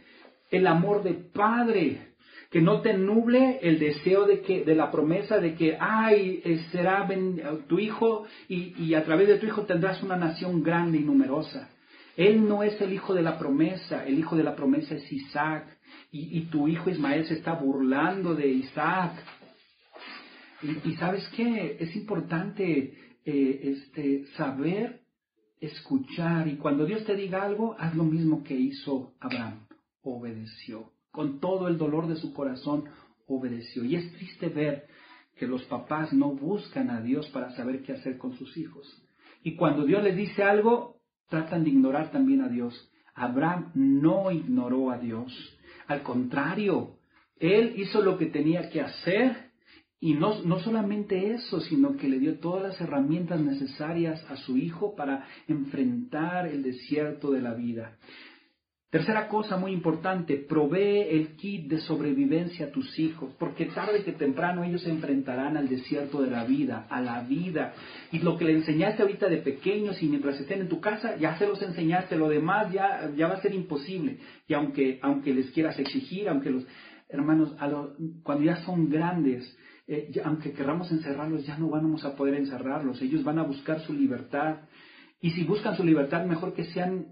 el 0.49 0.65
amor 0.65 1.03
de 1.03 1.13
padre, 1.13 2.07
que 2.49 2.61
no 2.61 2.81
te 2.81 2.95
nuble 2.95 3.59
el 3.61 3.77
deseo 3.77 4.25
de 4.25 4.41
que 4.41 4.65
de 4.65 4.73
la 4.73 4.89
promesa 4.89 5.37
de 5.37 5.53
que 5.53 5.77
ay 5.79 6.41
será 6.71 7.07
tu 7.67 7.77
hijo 7.77 8.25
y 8.47 8.95
a 8.95 9.03
través 9.05 9.27
de 9.27 9.37
tu 9.37 9.45
hijo 9.45 9.67
tendrás 9.67 10.01
una 10.01 10.15
nación 10.15 10.63
grande 10.63 10.97
y 10.97 11.03
numerosa. 11.03 11.69
Él 12.19 12.45
no 12.45 12.63
es 12.63 12.81
el 12.81 12.91
hijo 12.91 13.13
de 13.13 13.21
la 13.21 13.39
promesa, 13.39 14.05
el 14.05 14.19
hijo 14.19 14.35
de 14.35 14.43
la 14.43 14.53
promesa 14.53 14.93
es 14.93 15.09
Isaac. 15.09 15.65
Y, 16.11 16.41
tu 16.47 16.67
hijo 16.67 16.89
Ismael 16.89 17.25
se 17.25 17.35
está 17.35 17.53
burlando 17.53 18.35
de 18.35 18.45
Isaac. 18.45 19.13
Y, 20.83 20.95
sabes 20.95 21.25
qué, 21.33 21.77
es 21.79 21.95
importante 21.95 22.93
eh, 23.23 23.59
este, 23.63 24.25
saber 24.35 24.99
escuchar. 25.61 26.49
Y 26.49 26.57
cuando 26.57 26.85
Dios 26.85 27.05
te 27.05 27.15
diga 27.15 27.41
algo, 27.41 27.77
haz 27.79 27.95
lo 27.95 28.03
mismo 28.03 28.43
que 28.43 28.53
hizo 28.53 29.13
Abraham. 29.21 29.65
Obedeció. 30.01 30.91
Con 31.11 31.39
todo 31.39 31.69
el 31.69 31.77
dolor 31.77 32.09
de 32.09 32.17
su 32.17 32.33
corazón, 32.33 32.83
obedeció. 33.27 33.85
Y 33.85 33.95
es 33.95 34.11
triste 34.11 34.49
ver 34.49 34.87
que 35.37 35.47
los 35.47 35.63
papás 35.67 36.11
no 36.11 36.33
buscan 36.33 36.89
a 36.89 36.99
Dios 36.99 37.29
para 37.29 37.55
saber 37.55 37.81
qué 37.83 37.93
hacer 37.93 38.17
con 38.17 38.35
sus 38.35 38.57
hijos. 38.57 38.85
Y 39.41 39.55
cuando 39.55 39.85
Dios 39.85 40.03
les 40.03 40.17
dice 40.17 40.43
algo, 40.43 40.98
tratan 41.29 41.63
de 41.63 41.69
ignorar 41.69 42.11
también 42.11 42.41
a 42.41 42.49
Dios. 42.49 42.91
Abraham 43.15 43.71
no 43.73 44.31
ignoró 44.31 44.91
a 44.91 44.97
Dios. 44.97 45.31
Al 45.87 46.03
contrario, 46.03 46.97
él 47.39 47.73
hizo 47.77 48.01
lo 48.01 48.17
que 48.17 48.27
tenía 48.27 48.69
que 48.69 48.81
hacer 48.81 49.49
y 50.01 50.13
no, 50.13 50.43
no, 50.43 50.59
solamente 50.59 51.33
eso, 51.33 51.59
sino 51.59 51.97
que 51.97 52.07
le 52.07 52.19
dio 52.19 52.39
todas 52.39 52.63
las 52.63 52.79
herramientas 52.79 53.41
necesarias 53.41 54.23
a 54.29 54.37
su 54.37 54.55
hijo 54.57 54.95
para 54.95 55.27
enfrentar 55.47 56.47
el 56.47 56.63
desierto 56.63 57.31
de 57.31 57.41
la 57.41 57.53
vida. 57.53 57.97
Tercera 58.89 59.27
cosa 59.27 59.55
muy 59.57 59.71
importante, 59.71 60.35
provee 60.35 61.09
el 61.11 61.35
kit 61.35 61.69
de 61.69 61.79
sobrevivencia 61.79 62.65
a 62.65 62.71
tus 62.71 62.97
hijos, 62.97 63.31
porque 63.37 63.65
tarde 63.65 64.03
que 64.03 64.13
temprano 64.13 64.63
ellos 64.63 64.81
se 64.81 64.89
enfrentarán 64.89 65.57
al 65.57 65.69
desierto 65.69 66.23
de 66.23 66.31
la 66.31 66.43
vida, 66.43 66.87
a 66.89 66.99
la 66.99 67.21
vida. 67.21 67.73
Y 68.11 68.17
lo 68.17 68.35
que 68.35 68.45
le 68.45 68.53
enseñaste 68.53 69.03
ahorita 69.03 69.29
de 69.29 69.37
pequeños 69.37 70.01
y 70.01 70.07
mientras 70.07 70.39
estén 70.39 70.61
en 70.61 70.69
tu 70.69 70.81
casa, 70.81 71.17
ya 71.17 71.37
se 71.37 71.45
los 71.45 71.61
enseñaste, 71.61 72.15
lo 72.15 72.29
demás 72.29 72.73
ya, 72.73 73.11
ya 73.15 73.27
va 73.27 73.35
a 73.35 73.41
ser 73.43 73.53
imposible. 73.53 74.17
Y 74.47 74.55
aunque, 74.55 74.97
aunque 75.03 75.35
les 75.35 75.51
quieras 75.51 75.77
exigir, 75.77 76.27
aunque 76.27 76.49
los 76.49 76.65
hermanos, 77.09 77.55
cuando 78.23 78.43
ya 78.43 78.55
son 78.65 78.89
grandes, 78.89 79.55
eh, 79.87 80.09
aunque 80.23 80.51
querramos 80.51 80.91
encerrarlos, 80.91 81.45
ya 81.45 81.59
no 81.59 81.69
vamos 81.69 82.05
a 82.05 82.15
poder 82.15 82.33
encerrarlos, 82.33 82.99
ellos 83.03 83.23
van 83.23 83.37
a 83.37 83.43
buscar 83.43 83.81
su 83.81 83.93
libertad. 83.93 84.61
Y 85.21 85.29
si 85.29 85.43
buscan 85.43 85.77
su 85.77 85.83
libertad, 85.83 86.25
mejor 86.25 86.55
que 86.55 86.65
sean 86.65 87.05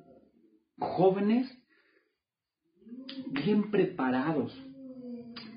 jóvenes 0.79 1.47
bien 3.31 3.71
preparados, 3.71 4.55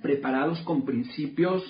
preparados 0.03 0.61
con 0.63 0.85
principios 0.85 1.63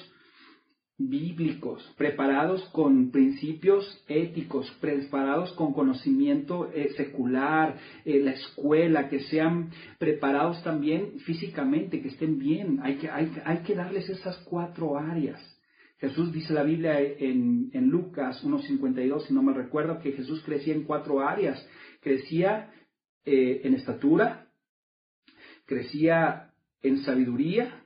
bíblicos, 0.99 1.83
preparados 1.97 2.63
con 2.73 3.11
principios 3.11 4.05
éticos, 4.07 4.71
preparados 4.81 5.53
con 5.55 5.73
conocimiento 5.73 6.71
eh, 6.75 6.91
secular, 6.97 7.79
eh, 8.05 8.21
la 8.21 8.33
escuela, 8.33 9.09
que 9.09 9.21
sean 9.21 9.71
preparados 9.99 10.63
también 10.63 11.19
físicamente, 11.21 12.03
que 12.03 12.09
estén 12.09 12.39
bien. 12.39 12.81
Hay 12.83 12.97
que, 12.97 13.11
hay, 13.11 13.33
hay 13.45 13.59
que 13.59 13.75
darles 13.75 14.11
esas 14.11 14.37
cuatro 14.45 14.99
áreas. 14.99 15.41
Jesús 15.99 16.33
dice 16.33 16.53
la 16.53 16.63
Biblia 16.63 17.01
en, 17.01 17.71
en 17.73 17.89
Lucas 17.89 18.45
1.52, 18.45 19.27
si 19.27 19.35
no 19.35 19.43
me 19.43 19.53
recuerdo, 19.53 20.01
que 20.01 20.13
Jesús 20.13 20.43
crecía 20.45 20.75
en 20.75 20.85
cuatro 20.85 21.21
áreas. 21.21 21.67
Crecía 22.01 22.71
eh, 23.25 23.61
en 23.65 23.75
estatura, 23.75 24.50
crecía 25.71 26.51
en 26.83 26.99
sabiduría, 27.05 27.85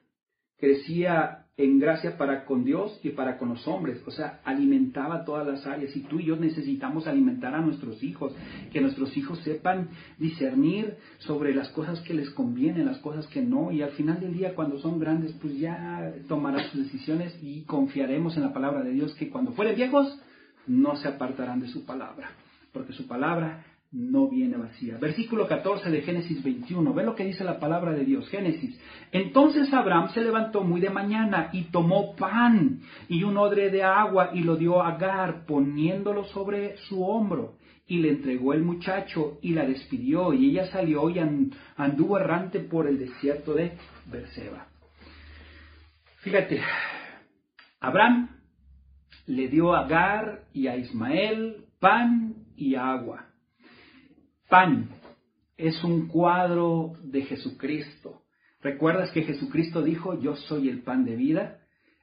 crecía 0.59 1.45
en 1.59 1.78
gracia 1.78 2.16
para 2.16 2.47
con 2.47 2.64
Dios 2.64 2.99
y 3.03 3.11
para 3.11 3.37
con 3.37 3.51
los 3.51 3.68
hombres. 3.68 4.03
O 4.07 4.11
sea, 4.11 4.41
alimentaba 4.43 5.26
todas 5.26 5.47
las 5.47 5.66
áreas. 5.66 5.95
Y 5.95 6.01
tú 6.01 6.18
y 6.18 6.24
yo 6.24 6.37
necesitamos 6.37 7.07
alimentar 7.07 7.55
a 7.55 7.61
nuestros 7.61 8.03
hijos, 8.03 8.35
que 8.72 8.80
nuestros 8.80 9.14
hijos 9.18 9.39
sepan 9.41 9.91
discernir 10.18 10.97
sobre 11.18 11.55
las 11.55 11.68
cosas 11.68 12.01
que 12.01 12.14
les 12.14 12.30
convienen, 12.30 12.87
las 12.87 12.99
cosas 12.99 13.26
que 13.26 13.43
no. 13.43 13.70
Y 13.70 13.82
al 13.82 13.91
final 13.91 14.18
del 14.18 14.32
día, 14.32 14.55
cuando 14.55 14.78
son 14.78 14.99
grandes, 14.99 15.32
pues 15.35 15.59
ya 15.59 16.11
tomarán 16.26 16.64
sus 16.70 16.85
decisiones 16.85 17.39
y 17.43 17.64
confiaremos 17.64 18.35
en 18.39 18.45
la 18.45 18.55
palabra 18.55 18.82
de 18.82 18.93
Dios 18.93 19.14
que 19.14 19.28
cuando 19.28 19.53
fueren 19.53 19.76
viejos, 19.76 20.18
no 20.66 20.97
se 20.97 21.07
apartarán 21.07 21.61
de 21.61 21.68
su 21.68 21.85
palabra, 21.85 22.30
porque 22.72 22.95
su 22.95 23.07
palabra 23.07 23.62
no 23.95 24.28
viene 24.28 24.57
vacía. 24.57 24.99
Versículo 24.99 25.47
14 25.47 25.88
de 25.88 26.03
Génesis 26.03 26.42
21. 26.42 26.92
Ve 26.92 27.05
lo 27.05 27.14
que 27.14 27.24
dice 27.24 27.45
la 27.45 27.61
palabra 27.61 27.92
de 27.92 28.05
Dios. 28.05 28.28
Génesis. 28.28 28.78
Entonces 29.12 29.72
Abraham 29.72 30.11
se 30.12 30.20
levantó 30.20 30.64
muy 30.64 30.80
de 30.80 30.90
mañana 30.90 31.51
y 31.53 31.64
tomó 31.64 32.16
pan 32.16 32.80
y 33.09 33.22
un 33.22 33.36
odre 33.36 33.70
de 33.70 33.84
agua 33.84 34.30
y 34.34 34.40
lo 34.40 34.57
dio 34.57 34.82
a 34.82 34.95
Agar 34.95 35.47
poniéndolo 35.47 36.24
sobre 36.24 36.76
su 36.88 37.05
hombro 37.05 37.55
y 37.86 37.99
le 37.99 38.11
entregó 38.11 38.53
el 38.53 38.62
muchacho 38.62 39.38
y 39.42 39.53
la 39.53 39.64
despidió 39.64 40.32
y 40.32 40.51
ella 40.51 40.66
salió 40.66 41.09
y 41.11 41.20
anduvo 41.76 42.18
errante 42.18 42.61
por 42.61 42.88
el 42.88 42.99
desierto 42.99 43.55
de 43.55 43.76
Berseba. 44.11 44.66
Fíjate, 46.18 46.61
Abraham 47.80 48.30
le 49.26 49.49
dio 49.49 49.72
a 49.72 49.84
Agar 49.84 50.45
y 50.53 50.66
a 50.66 50.76
Ismael 50.76 51.66
pan 51.78 52.34
y 52.57 52.74
agua. 52.74 53.26
Pan 54.55 54.88
es 55.57 55.82
un 55.82 56.07
cuadro 56.07 56.92
de 57.02 57.22
Jesucristo. 57.22 58.22
¿Recuerdas 58.62 59.11
que 59.11 59.24
Jesucristo 59.24 59.82
dijo, 59.82 60.20
yo 60.20 60.36
soy 60.36 60.68
el 60.68 60.82
pan 60.82 61.05
de 61.05 61.16
vida? 61.16 61.59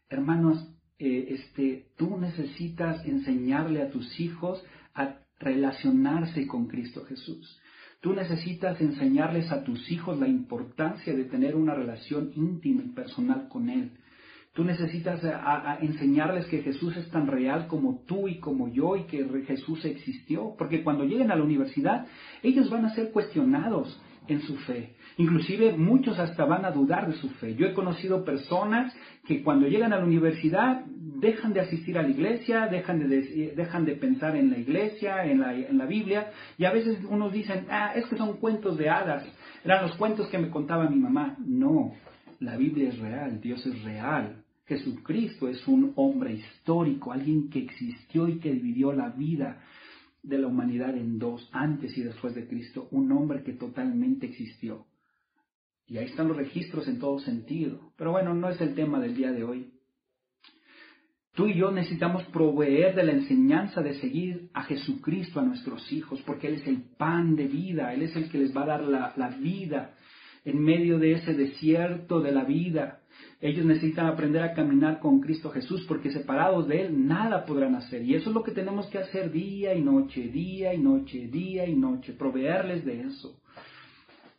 Hermanos, 0.09 0.61
eh, 0.99 1.27
este, 1.29 1.85
tú 1.95 2.17
necesitas 2.17 3.05
enseñarle 3.05 3.81
a 3.81 3.89
tus 3.89 4.19
hijos 4.19 4.61
a 4.93 5.19
relacionarse 5.39 6.45
con 6.45 6.67
Cristo 6.67 7.05
Jesús. 7.05 7.57
Tú 8.01 8.11
necesitas 8.11 8.81
enseñarles 8.81 9.49
a 9.49 9.63
tus 9.63 9.89
hijos 9.89 10.19
la 10.19 10.27
importancia 10.27 11.15
de 11.15 11.23
tener 11.23 11.55
una 11.55 11.73
relación 11.73 12.33
íntima 12.35 12.83
y 12.83 12.89
personal 12.89 13.47
con 13.47 13.69
Él. 13.69 13.91
Tú 14.53 14.65
necesitas 14.65 15.23
eh, 15.23 15.33
enseñarles 15.81 16.45
que 16.47 16.61
Jesús 16.61 16.97
es 16.97 17.09
tan 17.09 17.27
real 17.27 17.67
como 17.67 18.03
tú 18.05 18.27
y 18.27 18.39
como 18.39 18.67
yo 18.67 18.97
y 18.97 19.03
que 19.05 19.25
Jesús 19.47 19.85
existió, 19.85 20.55
porque 20.57 20.83
cuando 20.83 21.05
lleguen 21.05 21.31
a 21.31 21.35
la 21.35 21.43
universidad 21.43 22.05
ellos 22.43 22.69
van 22.69 22.85
a 22.85 22.93
ser 22.93 23.11
cuestionados 23.11 24.01
en 24.27 24.41
su 24.41 24.55
fe. 24.57 24.93
Inclusive 25.17 25.73
muchos 25.77 26.19
hasta 26.19 26.45
van 26.45 26.65
a 26.65 26.71
dudar 26.71 27.07
de 27.07 27.13
su 27.17 27.29
fe. 27.29 27.55
Yo 27.55 27.65
he 27.65 27.73
conocido 27.73 28.25
personas 28.25 28.93
que 29.25 29.43
cuando 29.43 29.67
llegan 29.67 29.93
a 29.93 29.97
la 29.97 30.05
universidad 30.05 30.83
dejan 30.85 31.53
de 31.53 31.61
asistir 31.61 31.97
a 31.97 32.01
la 32.01 32.09
iglesia, 32.09 32.67
dejan 32.67 33.07
de, 33.07 33.53
dejan 33.55 33.85
de 33.85 33.95
pensar 33.95 34.35
en 34.35 34.49
la 34.49 34.57
iglesia, 34.57 35.25
en 35.25 35.39
la, 35.39 35.53
en 35.53 35.77
la 35.77 35.85
Biblia, 35.85 36.31
y 36.57 36.65
a 36.65 36.71
veces 36.71 36.97
unos 37.07 37.31
dicen, 37.31 37.67
ah, 37.69 37.93
es 37.95 38.05
que 38.07 38.17
son 38.17 38.37
cuentos 38.37 38.77
de 38.77 38.89
hadas, 38.89 39.23
eran 39.63 39.83
los 39.83 39.95
cuentos 39.95 40.27
que 40.27 40.39
me 40.39 40.49
contaba 40.49 40.89
mi 40.89 40.97
mamá. 40.97 41.35
No, 41.39 41.93
la 42.39 42.57
Biblia 42.57 42.89
es 42.89 42.97
real, 42.99 43.39
Dios 43.39 43.65
es 43.65 43.83
real. 43.83 44.40
Jesucristo 44.71 45.49
es 45.49 45.67
un 45.67 45.91
hombre 45.97 46.33
histórico, 46.33 47.11
alguien 47.11 47.49
que 47.49 47.59
existió 47.59 48.29
y 48.29 48.39
que 48.39 48.53
dividió 48.53 48.93
la 48.93 49.09
vida 49.09 49.61
de 50.23 50.37
la 50.37 50.47
humanidad 50.47 50.95
en 50.95 51.19
dos, 51.19 51.49
antes 51.51 51.97
y 51.97 52.03
después 52.03 52.35
de 52.35 52.47
Cristo, 52.47 52.87
un 52.91 53.11
hombre 53.11 53.43
que 53.43 53.51
totalmente 53.51 54.27
existió. 54.27 54.85
Y 55.87 55.97
ahí 55.97 56.05
están 56.05 56.29
los 56.29 56.37
registros 56.37 56.87
en 56.87 56.99
todo 56.99 57.19
sentido. 57.19 57.91
Pero 57.97 58.11
bueno, 58.11 58.33
no 58.33 58.47
es 58.47 58.61
el 58.61 58.73
tema 58.73 59.01
del 59.01 59.13
día 59.13 59.33
de 59.33 59.43
hoy. 59.43 59.73
Tú 61.33 61.47
y 61.47 61.55
yo 61.55 61.69
necesitamos 61.71 62.23
proveer 62.25 62.95
de 62.95 63.03
la 63.03 63.11
enseñanza 63.11 63.81
de 63.81 63.99
seguir 63.99 64.51
a 64.53 64.63
Jesucristo 64.63 65.41
a 65.41 65.43
nuestros 65.43 65.91
hijos, 65.91 66.21
porque 66.25 66.47
Él 66.47 66.55
es 66.55 66.67
el 66.67 66.81
pan 66.97 67.35
de 67.35 67.47
vida, 67.47 67.93
Él 67.93 68.03
es 68.03 68.15
el 68.15 68.29
que 68.29 68.37
les 68.37 68.55
va 68.55 68.63
a 68.63 68.67
dar 68.67 68.83
la, 68.83 69.13
la 69.17 69.29
vida 69.31 69.95
en 70.45 70.63
medio 70.63 70.97
de 70.97 71.11
ese 71.13 71.33
desierto 71.33 72.21
de 72.21 72.31
la 72.31 72.45
vida. 72.45 73.00
Ellos 73.41 73.65
necesitan 73.65 74.05
aprender 74.05 74.43
a 74.43 74.53
caminar 74.53 74.99
con 74.99 75.19
Cristo 75.19 75.49
Jesús 75.49 75.83
porque 75.87 76.11
separados 76.11 76.67
de 76.67 76.83
Él 76.83 77.07
nada 77.07 77.43
podrán 77.43 77.73
hacer. 77.73 78.03
Y 78.03 78.13
eso 78.13 78.29
es 78.29 78.35
lo 78.35 78.43
que 78.43 78.51
tenemos 78.51 78.85
que 78.87 78.99
hacer 78.99 79.31
día 79.31 79.73
y 79.73 79.81
noche, 79.81 80.27
día 80.27 80.75
y 80.75 80.77
noche, 80.77 81.27
día 81.27 81.65
y 81.65 81.75
noche, 81.75 82.13
proveerles 82.13 82.85
de 82.85 83.01
eso. 83.01 83.41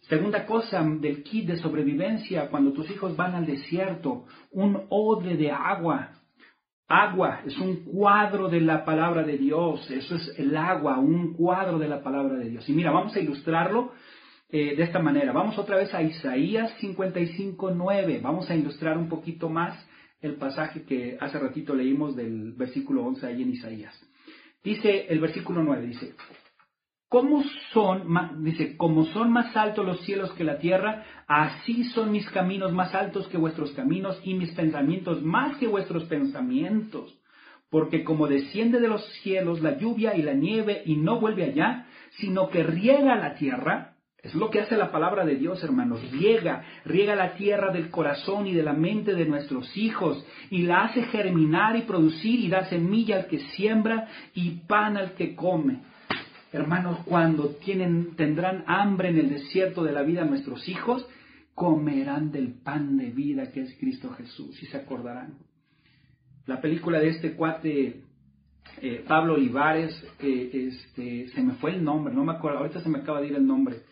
Segunda 0.03 0.47
cosa 0.47 0.83
del 1.01 1.25
kit 1.25 1.49
de 1.49 1.57
sobrevivencia, 1.57 2.49
cuando 2.49 2.73
tus 2.73 2.89
hijos 2.93 3.17
van 3.17 3.35
al 3.35 3.45
desierto, 3.45 4.25
un 4.53 4.79
odre 4.89 5.37
de 5.37 5.51
agua. 5.51 6.11
Agua 6.87 7.41
es 7.45 7.59
un 7.59 7.85
cuadro 7.85 8.49
de 8.49 8.61
la 8.61 8.85
palabra 8.85 9.25
de 9.25 9.37
Dios, 9.37 9.91
eso 9.91 10.15
es 10.15 10.39
el 10.39 10.57
agua, 10.57 10.99
un 10.99 11.33
cuadro 11.33 11.79
de 11.79 11.89
la 11.89 12.03
palabra 12.03 12.37
de 12.37 12.51
Dios. 12.51 12.69
Y 12.69 12.73
mira, 12.73 12.93
vamos 12.93 13.17
a 13.17 13.21
ilustrarlo 13.21 13.93
eh, 14.53 14.77
de 14.77 14.83
esta 14.83 14.99
manera. 14.99 15.33
Vamos 15.33 15.57
otra 15.57 15.77
vez 15.77 15.95
a 15.95 16.03
Isaías 16.03 16.71
55, 16.79 17.71
9. 17.71 18.21
Vamos 18.23 18.51
a 18.51 18.55
ilustrar 18.55 18.99
un 18.99 19.09
poquito 19.09 19.49
más 19.49 19.75
el 20.21 20.35
pasaje 20.35 20.83
que 20.83 21.17
hace 21.19 21.39
ratito 21.39 21.75
leímos 21.75 22.15
del 22.15 22.53
versículo 22.53 23.03
11 23.07 23.27
ahí 23.27 23.43
en 23.43 23.51
Isaías. 23.51 23.99
Dice 24.63 25.07
el 25.09 25.21
versículo 25.21 25.63
9, 25.63 25.87
dice, 25.87 26.15
¿Cómo 27.09 27.43
son, 27.73 28.45
dice, 28.45 28.77
como 28.77 29.07
son 29.07 29.33
más 29.33 29.57
altos 29.57 29.87
los 29.87 30.01
cielos 30.01 30.33
que 30.33 30.45
la 30.45 30.59
tierra, 30.59 31.05
así 31.27 31.85
son 31.85 32.13
mis 32.13 32.29
caminos 32.31 32.73
más 32.73 32.95
altos 32.95 33.29
que 33.29 33.39
vuestros 33.39 33.73
caminos 33.73 34.21
y 34.23 34.35
mis 34.35 34.53
pensamientos 34.53 35.23
más 35.23 35.57
que 35.57 35.67
vuestros 35.67 36.05
pensamientos. 36.05 37.19
Porque 37.71 38.05
como 38.05 38.29
desciende 38.29 38.81
de 38.81 38.89
los 38.89 39.03
cielos 39.23 39.63
la 39.63 39.79
lluvia 39.79 40.15
y 40.15 40.23
la 40.23 40.35
nieve 40.35 40.83
y 40.85 40.97
no 40.97 41.21
vuelve 41.21 41.45
allá, 41.45 41.87
sino 42.19 42.51
que 42.51 42.63
riega 42.63 43.17
la 43.17 43.35
tierra 43.35 43.92
es 44.23 44.37
lo 44.37 44.51
que 44.51 44.61
hace 44.61 44.77
la 44.77 44.93
palabra 44.93 45.25
de 45.25 45.35
Dios, 45.35 45.65
hermanos. 45.65 46.01
Riega, 46.13 46.63
riega 46.85 47.17
la 47.17 47.35
tierra 47.35 47.73
del 47.73 47.91
corazón 47.91 48.47
y 48.47 48.55
de 48.55 48.63
la 48.63 48.73
mente 48.73 49.15
de 49.15 49.27
nuestros 49.27 49.77
hijos 49.77 50.25
y 50.49 50.63
la 50.63 50.85
hace 50.85 51.03
germinar 51.03 51.75
y 51.77 51.83
producir 51.83 52.39
y 52.39 52.49
da 52.49 52.67
semilla 52.67 53.17
al 53.17 53.27
que 53.27 53.41
siembra 53.41 54.07
y 54.33 54.51
pan 54.69 54.97
al 54.97 55.15
que 55.15 55.35
come. 55.35 55.81
Hermanos, 56.53 56.99
cuando 57.05 57.49
tienen, 57.57 58.15
tendrán 58.15 58.63
hambre 58.69 59.09
en 59.09 59.19
el 59.19 59.31
desierto 59.31 59.83
de 59.83 59.93
la 59.93 60.03
vida 60.03 60.25
nuestros 60.25 60.69
hijos, 60.69 61.05
comerán 61.55 62.31
del 62.31 62.55
pan 62.63 62.97
de 62.97 63.11
vida 63.11 63.51
que 63.51 63.63
es 63.63 63.77
Cristo 63.81 64.13
Jesús 64.13 64.63
y 64.63 64.67
se 64.67 64.77
acordarán. 64.77 65.39
La 66.47 66.61
película 66.61 67.01
de 67.01 67.09
este 67.09 67.33
cuate 67.33 68.03
eh, 68.81 69.05
Pablo 69.07 69.35
Olivares, 69.35 69.93
eh, 70.21 70.69
este, 70.69 71.29
se 71.29 71.43
me 71.43 71.55
fue 71.55 71.73
el 71.73 71.83
nombre, 71.83 72.15
no 72.15 72.25
me 72.25 72.33
acuerdo, 72.33 72.59
ahorita 72.59 72.81
se 72.83 72.89
me 72.89 72.99
acaba 72.99 73.21
de 73.21 73.27
ir 73.27 73.35
el 73.35 73.47
nombre 73.47 73.83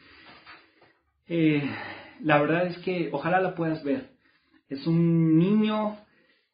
eh, 1.32 1.62
la 2.24 2.42
verdad 2.42 2.66
es 2.66 2.78
que 2.78 3.08
ojalá 3.12 3.40
la 3.40 3.54
puedas 3.54 3.84
ver. 3.84 4.10
Es 4.68 4.84
un 4.84 5.38
niño 5.38 5.96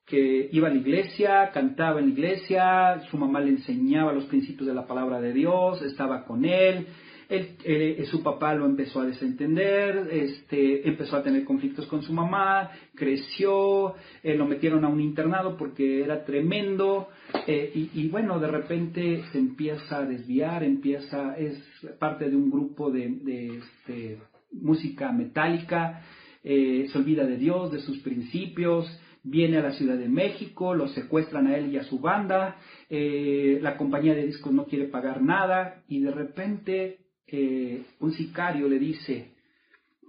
que 0.05 0.51
iba 0.53 0.69
a 0.69 0.71
la 0.71 0.77
iglesia, 0.77 1.51
cantaba 1.51 1.99
en 1.99 2.09
la 2.09 2.13
iglesia, 2.13 3.01
su 3.11 3.17
mamá 3.17 3.41
le 3.41 3.53
enseñaba 3.53 4.13
los 4.13 4.27
principios 4.27 4.69
de 4.69 4.75
la 4.75 4.87
palabra 4.87 5.19
de 5.19 5.33
Dios, 5.33 5.81
estaba 5.81 6.27
con 6.27 6.45
él, 6.45 6.89
eh, 7.31 8.05
su 8.11 8.23
papá 8.23 8.55
lo 8.55 8.67
empezó 8.67 9.01
a 9.01 9.07
desentender, 9.07 10.09
este, 10.13 10.87
empezó 10.87 11.17
a 11.17 11.23
tener 11.23 11.45
conflictos 11.45 11.87
con 11.87 12.03
su 12.03 12.13
mamá, 12.13 12.71
creció, 12.95 13.95
eh, 14.23 14.37
lo 14.37 14.45
metieron 14.45 14.85
a 14.85 14.89
un 14.89 15.01
internado 15.01 15.57
porque 15.57 16.05
era 16.05 16.23
tremendo 16.27 17.09
y, 17.47 18.09
bueno, 18.09 18.39
de 18.39 18.49
repente 18.49 19.25
se 19.33 19.39
empieza 19.39 19.99
a 19.99 20.05
desviar, 20.05 20.63
empieza, 20.63 21.35
es 21.39 21.59
parte 21.99 22.29
de 22.29 22.37
un 22.37 22.51
grupo 22.51 22.91
de, 22.91 23.09
de 23.23 23.57
este, 23.57 24.19
música 24.51 25.13
metálica, 25.13 26.03
eh, 26.43 26.89
se 26.91 26.99
olvida 26.99 27.27
de 27.27 27.37
Dios, 27.37 27.73
de 27.73 27.81
sus 27.81 27.99
principios, 27.99 28.87
viene 29.23 29.59
a 29.59 29.63
la 29.63 29.73
Ciudad 29.73 29.99
de 29.99 30.09
México, 30.09 30.75
lo 30.75 30.87
secuestran 30.89 31.49
a 31.49 31.57
él 31.57 31.73
y 31.73 31.77
a 31.77 31.85
su 31.85 31.99
banda, 31.99 32.57
eh, 32.89 33.59
la 33.61 33.77
compañía 33.77 34.15
de 34.15 34.27
discos 34.27 34.53
no 34.53 34.67
quiere 34.67 34.87
pagar 34.87 35.21
nada 35.21 35.83
y 35.89 36.01
de 36.01 36.13
repente 36.13 36.99
eh, 37.27 37.83
un 37.99 38.13
sicario 38.13 38.69
le 38.69 38.79
dice, 38.79 39.33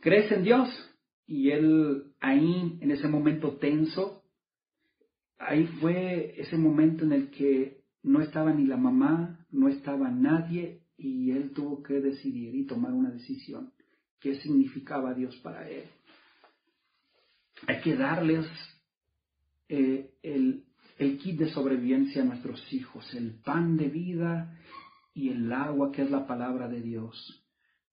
¿crees 0.01 0.31
en 0.31 0.43
Dios? 0.43 0.69
Y 1.25 1.49
él 1.49 2.13
ahí, 2.21 2.77
en 2.79 2.91
ese 2.91 3.07
momento 3.07 3.57
tenso, 3.57 4.21
ahí 5.39 5.65
fue 5.81 6.35
ese 6.37 6.57
momento 6.57 7.03
en 7.03 7.13
el 7.13 7.31
que 7.31 7.81
no 8.03 8.21
estaba 8.21 8.53
ni 8.53 8.65
la 8.65 8.77
mamá, 8.77 9.45
no 9.49 9.67
estaba 9.67 10.11
nadie 10.11 10.83
y 10.95 11.31
él 11.31 11.51
tuvo 11.53 11.81
que 11.81 11.95
decidir 11.95 12.55
y 12.55 12.67
tomar 12.67 12.93
una 12.93 13.09
decisión 13.09 13.71
qué 14.19 14.39
significaba 14.39 15.13
Dios 15.13 15.35
para 15.37 15.69
él. 15.69 15.85
Hay 17.67 17.81
que 17.81 17.95
darles 17.95 18.45
eh, 19.67 20.11
el, 20.21 20.63
el 20.97 21.17
kit 21.17 21.39
de 21.39 21.49
sobrevivencia 21.49 22.21
a 22.21 22.25
nuestros 22.25 22.61
hijos, 22.71 23.13
el 23.13 23.39
pan 23.41 23.77
de 23.77 23.89
vida 23.89 24.57
y 25.13 25.29
el 25.29 25.51
agua 25.51 25.91
que 25.91 26.03
es 26.03 26.11
la 26.11 26.27
palabra 26.27 26.67
de 26.67 26.81
Dios. 26.81 27.43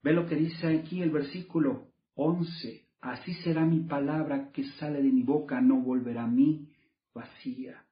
Ve 0.02 0.12
lo 0.12 0.26
que 0.26 0.36
dice 0.36 0.66
aquí 0.66 1.00
el 1.00 1.10
versículo 1.10 1.88
11. 2.14 2.84
Así 3.00 3.34
será 3.42 3.64
mi 3.64 3.80
palabra 3.80 4.50
que 4.52 4.64
sale 4.72 5.02
de 5.02 5.10
mi 5.10 5.22
boca, 5.22 5.60
no 5.60 5.80
volverá 5.80 6.24
a 6.24 6.28
mí 6.28 6.68
vacía. 7.14 7.84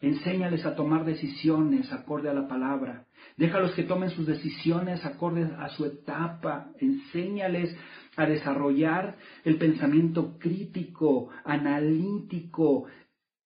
Enséñales 0.00 0.64
a 0.64 0.76
tomar 0.76 1.04
decisiones 1.04 1.92
acorde 1.92 2.30
a 2.30 2.34
la 2.34 2.46
palabra. 2.46 3.06
Déjalos 3.36 3.72
que 3.72 3.82
tomen 3.82 4.10
sus 4.10 4.26
decisiones 4.26 5.04
acorde 5.04 5.50
a 5.58 5.68
su 5.70 5.84
etapa. 5.84 6.68
Enséñales 6.78 7.76
a 8.16 8.26
desarrollar 8.26 9.16
el 9.44 9.56
pensamiento 9.56 10.38
crítico, 10.38 11.30
analítico. 11.44 12.86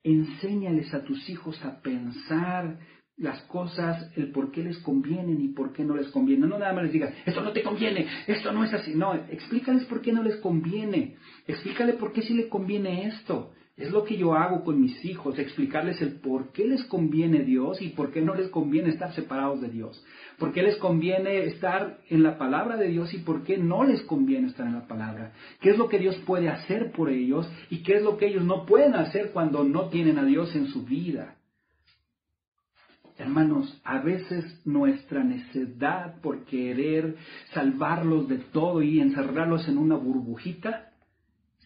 Enséñales 0.02 0.92
a 0.92 1.04
tus 1.04 1.30
hijos 1.30 1.64
a 1.64 1.80
pensar 1.80 2.78
las 3.16 3.40
cosas, 3.42 4.10
el 4.16 4.30
por 4.30 4.50
qué 4.50 4.62
les 4.64 4.78
convienen 4.78 5.40
y 5.40 5.48
por 5.48 5.72
qué 5.72 5.84
no 5.84 5.96
les 5.96 6.08
conviene. 6.08 6.46
No 6.46 6.58
nada 6.58 6.74
más 6.74 6.84
les 6.84 6.92
digas, 6.92 7.14
esto 7.24 7.40
no 7.40 7.52
te 7.52 7.62
conviene, 7.62 8.06
esto 8.26 8.52
no 8.52 8.64
es 8.64 8.74
así. 8.74 8.94
No, 8.94 9.14
explícales 9.14 9.84
por 9.84 10.02
qué 10.02 10.12
no 10.12 10.22
les 10.22 10.36
conviene. 10.36 11.16
Explícale 11.46 11.94
por 11.94 12.12
qué 12.12 12.22
sí 12.22 12.34
le 12.34 12.48
conviene 12.48 13.06
esto. 13.06 13.52
Es 13.74 13.90
lo 13.90 14.04
que 14.04 14.18
yo 14.18 14.34
hago 14.34 14.64
con 14.64 14.80
mis 14.80 15.02
hijos, 15.02 15.38
explicarles 15.38 16.02
el 16.02 16.20
por 16.20 16.52
qué 16.52 16.66
les 16.66 16.84
conviene 16.84 17.40
Dios 17.42 17.80
y 17.80 17.88
por 17.88 18.12
qué 18.12 18.20
no 18.20 18.34
les 18.34 18.50
conviene 18.50 18.90
estar 18.90 19.14
separados 19.14 19.62
de 19.62 19.70
Dios. 19.70 20.04
Por 20.38 20.52
qué 20.52 20.62
les 20.62 20.76
conviene 20.76 21.46
estar 21.46 21.98
en 22.10 22.22
la 22.22 22.36
palabra 22.36 22.76
de 22.76 22.88
Dios 22.88 23.14
y 23.14 23.18
por 23.18 23.44
qué 23.44 23.56
no 23.56 23.84
les 23.84 24.02
conviene 24.02 24.48
estar 24.48 24.66
en 24.66 24.74
la 24.74 24.86
palabra. 24.86 25.32
¿Qué 25.60 25.70
es 25.70 25.78
lo 25.78 25.88
que 25.88 25.98
Dios 25.98 26.16
puede 26.26 26.50
hacer 26.50 26.92
por 26.92 27.08
ellos 27.08 27.50
y 27.70 27.82
qué 27.82 27.96
es 27.96 28.02
lo 28.02 28.18
que 28.18 28.26
ellos 28.26 28.44
no 28.44 28.66
pueden 28.66 28.94
hacer 28.94 29.30
cuando 29.32 29.64
no 29.64 29.88
tienen 29.88 30.18
a 30.18 30.24
Dios 30.26 30.54
en 30.54 30.66
su 30.66 30.84
vida? 30.84 31.36
Hermanos, 33.16 33.80
a 33.84 34.00
veces 34.00 34.60
nuestra 34.66 35.24
necedad 35.24 36.20
por 36.20 36.44
querer 36.44 37.16
salvarlos 37.54 38.28
de 38.28 38.38
todo 38.38 38.82
y 38.82 39.00
encerrarlos 39.00 39.66
en 39.68 39.78
una 39.78 39.96
burbujita, 39.96 40.91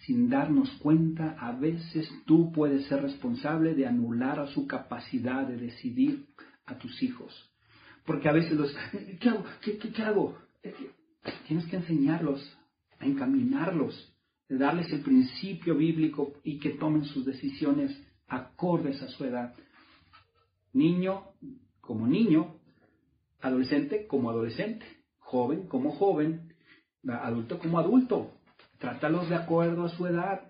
sin 0.07 0.29
darnos 0.29 0.71
cuenta, 0.79 1.37
a 1.39 1.53
veces 1.53 2.09
tú 2.27 2.53
puedes 2.53 2.87
ser 2.87 3.03
responsable 3.03 3.75
de 3.75 3.87
anular 3.87 4.39
a 4.39 4.47
su 4.47 4.67
capacidad 4.67 5.47
de 5.47 5.57
decidir 5.57 6.27
a 6.65 6.79
tus 6.79 7.03
hijos. 7.03 7.51
Porque 8.05 8.29
a 8.29 8.33
veces 8.33 8.53
los, 8.53 8.75
¿qué 9.21 9.29
hago? 9.29 9.45
¿Qué, 9.61 10.03
hago? 10.03 10.39
Eh, 10.63 10.75
tienes 11.49 11.67
que 11.67 11.77
enseñarlos, 11.77 12.57
a 13.01 13.07
encaminarlos, 13.07 14.15
de 14.49 14.59
darles 14.59 14.93
el 14.93 15.01
principio 15.01 15.75
bíblico 15.75 16.35
y 16.45 16.59
que 16.61 16.71
tomen 16.71 17.05
sus 17.05 17.27
decisiones 17.27 18.01
acordes 18.29 19.03
a 19.03 19.09
su 19.09 19.25
edad 19.25 19.55
niño 20.73 21.23
como 21.81 22.07
niño, 22.07 22.57
adolescente 23.41 24.07
como 24.07 24.31
adolescente, 24.31 24.85
joven 25.19 25.67
como 25.67 25.93
joven, 25.93 26.53
adulto 27.09 27.59
como 27.59 27.79
adulto. 27.79 28.36
Trátalos 28.79 29.29
de 29.29 29.37
acuerdo 29.37 29.85
a 29.85 29.89
su 29.91 30.07
edad. 30.07 30.43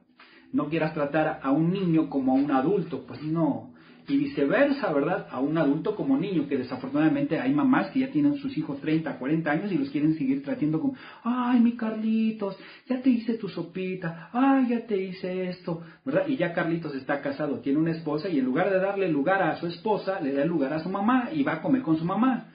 No 0.52 0.68
quieras 0.68 0.94
tratar 0.94 1.40
a 1.42 1.50
un 1.50 1.72
niño 1.72 2.08
como 2.08 2.32
a 2.32 2.34
un 2.34 2.50
adulto, 2.50 3.04
pues 3.06 3.22
no 3.22 3.76
y 4.08 4.16
viceversa, 4.16 4.92
¿verdad? 4.92 5.26
A 5.30 5.40
un 5.40 5.58
adulto 5.58 5.96
como 5.96 6.16
niño, 6.16 6.46
que 6.48 6.58
desafortunadamente 6.58 7.40
hay 7.40 7.52
mamás 7.52 7.90
que 7.90 8.00
ya 8.00 8.10
tienen 8.10 8.36
sus 8.36 8.56
hijos 8.56 8.80
30, 8.80 9.18
40 9.18 9.50
años 9.50 9.72
y 9.72 9.78
los 9.78 9.90
quieren 9.90 10.14
seguir 10.16 10.42
tratando 10.44 10.80
como, 10.80 10.94
ay, 11.24 11.60
mi 11.60 11.72
Carlitos, 11.72 12.56
ya 12.88 13.00
te 13.02 13.10
hice 13.10 13.34
tu 13.34 13.48
sopita, 13.48 14.30
ay, 14.32 14.68
ya 14.68 14.86
te 14.86 14.96
hice 14.96 15.48
esto, 15.48 15.82
¿verdad? 16.04 16.26
Y 16.28 16.36
ya 16.36 16.52
Carlitos 16.52 16.94
está 16.94 17.20
casado, 17.20 17.60
tiene 17.60 17.78
una 17.78 17.92
esposa 17.92 18.28
y 18.28 18.38
en 18.38 18.44
lugar 18.44 18.70
de 18.70 18.78
darle 18.78 19.08
lugar 19.08 19.42
a 19.42 19.56
su 19.56 19.66
esposa, 19.66 20.20
le 20.20 20.32
da 20.32 20.44
lugar 20.44 20.72
a 20.72 20.82
su 20.82 20.88
mamá 20.88 21.30
y 21.32 21.42
va 21.42 21.54
a 21.54 21.62
comer 21.62 21.82
con 21.82 21.98
su 21.98 22.04
mamá. 22.04 22.52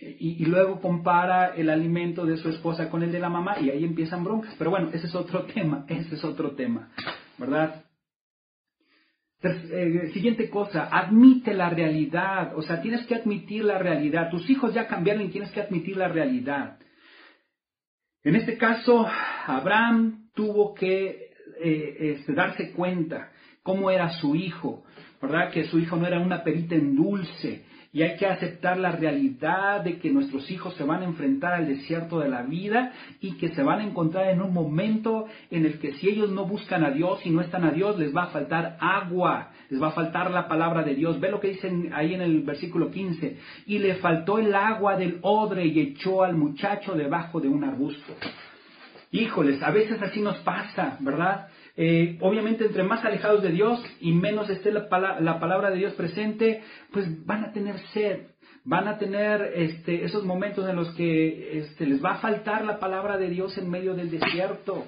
Y, 0.00 0.46
luego 0.46 0.80
compara 0.80 1.54
el 1.54 1.68
alimento 1.68 2.24
de 2.24 2.38
su 2.38 2.48
esposa 2.48 2.88
con 2.88 3.02
el 3.02 3.12
de 3.12 3.18
la 3.18 3.28
mamá 3.28 3.60
y 3.60 3.68
ahí 3.68 3.84
empiezan 3.84 4.24
broncas. 4.24 4.54
Pero 4.56 4.70
bueno, 4.70 4.88
ese 4.92 5.06
es 5.06 5.14
otro 5.14 5.42
tema, 5.54 5.84
ese 5.88 6.14
es 6.14 6.24
otro 6.24 6.52
tema, 6.52 6.90
¿verdad? 7.36 7.84
Eh, 9.42 10.10
siguiente 10.12 10.50
cosa, 10.50 10.88
admite 10.90 11.54
la 11.54 11.70
realidad, 11.70 12.56
o 12.56 12.62
sea, 12.62 12.82
tienes 12.82 13.06
que 13.06 13.14
admitir 13.14 13.64
la 13.64 13.78
realidad. 13.78 14.30
Tus 14.30 14.48
hijos 14.48 14.74
ya 14.74 14.86
cambiaron 14.86 15.22
y 15.22 15.28
tienes 15.28 15.50
que 15.50 15.60
admitir 15.60 15.96
la 15.96 16.08
realidad. 16.08 16.78
En 18.22 18.36
este 18.36 18.58
caso, 18.58 19.06
Abraham 19.46 20.28
tuvo 20.34 20.74
que 20.74 21.30
eh, 21.62 21.96
este, 22.00 22.34
darse 22.34 22.72
cuenta 22.72 23.32
cómo 23.62 23.90
era 23.90 24.10
su 24.10 24.34
hijo, 24.34 24.84
¿verdad? 25.20 25.50
Que 25.50 25.64
su 25.64 25.78
hijo 25.78 25.96
no 25.96 26.06
era 26.06 26.20
una 26.20 26.42
perita 26.42 26.74
en 26.74 26.94
dulce, 26.96 27.64
y 27.92 28.02
hay 28.02 28.16
que 28.16 28.26
aceptar 28.26 28.78
la 28.78 28.92
realidad 28.92 29.80
de 29.80 29.98
que 29.98 30.10
nuestros 30.10 30.48
hijos 30.50 30.74
se 30.74 30.84
van 30.84 31.02
a 31.02 31.06
enfrentar 31.06 31.54
al 31.54 31.66
desierto 31.66 32.20
de 32.20 32.28
la 32.28 32.42
vida 32.42 32.92
y 33.20 33.32
que 33.32 33.48
se 33.48 33.64
van 33.64 33.80
a 33.80 33.84
encontrar 33.84 34.28
en 34.28 34.40
un 34.40 34.52
momento 34.52 35.26
en 35.50 35.66
el 35.66 35.80
que 35.80 35.94
si 35.94 36.08
ellos 36.08 36.30
no 36.30 36.46
buscan 36.46 36.84
a 36.84 36.92
Dios 36.92 37.20
y 37.24 37.30
no 37.30 37.40
están 37.40 37.64
a 37.64 37.72
Dios, 37.72 37.98
les 37.98 38.14
va 38.14 38.24
a 38.24 38.28
faltar 38.28 38.76
agua, 38.80 39.50
les 39.70 39.82
va 39.82 39.88
a 39.88 39.92
faltar 39.92 40.30
la 40.30 40.46
palabra 40.46 40.84
de 40.84 40.94
Dios. 40.94 41.18
Ve 41.18 41.32
lo 41.32 41.40
que 41.40 41.48
dicen 41.48 41.90
ahí 41.92 42.14
en 42.14 42.22
el 42.22 42.42
versículo 42.42 42.92
15. 42.92 43.36
Y 43.66 43.78
le 43.78 43.96
faltó 43.96 44.38
el 44.38 44.54
agua 44.54 44.96
del 44.96 45.18
odre 45.22 45.66
y 45.66 45.80
echó 45.80 46.22
al 46.22 46.36
muchacho 46.36 46.94
debajo 46.94 47.40
de 47.40 47.48
un 47.48 47.64
arbusto. 47.64 48.14
Híjoles, 49.10 49.60
a 49.64 49.72
veces 49.72 50.00
así 50.00 50.20
nos 50.20 50.36
pasa, 50.38 50.96
¿verdad? 51.00 51.48
Eh, 51.82 52.18
obviamente, 52.20 52.66
entre 52.66 52.82
más 52.82 53.02
alejados 53.06 53.42
de 53.42 53.52
Dios 53.52 53.82
y 54.02 54.12
menos 54.12 54.50
esté 54.50 54.70
la, 54.70 54.90
palabra 54.90 55.70
de 55.70 55.78
Dios 55.78 55.94
presente, 55.94 56.62
pues 56.92 57.24
van 57.24 57.42
a 57.42 57.52
tener 57.52 57.78
sed, 57.94 58.26
van 58.64 58.86
a 58.86 58.98
tener 58.98 59.40
este, 59.54 60.04
esos 60.04 60.22
momentos 60.26 60.68
en 60.68 60.76
los 60.76 60.90
que 60.90 61.60
este, 61.60 61.86
les 61.86 62.04
va 62.04 62.16
a 62.16 62.18
faltar 62.18 62.66
la 62.66 62.78
palabra 62.78 63.16
de 63.16 63.30
Dios 63.30 63.56
en 63.56 63.70
medio 63.70 63.94
del 63.94 64.10
desierto. 64.10 64.84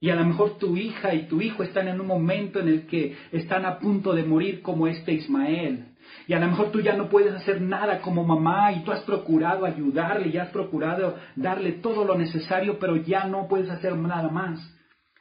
Y 0.00 0.10
a 0.10 0.16
lo 0.16 0.24
mejor 0.24 0.58
tu 0.58 0.76
hija 0.76 1.14
y 1.14 1.28
tu 1.28 1.40
hijo 1.40 1.62
están 1.62 1.86
en 1.86 2.00
un 2.00 2.08
momento 2.08 2.58
en 2.58 2.66
el 2.66 2.86
que 2.88 3.16
están 3.30 3.64
a 3.64 3.78
punto 3.78 4.14
de 4.14 4.24
morir 4.24 4.62
como 4.62 4.88
este 4.88 5.12
Ismael. 5.12 5.91
Y 6.32 6.34
a 6.34 6.38
lo 6.38 6.46
mejor 6.46 6.70
tú 6.70 6.80
ya 6.80 6.96
no 6.96 7.10
puedes 7.10 7.34
hacer 7.34 7.60
nada 7.60 8.00
como 8.00 8.24
mamá 8.24 8.72
y 8.72 8.84
tú 8.84 8.90
has 8.90 9.02
procurado 9.02 9.66
ayudarle 9.66 10.30
y 10.30 10.38
has 10.38 10.48
procurado 10.48 11.18
darle 11.36 11.72
todo 11.72 12.06
lo 12.06 12.16
necesario, 12.16 12.78
pero 12.78 12.96
ya 12.96 13.26
no 13.26 13.48
puedes 13.48 13.68
hacer 13.68 13.94
nada 13.98 14.30
más. 14.30 14.58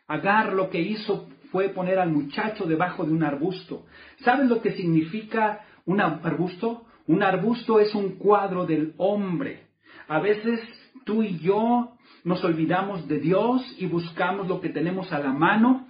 Agar 0.08 0.54
lo 0.54 0.70
que 0.70 0.80
hizo 0.80 1.28
fue 1.52 1.68
poner 1.68 2.00
al 2.00 2.12
muchacho 2.12 2.64
debajo 2.64 3.04
de 3.04 3.12
un 3.12 3.26
arbusto. 3.26 3.84
¿Sabes 4.24 4.48
lo 4.48 4.62
que 4.62 4.72
significa 4.72 5.60
un 5.86 6.00
arbusto? 6.00 6.86
Un 7.08 7.24
arbusto 7.24 7.82
es 7.82 7.94
un 7.94 8.12
cuadro 8.12 8.66
del 8.66 8.94
hombre. 8.96 9.68
A 10.08 10.22
veces 10.22 10.62
tú 11.04 11.24
y 11.24 11.40
yo 11.40 11.92
nos 12.24 12.42
olvidamos 12.46 13.06
de 13.10 13.20
Dios 13.20 13.62
y 13.78 13.86
buscamos 13.86 14.48
lo 14.48 14.62
que 14.62 14.70
tenemos 14.70 15.12
a 15.12 15.20
la 15.20 15.34
mano 15.34 15.88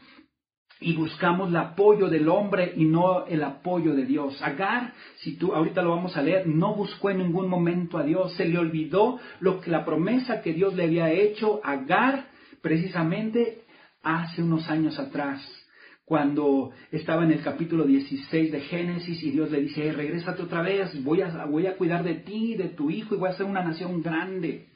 y 0.82 0.94
buscamos 0.94 1.50
el 1.50 1.56
apoyo 1.56 2.10
del 2.10 2.28
hombre 2.28 2.74
y 2.76 2.86
no 2.86 3.28
el 3.28 3.44
apoyo 3.44 3.94
de 3.94 4.04
Dios. 4.04 4.42
Agar, 4.42 4.94
si 5.18 5.38
tú 5.38 5.54
ahorita 5.54 5.84
lo 5.84 5.92
vamos 5.92 6.18
a 6.18 6.24
leer, 6.24 6.48
no 6.48 6.76
buscó 6.76 7.12
en 7.12 7.20
ningún 7.20 7.48
momento 7.48 8.00
a 8.00 8.04
Dios, 8.04 8.34
se 8.34 8.46
le 8.46 8.58
olvidó 8.58 9.20
lo 9.40 9.62
que 9.62 9.70
la 9.70 9.86
promesa 9.86 10.42
que 10.42 10.54
Dios 10.54 10.74
le 10.76 10.84
había 10.84 11.12
hecho 11.12 11.62
a 11.64 11.74
Agar 11.74 12.26
precisamente 12.62 13.62
hace 14.04 14.42
unos 14.42 14.68
años 14.70 14.98
atrás, 15.00 15.48
cuando 16.04 16.72
estaba 16.92 17.24
en 17.24 17.32
el 17.32 17.42
capítulo 17.42 17.86
16 17.86 18.52
de 18.52 18.62
Génesis 18.62 19.24
y 19.24 19.32
Dios 19.32 19.50
le 19.52 19.62
dice, 19.62 19.82
hey, 19.84 19.92
regrésate 19.92 20.42
otra 20.42 20.62
vez, 20.62 21.02
voy 21.04 21.22
a, 21.22 21.46
voy 21.46 21.68
a 21.68 21.78
cuidar 21.78 22.04
de 22.04 22.16
ti, 22.16 22.56
de 22.56 22.70
tu 22.70 22.90
hijo 22.90 23.16
y 23.16 23.18
voy 23.18 23.30
a 23.30 23.34
ser 23.34 23.46
una 23.46 23.64
nación 23.64 24.02
grande. 24.02 24.68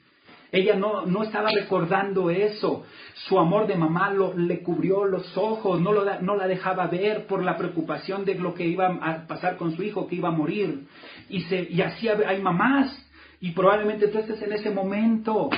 Ella 0.52 0.76
no, 0.76 1.06
no 1.06 1.22
estaba 1.22 1.50
recordando 1.50 2.30
eso. 2.30 2.84
Su 3.28 3.38
amor 3.38 3.66
de 3.66 3.76
mamá 3.76 4.10
lo, 4.10 4.34
le 4.36 4.60
cubrió 4.62 5.04
los 5.04 5.36
ojos, 5.36 5.80
no, 5.80 5.92
lo, 5.92 6.20
no 6.20 6.36
la 6.36 6.46
dejaba 6.46 6.86
ver 6.86 7.26
por 7.26 7.42
la 7.42 7.56
preocupación 7.56 8.24
de 8.24 8.36
lo 8.36 8.54
que 8.54 8.66
iba 8.66 8.86
a 8.86 9.26
pasar 9.26 9.56
con 9.56 9.74
su 9.74 9.82
hijo, 9.82 10.06
que 10.06 10.16
iba 10.16 10.28
a 10.28 10.32
morir. 10.32 10.86
Y, 11.28 11.42
se, 11.42 11.66
y 11.70 11.80
así 11.82 12.08
hay 12.08 12.40
mamás, 12.40 12.96
y 13.40 13.52
probablemente 13.52 14.08
tú 14.08 14.18
estés 14.18 14.40
en 14.42 14.52
ese 14.52 14.70
momento. 14.70 15.50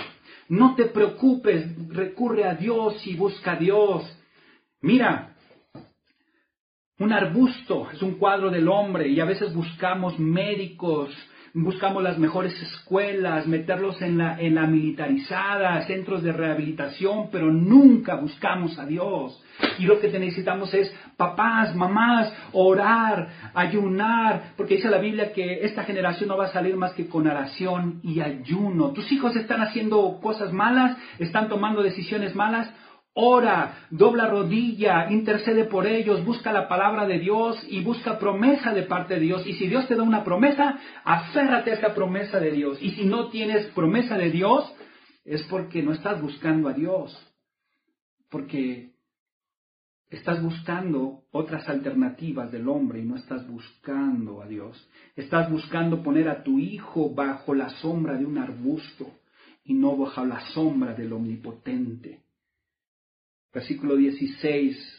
No 0.48 0.74
te 0.74 0.86
preocupes, 0.86 1.66
recurre 1.88 2.44
a 2.44 2.54
Dios 2.54 3.06
y 3.06 3.14
busca 3.14 3.52
a 3.52 3.56
Dios. 3.56 4.02
Mira, 4.80 5.34
un 6.98 7.12
arbusto 7.12 7.88
es 7.92 8.02
un 8.02 8.14
cuadro 8.14 8.50
del 8.50 8.68
hombre 8.68 9.08
y 9.08 9.20
a 9.20 9.24
veces 9.24 9.54
buscamos 9.54 10.18
médicos, 10.18 11.10
buscamos 11.62 12.02
las 12.02 12.18
mejores 12.18 12.60
escuelas, 12.60 13.46
meterlos 13.46 14.00
en 14.02 14.18
la, 14.18 14.40
en 14.40 14.54
la 14.54 14.66
militarizada, 14.66 15.82
centros 15.82 16.22
de 16.22 16.32
rehabilitación, 16.32 17.28
pero 17.30 17.50
nunca 17.50 18.16
buscamos 18.16 18.78
a 18.78 18.86
Dios. 18.86 19.42
Y 19.78 19.84
lo 19.86 19.98
que 19.98 20.08
necesitamos 20.08 20.72
es 20.72 20.92
papás, 21.16 21.74
mamás, 21.74 22.32
orar, 22.52 23.28
ayunar, 23.54 24.52
porque 24.56 24.76
dice 24.76 24.88
la 24.88 24.98
Biblia 24.98 25.32
que 25.32 25.64
esta 25.64 25.84
generación 25.84 26.28
no 26.28 26.36
va 26.36 26.46
a 26.46 26.52
salir 26.52 26.76
más 26.76 26.92
que 26.92 27.08
con 27.08 27.26
oración 27.26 28.00
y 28.02 28.20
ayuno. 28.20 28.92
Tus 28.92 29.10
hijos 29.10 29.34
están 29.36 29.60
haciendo 29.60 30.20
cosas 30.22 30.52
malas, 30.52 30.96
están 31.18 31.48
tomando 31.48 31.82
decisiones 31.82 32.34
malas, 32.36 32.70
ora, 33.20 33.88
dobla 33.90 34.28
rodilla, 34.28 35.10
intercede 35.10 35.64
por 35.64 35.88
ellos, 35.88 36.24
busca 36.24 36.52
la 36.52 36.68
palabra 36.68 37.04
de 37.04 37.18
Dios 37.18 37.60
y 37.68 37.82
busca 37.82 38.16
promesa 38.16 38.72
de 38.72 38.84
parte 38.84 39.14
de 39.14 39.20
Dios. 39.20 39.44
Y 39.44 39.54
si 39.54 39.66
Dios 39.66 39.88
te 39.88 39.96
da 39.96 40.04
una 40.04 40.22
promesa, 40.22 40.78
aférrate 41.04 41.72
a 41.72 41.74
esa 41.74 41.94
promesa 41.94 42.38
de 42.38 42.52
Dios. 42.52 42.78
Y 42.80 42.92
si 42.92 43.06
no 43.06 43.28
tienes 43.28 43.66
promesa 43.74 44.16
de 44.16 44.30
Dios, 44.30 44.72
es 45.24 45.42
porque 45.50 45.82
no 45.82 45.92
estás 45.92 46.22
buscando 46.22 46.68
a 46.68 46.74
Dios. 46.74 47.12
Porque 48.30 48.92
estás 50.10 50.40
buscando 50.40 51.24
otras 51.32 51.68
alternativas 51.68 52.52
del 52.52 52.68
hombre 52.68 53.00
y 53.00 53.04
no 53.04 53.16
estás 53.16 53.44
buscando 53.48 54.42
a 54.42 54.46
Dios. 54.46 54.88
Estás 55.16 55.50
buscando 55.50 56.04
poner 56.04 56.28
a 56.28 56.44
tu 56.44 56.60
hijo 56.60 57.12
bajo 57.12 57.52
la 57.52 57.68
sombra 57.80 58.16
de 58.16 58.24
un 58.24 58.38
arbusto 58.38 59.10
y 59.64 59.74
no 59.74 59.96
bajo 59.96 60.24
la 60.24 60.38
sombra 60.52 60.94
del 60.94 61.12
omnipotente. 61.12 62.27
Versículo 63.52 63.96
16 63.96 64.98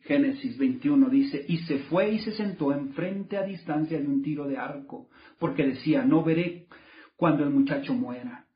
Génesis 0.00 0.56
21 0.56 1.10
dice, 1.10 1.44
y 1.46 1.58
se 1.58 1.80
fue 1.80 2.10
y 2.12 2.18
se 2.20 2.32
sentó 2.32 2.72
enfrente 2.72 3.36
a 3.36 3.42
distancia 3.42 3.98
de 3.98 4.06
un 4.06 4.22
tiro 4.22 4.46
de 4.48 4.56
arco, 4.56 5.08
porque 5.38 5.66
decía, 5.66 6.02
no 6.02 6.24
veré 6.24 6.66
cuando 7.16 7.44
el 7.44 7.50
muchacho 7.50 7.92
muera. 7.92 8.46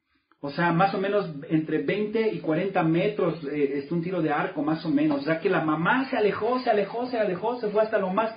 O 0.40 0.51
sea, 0.51 0.72
más 0.72 0.95
o 0.95 0.99
menos 0.99 1.30
entre 1.51 1.82
20 1.82 2.34
y 2.34 2.40
40 2.40 2.82
metros 2.82 3.45
eh, 3.45 3.82
es 3.84 3.93
un 3.93 4.03
tiro 4.03 4.22
de 4.22 4.30
arco, 4.30 4.62
más 4.62 4.84
o 4.84 4.88
menos. 4.88 5.20
O 5.20 5.24
sea, 5.24 5.38
que 5.38 5.49
la 5.49 5.62
mamá 5.62 6.09
se 6.11 6.16
alejó, 6.16 6.59
se 6.61 6.70
alejó, 6.70 7.07
se 7.07 7.18
alejó, 7.18 7.61
se 7.61 7.68
fue 7.68 7.82
hasta 7.82 7.99
lo 7.99 8.11
más... 8.11 8.34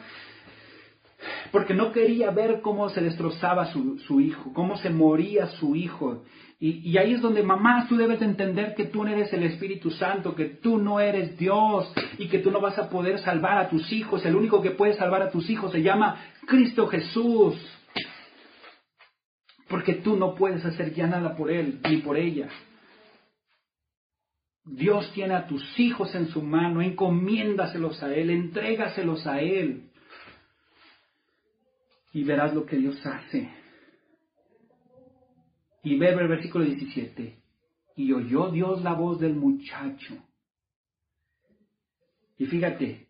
Porque 1.51 1.73
no 1.73 1.91
quería 1.91 2.31
ver 2.31 2.61
cómo 2.61 2.89
se 2.89 3.01
destrozaba 3.01 3.71
su, 3.71 3.99
su 3.99 4.19
hijo, 4.21 4.51
cómo 4.53 4.77
se 4.77 4.89
moría 4.89 5.47
su 5.47 5.75
hijo. 5.75 6.23
Y, 6.57 6.97
ahí 6.97 7.13
es 7.13 7.21
donde, 7.21 7.43
mamá, 7.43 7.85
tú 7.89 7.97
debes 7.97 8.21
entender 8.21 8.75
que 8.75 8.85
tú 8.85 9.03
no 9.03 9.09
eres 9.09 9.31
el 9.33 9.43
Espíritu 9.43 9.91
Santo, 9.91 10.35
que 10.35 10.45
tú 10.45 10.77
no 10.77 10.99
eres 10.99 11.37
Dios 11.37 11.93
y 12.17 12.27
que 12.27 12.39
tú 12.39 12.49
no 12.49 12.61
vas 12.61 12.79
a 12.79 12.89
poder 12.89 13.19
salvar 13.19 13.57
a 13.57 13.69
tus 13.69 13.91
hijos. 13.91 14.25
El 14.25 14.35
único 14.35 14.61
que 14.61 14.71
puede 14.71 14.93
salvar 14.93 15.21
a 15.21 15.31
tus 15.31 15.49
hijos 15.49 15.71
se 15.71 15.81
llama 15.81 16.17
Cristo 16.47 16.87
Jesús. 16.87 17.55
Porque 19.67 19.95
tú 19.95 20.15
no 20.15 20.33
puedes 20.35 20.63
hacer 20.63 20.93
ya 20.93 21.07
nada 21.07 21.35
por 21.35 21.51
él 21.51 21.79
ni 21.89 21.97
por 21.97 22.17
ella. 22.17 22.47
Dios 24.65 25.11
tiene 25.13 25.35
a 25.35 25.45
tus 25.45 25.79
hijos 25.79 26.15
en 26.15 26.29
su 26.29 26.41
mano, 26.41 26.81
encomiéndaselos 26.81 28.01
a 28.01 28.13
Él, 28.13 28.31
entrégaselos 28.31 29.27
a 29.27 29.39
Él. 29.39 29.91
Y 32.15 32.23
verás 32.23 32.53
lo 32.53 32.65
que 32.65 32.77
Dios 32.77 33.05
hace. 33.05 33.49
Y 35.83 35.97
ve 35.97 36.11
el 36.11 36.29
versículo 36.29 36.63
17. 36.63 37.41
Y 37.97 38.13
oyó 38.13 38.51
Dios 38.51 38.81
la 38.83 38.93
voz 38.93 39.19
del 39.19 39.35
muchacho. 39.35 40.15
Y 42.37 42.45
fíjate, 42.45 43.09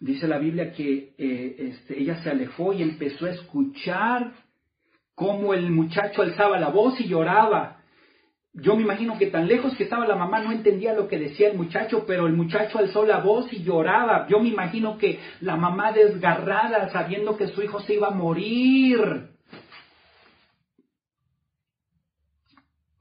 dice 0.00 0.26
la 0.26 0.38
Biblia 0.38 0.72
que 0.72 1.14
eh, 1.18 1.56
este, 1.58 2.00
ella 2.00 2.22
se 2.22 2.30
alejó 2.30 2.72
y 2.72 2.80
empezó 2.80 3.26
a 3.26 3.32
escuchar 3.32 4.32
cómo 5.14 5.52
el 5.52 5.70
muchacho 5.70 6.22
alzaba 6.22 6.58
la 6.58 6.70
voz 6.70 6.98
y 7.02 7.08
lloraba. 7.08 7.81
Yo 8.54 8.76
me 8.76 8.82
imagino 8.82 9.18
que 9.18 9.28
tan 9.28 9.48
lejos 9.48 9.74
que 9.76 9.84
estaba 9.84 10.06
la 10.06 10.16
mamá 10.16 10.40
no 10.40 10.52
entendía 10.52 10.92
lo 10.92 11.08
que 11.08 11.18
decía 11.18 11.48
el 11.48 11.56
muchacho, 11.56 12.04
pero 12.06 12.26
el 12.26 12.34
muchacho 12.34 12.78
alzó 12.78 13.06
la 13.06 13.20
voz 13.20 13.50
y 13.52 13.62
lloraba. 13.62 14.26
Yo 14.28 14.40
me 14.40 14.48
imagino 14.48 14.98
que 14.98 15.20
la 15.40 15.56
mamá 15.56 15.92
desgarrada, 15.92 16.90
sabiendo 16.90 17.36
que 17.36 17.48
su 17.48 17.62
hijo 17.62 17.80
se 17.80 17.94
iba 17.94 18.08
a 18.08 18.10
morir, 18.10 19.32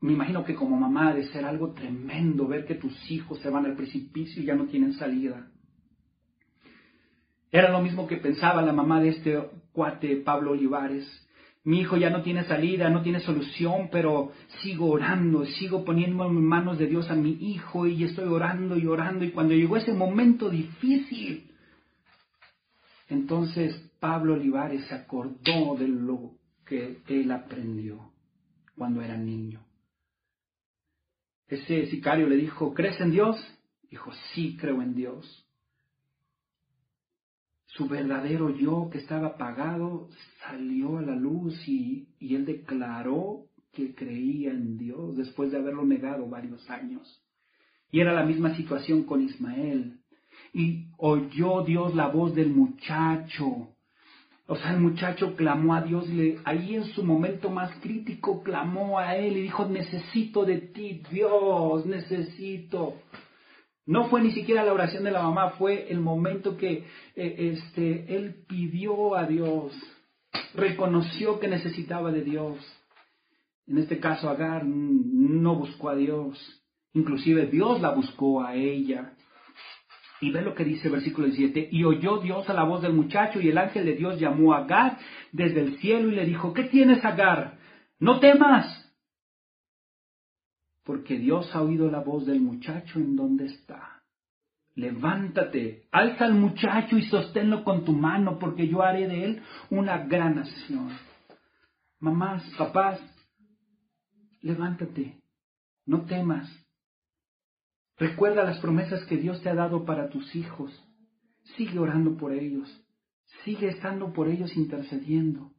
Me 0.02 0.14
imagino 0.14 0.44
que 0.44 0.56
como 0.56 0.76
mamá 0.76 1.14
de 1.14 1.28
ser 1.28 1.46
algo 1.46 1.74
tremendo 1.74 2.48
ver 2.48 2.66
que 2.66 2.74
tus 2.74 3.12
hijos 3.12 3.40
se 3.40 3.52
van 3.52 3.68
al 3.68 3.76
precipicio 3.76 4.42
y 4.42 4.48
ya 4.48 4.56
no 4.56 4.66
tienen 4.66 4.94
salida. 4.94 5.48
Era 7.52 7.70
lo 7.70 7.82
mismo 7.82 8.08
que 8.08 8.18
pensaba 8.18 8.64
la 8.64 8.74
mamá 8.74 9.00
de 9.00 9.10
este 9.10 9.40
cuate 9.72 10.16
Pablo 10.18 10.52
Olivares. 10.52 11.06
Mi 11.64 11.82
hijo 11.82 11.96
ya 11.96 12.10
no 12.10 12.24
tiene 12.24 12.44
salida, 12.46 12.90
no 12.90 13.04
tiene 13.04 13.20
solución, 13.20 13.90
pero 13.92 14.32
sigo 14.62 14.90
orando, 14.90 15.46
sigo 15.46 15.86
poniendo 15.86 16.26
en 16.26 16.44
manos 16.44 16.80
de 16.80 16.88
Dios 16.88 17.10
a 17.12 17.16
mi 17.16 17.34
hijo 17.40 17.86
y 17.86 18.04
estoy 18.04 18.28
orando 18.28 18.78
y 18.78 18.88
orando. 18.88 19.26
Y 19.26 19.32
cuando 19.32 19.54
llegó 19.54 19.78
ese 19.78 19.94
momento 19.94 20.50
difícil, 20.50 21.52
entonces 23.10 23.76
Pablo 24.00 24.34
Olivares 24.34 24.86
se 24.88 24.96
acordó 24.96 25.76
de 25.78 25.88
lo 25.88 26.32
que 26.66 27.02
él 27.08 27.32
aprendió 27.32 28.12
cuando 28.76 29.02
era 29.04 29.16
niño. 29.16 29.64
Ese 31.48 31.86
sicario 31.88 32.28
le 32.28 32.38
dijo, 32.38 32.74
¿crees 32.74 33.00
en 33.02 33.12
Dios? 33.12 33.36
Dijo, 33.90 34.12
sí, 34.34 34.58
creo 34.60 34.82
en 34.82 34.96
Dios. 34.96 35.41
Su 37.76 37.88
verdadero 37.88 38.50
yo 38.50 38.90
que 38.92 38.98
estaba 38.98 39.28
apagado 39.28 40.10
salió 40.42 40.98
a 40.98 41.02
la 41.02 41.16
luz 41.16 41.68
y, 41.68 42.10
y 42.20 42.36
él 42.36 42.46
declaró 42.46 43.46
que 43.72 43.96
creía 43.96 44.52
en 44.52 44.78
Dios 44.78 45.16
después 45.16 45.52
de 45.52 45.58
haberlo 45.58 45.86
negado 45.86 46.28
varios 46.28 46.70
años. 46.70 47.24
Y 47.92 48.00
era 48.00 48.14
la 48.14 48.26
misma 48.26 48.56
situación 48.56 49.04
con 49.04 49.22
Ismael. 49.22 50.00
Y 50.54 50.88
oyó 50.98 51.64
Dios 51.64 51.96
la 51.96 52.08
voz 52.08 52.36
del 52.36 52.50
muchacho 52.50 53.72
o 54.52 54.58
sea, 54.58 54.74
el 54.74 54.82
muchacho 54.82 55.34
clamó 55.38 55.76
a 55.76 55.82
Dios 55.82 56.10
y 56.10 56.12
le, 56.12 56.40
ahí 56.44 56.76
en 56.76 56.84
su 56.84 57.06
momento 57.06 57.50
más 57.50 57.72
crítico 57.80 58.44
clamó 58.44 59.00
a 59.00 59.16
él 59.16 59.38
y 59.38 59.44
dijo, 59.44 59.66
necesito 59.66 60.44
de 60.44 60.58
ti, 60.58 61.02
Dios, 61.10 61.86
necesito. 61.86 62.96
No 63.92 64.08
fue 64.08 64.22
ni 64.22 64.32
siquiera 64.32 64.64
la 64.64 64.72
oración 64.72 65.04
de 65.04 65.12
la 65.12 65.22
mamá, 65.22 65.50
fue 65.58 65.92
el 65.92 66.00
momento 66.00 66.56
que 66.56 66.86
eh, 67.14 67.52
este, 67.54 68.16
él 68.16 68.36
pidió 68.48 69.18
a 69.18 69.26
Dios, 69.26 69.74
reconoció 70.54 71.42
que 71.42 71.50
necesitaba 71.50 72.10
de 72.10 72.22
Dios. 72.22 72.58
En 73.68 73.80
este 73.80 74.00
caso, 74.00 74.30
Agar 74.30 74.64
no 74.66 75.56
buscó 75.56 75.90
a 75.90 75.96
Dios, 75.96 76.40
inclusive 76.94 77.48
Dios 77.48 77.82
la 77.82 77.90
buscó 77.90 78.42
a 78.42 78.56
ella. 78.56 79.12
Y 80.22 80.32
ve 80.32 80.42
lo 80.42 80.56
que 80.56 80.64
dice 80.64 80.88
el 80.88 80.94
versículo 80.94 81.28
17. 81.28 81.68
Y 81.74 81.84
oyó 81.84 82.20
Dios 82.20 82.50
a 82.50 82.54
la 82.54 82.64
voz 82.64 82.82
del 82.82 82.94
muchacho 82.94 83.42
y 83.42 83.50
el 83.50 83.58
ángel 83.58 83.84
de 83.84 83.98
Dios 83.98 84.18
llamó 84.22 84.54
a 84.54 84.60
Agar 84.60 85.00
desde 85.34 85.60
el 85.60 85.80
cielo 85.80 86.08
y 86.08 86.16
le 86.16 86.26
dijo, 86.26 86.54
¿qué 86.54 86.64
tienes 86.64 87.04
Agar? 87.04 87.58
No 88.00 88.22
temas. 88.22 88.81
Porque 90.84 91.18
Dios 91.18 91.54
ha 91.56 91.62
oído 91.62 91.90
la 91.92 92.00
voz 92.00 92.26
del 92.26 92.42
muchacho 92.42 93.00
en 93.00 93.16
donde 93.16 93.46
está. 93.46 94.02
Levántate, 94.76 95.88
alza 95.92 96.26
al 96.26 96.36
muchacho 96.36 96.98
y 96.98 97.04
sosténlo 97.04 97.64
con 97.64 97.84
tu 97.84 97.92
mano, 97.92 98.40
porque 98.40 98.68
yo 98.68 98.82
haré 98.82 99.08
de 99.08 99.26
él 99.26 99.42
una 99.70 100.00
gran 100.06 100.36
nación. 100.36 100.90
Mamás, 102.00 102.44
papás, 102.58 103.00
levántate, 104.42 105.20
no 105.86 106.06
temas. 106.06 106.50
Recuerda 107.98 108.44
las 108.44 108.60
promesas 108.60 109.06
que 109.06 109.18
Dios 109.18 109.42
te 109.44 109.50
ha 109.50 109.56
dado 109.56 109.86
para 109.86 110.10
tus 110.10 110.36
hijos. 110.36 110.72
Sigue 111.56 111.78
orando 111.78 112.18
por 112.18 112.34
ellos. 112.34 112.68
Sigue 113.44 113.68
estando 113.70 114.14
por 114.14 114.28
ellos 114.28 114.56
intercediendo. 114.56 115.52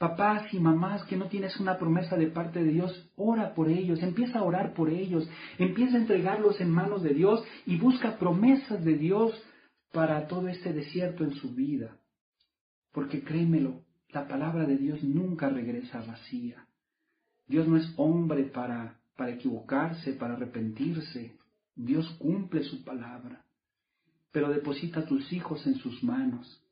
Papás 0.00 0.54
y 0.54 0.58
mamás 0.58 1.04
que 1.04 1.18
no 1.18 1.26
tienes 1.26 1.60
una 1.60 1.76
promesa 1.76 2.16
de 2.16 2.28
parte 2.28 2.64
de 2.64 2.72
Dios, 2.72 3.12
ora 3.16 3.52
por 3.52 3.68
ellos, 3.68 4.02
empieza 4.02 4.38
a 4.38 4.44
orar 4.44 4.72
por 4.72 4.88
ellos, 4.88 5.28
empieza 5.58 5.98
a 5.98 6.00
entregarlos 6.00 6.58
en 6.62 6.70
manos 6.70 7.02
de 7.02 7.12
Dios 7.12 7.44
y 7.66 7.76
busca 7.76 8.16
promesas 8.16 8.82
de 8.82 8.96
Dios 8.96 9.34
para 9.92 10.26
todo 10.26 10.48
este 10.48 10.72
desierto 10.72 11.22
en 11.22 11.34
su 11.34 11.54
vida. 11.54 11.98
Porque 12.92 13.22
créemelo, 13.22 13.82
la 14.08 14.26
palabra 14.26 14.64
de 14.64 14.78
Dios 14.78 15.04
nunca 15.04 15.50
regresa 15.50 16.00
vacía. 16.00 16.66
Dios 17.46 17.68
no 17.68 17.76
es 17.76 17.92
hombre 17.98 18.44
para, 18.44 18.98
para 19.18 19.32
equivocarse, 19.32 20.14
para 20.14 20.32
arrepentirse. 20.32 21.36
Dios 21.76 22.08
cumple 22.18 22.62
su 22.62 22.82
palabra, 22.84 23.44
pero 24.32 24.48
deposita 24.48 25.00
a 25.00 25.04
tus 25.04 25.30
hijos 25.30 25.66
en 25.66 25.74
sus 25.74 26.02
manos. 26.02 26.64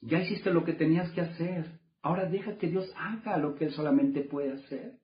Ya 0.00 0.22
hiciste 0.22 0.52
lo 0.52 0.64
que 0.64 0.74
tenías 0.74 1.10
que 1.10 1.20
hacer, 1.20 1.82
ahora 2.04 2.26
deja 2.26 2.58
que 2.58 2.68
Dios 2.68 2.92
haga 2.96 3.38
lo 3.38 3.54
que 3.54 3.64
Él 3.64 3.72
solamente 3.72 4.20
puede 4.20 4.52
hacer. 4.52 4.98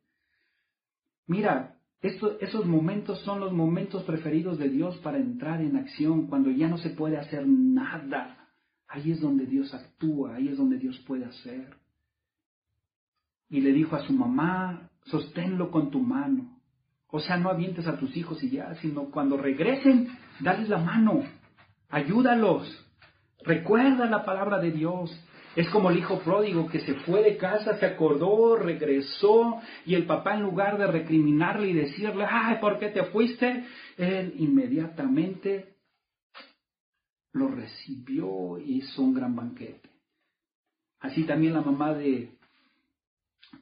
Mira, 1.26 1.76
esos 2.03 2.66
momentos 2.66 3.20
son 3.20 3.40
los 3.40 3.53
momentos 3.53 4.05
preferidos 4.05 4.59
de 4.59 4.68
Dios 4.68 4.98
para 4.98 5.16
entrar 5.16 5.62
en 5.62 5.76
acción, 5.76 6.26
cuando 6.26 6.51
ya 6.51 6.68
no 6.68 6.76
se 6.76 6.90
puede 6.90 7.16
hacer 7.16 7.46
nada. 7.46 8.48
Ahí 8.86 9.12
es 9.12 9.20
donde 9.20 9.46
Dios 9.46 9.72
actúa, 9.72 10.34
ahí 10.34 10.48
es 10.48 10.59
donde 10.59 10.76
Dios 10.76 10.98
puede 11.07 11.24
hacer. 11.24 11.74
Y 13.48 13.62
le 13.62 13.72
dijo 13.72 13.96
a 13.96 14.07
su 14.07 14.12
mamá, 14.12 14.90
sosténlo 15.05 15.70
con 15.70 15.90
tu 15.90 16.01
mano. 16.01 16.61
O 17.09 17.18
sea, 17.18 17.38
no 17.38 17.48
avientes 17.48 17.86
a 17.86 17.98
tus 17.98 18.14
hijos 18.14 18.42
y 18.42 18.51
ya, 18.51 18.74
sino 18.74 19.07
cuando 19.11 19.38
regresen, 19.38 20.09
dales 20.40 20.68
la 20.68 20.78
mano, 20.78 21.22
ayúdalos, 21.88 22.68
recuerda 23.42 24.05
la 24.05 24.22
palabra 24.22 24.59
de 24.59 24.70
Dios. 24.70 25.11
Es 25.57 25.68
como 25.70 25.90
el 25.90 25.98
hijo 25.98 26.20
pródigo 26.20 26.68
que 26.68 26.80
se 26.80 26.94
fue 26.94 27.22
de 27.22 27.36
casa, 27.36 27.78
se 27.78 27.86
acordó, 27.86 28.57
regresó 28.57 29.61
y 29.84 29.94
el 29.94 30.07
papá 30.07 30.34
en 30.34 30.42
lugar 30.42 30.78
de 30.78 30.86
recriminarle 30.86 31.68
y 31.68 31.72
decirle, 31.74 32.24
ay, 32.28 32.59
¿por 32.61 32.78
qué 32.78 32.88
te 32.88 33.05
fuiste? 33.07 33.64
Él 33.96 34.34
inmediatamente 34.38 35.74
lo 37.32 37.48
recibió 37.48 38.59
y 38.59 38.78
hizo 38.78 39.03
un 39.03 39.14
gran 39.14 39.34
banquete. 39.34 39.88
Así 41.01 41.24
también 41.24 41.55
la 41.55 41.62
mamá 41.62 41.94
de, 41.94 42.30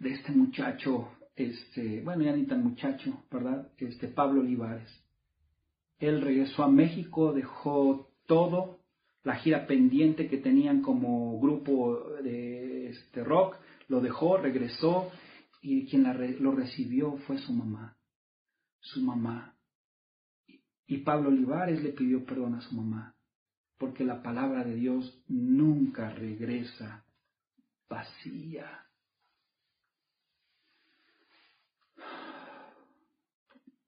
de 0.01 0.11
este 0.11 0.33
muchacho 0.33 1.09
este, 1.39 2.01
bueno, 2.03 2.25
ya 2.25 2.33
ni 2.33 2.47
tan 2.47 2.65
muchacho, 2.65 3.23
¿verdad? 3.31 3.69
Este, 3.79 4.09
Pablo 4.09 4.41
Olivares. 4.41 4.91
Él 6.01 6.21
regresó 6.21 6.65
a 6.65 6.69
México, 6.69 7.33
dejó 7.33 8.11
todo, 8.27 8.78
la 9.25 9.37
gira 9.37 9.67
pendiente 9.67 10.29
que 10.29 10.39
tenían 10.39 10.83
como 10.83 11.39
grupo 11.41 12.17
de 12.23 12.91
este, 12.91 13.25
rock, 13.25 13.57
lo 13.89 14.01
dejó, 14.01 14.37
regresó 14.37 15.11
y 15.61 15.87
quien 15.87 16.05
lo 16.43 16.53
recibió 16.53 17.17
fue 17.27 17.39
su 17.39 17.53
mamá, 17.53 17.97
su 18.81 19.03
mamá. 19.03 19.55
Y 20.87 20.99
Pablo 20.99 21.29
Olivares 21.29 21.83
le 21.83 21.91
pidió 21.91 22.25
perdón 22.25 22.55
a 22.55 22.61
su 22.61 22.75
mamá. 22.75 23.15
porque 23.79 24.05
la 24.05 24.23
palabra 24.23 24.65
de 24.65 24.75
Dios 24.75 25.23
nunca 25.29 26.11
regresa 26.11 27.05
vacía. 27.89 28.87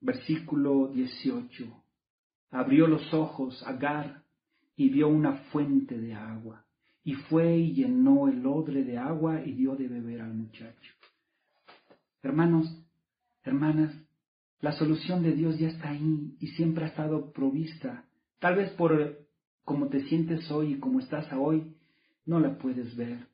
Versículo 0.01 0.89
18. 0.89 1.85
Abrió 2.53 2.87
los 2.87 3.13
ojos 3.13 3.63
Agar 3.67 4.20
y 4.81 4.89
vio 4.89 5.09
una 5.09 5.35
fuente 5.53 5.99
de 5.99 6.15
agua, 6.15 6.65
y 7.05 7.13
fue 7.13 7.55
y 7.59 7.75
llenó 7.75 8.29
el 8.29 8.47
odre 8.47 8.83
de 8.83 8.97
agua 8.97 9.45
y 9.45 9.53
dio 9.53 9.77
de 9.77 9.87
beber 9.87 10.23
al 10.23 10.33
muchacho. 10.33 10.95
Hermanos, 12.23 12.83
hermanas, 13.45 13.95
la 14.63 14.73
solución 14.73 15.23
de 15.23 15.33
Dios 15.33 15.59
ya 15.59 15.69
está 15.69 15.91
ahí 15.91 16.35
y 16.41 16.47
siempre 16.53 16.87
ha 16.87 16.89
estado 16.89 17.31
provista. 17.31 18.07
Tal 18.39 18.57
vez 18.57 18.71
por 18.71 19.19
como 19.67 19.89
te 19.89 20.03
sientes 20.09 20.51
hoy 20.51 20.73
y 20.73 20.79
como 20.79 21.01
estás 21.01 21.31
hoy, 21.35 21.77
no 22.25 22.41
la 22.41 22.57
puedes 22.57 22.97
ver. 22.97 23.27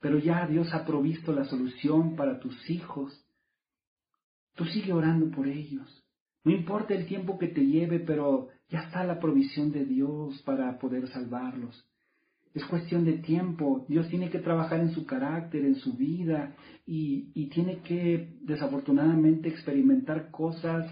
Pero 0.00 0.18
ya 0.18 0.48
Dios 0.48 0.74
ha 0.74 0.84
provisto 0.84 1.32
la 1.32 1.44
solución 1.44 2.16
para 2.16 2.40
tus 2.40 2.68
hijos. 2.68 3.24
Tú 4.56 4.64
sigue 4.64 4.92
orando 4.92 5.30
por 5.30 5.46
ellos. 5.46 6.04
No 6.42 6.50
importa 6.50 6.92
el 6.92 7.06
tiempo 7.06 7.38
que 7.38 7.46
te 7.46 7.64
lleve, 7.64 8.00
pero 8.00 8.48
ya 8.72 8.84
está 8.84 9.04
la 9.04 9.20
provisión 9.20 9.70
de 9.70 9.84
Dios 9.84 10.40
para 10.46 10.78
poder 10.78 11.06
salvarlos. 11.08 11.84
Es 12.54 12.64
cuestión 12.64 13.04
de 13.04 13.18
tiempo. 13.18 13.84
Dios 13.86 14.08
tiene 14.08 14.30
que 14.30 14.38
trabajar 14.38 14.80
en 14.80 14.92
su 14.92 15.04
carácter, 15.04 15.64
en 15.64 15.74
su 15.76 15.92
vida, 15.92 16.54
y, 16.86 17.46
tiene 17.50 17.80
que, 17.80 18.38
desafortunadamente, 18.40 19.48
experimentar 19.50 20.30
cosas 20.30 20.90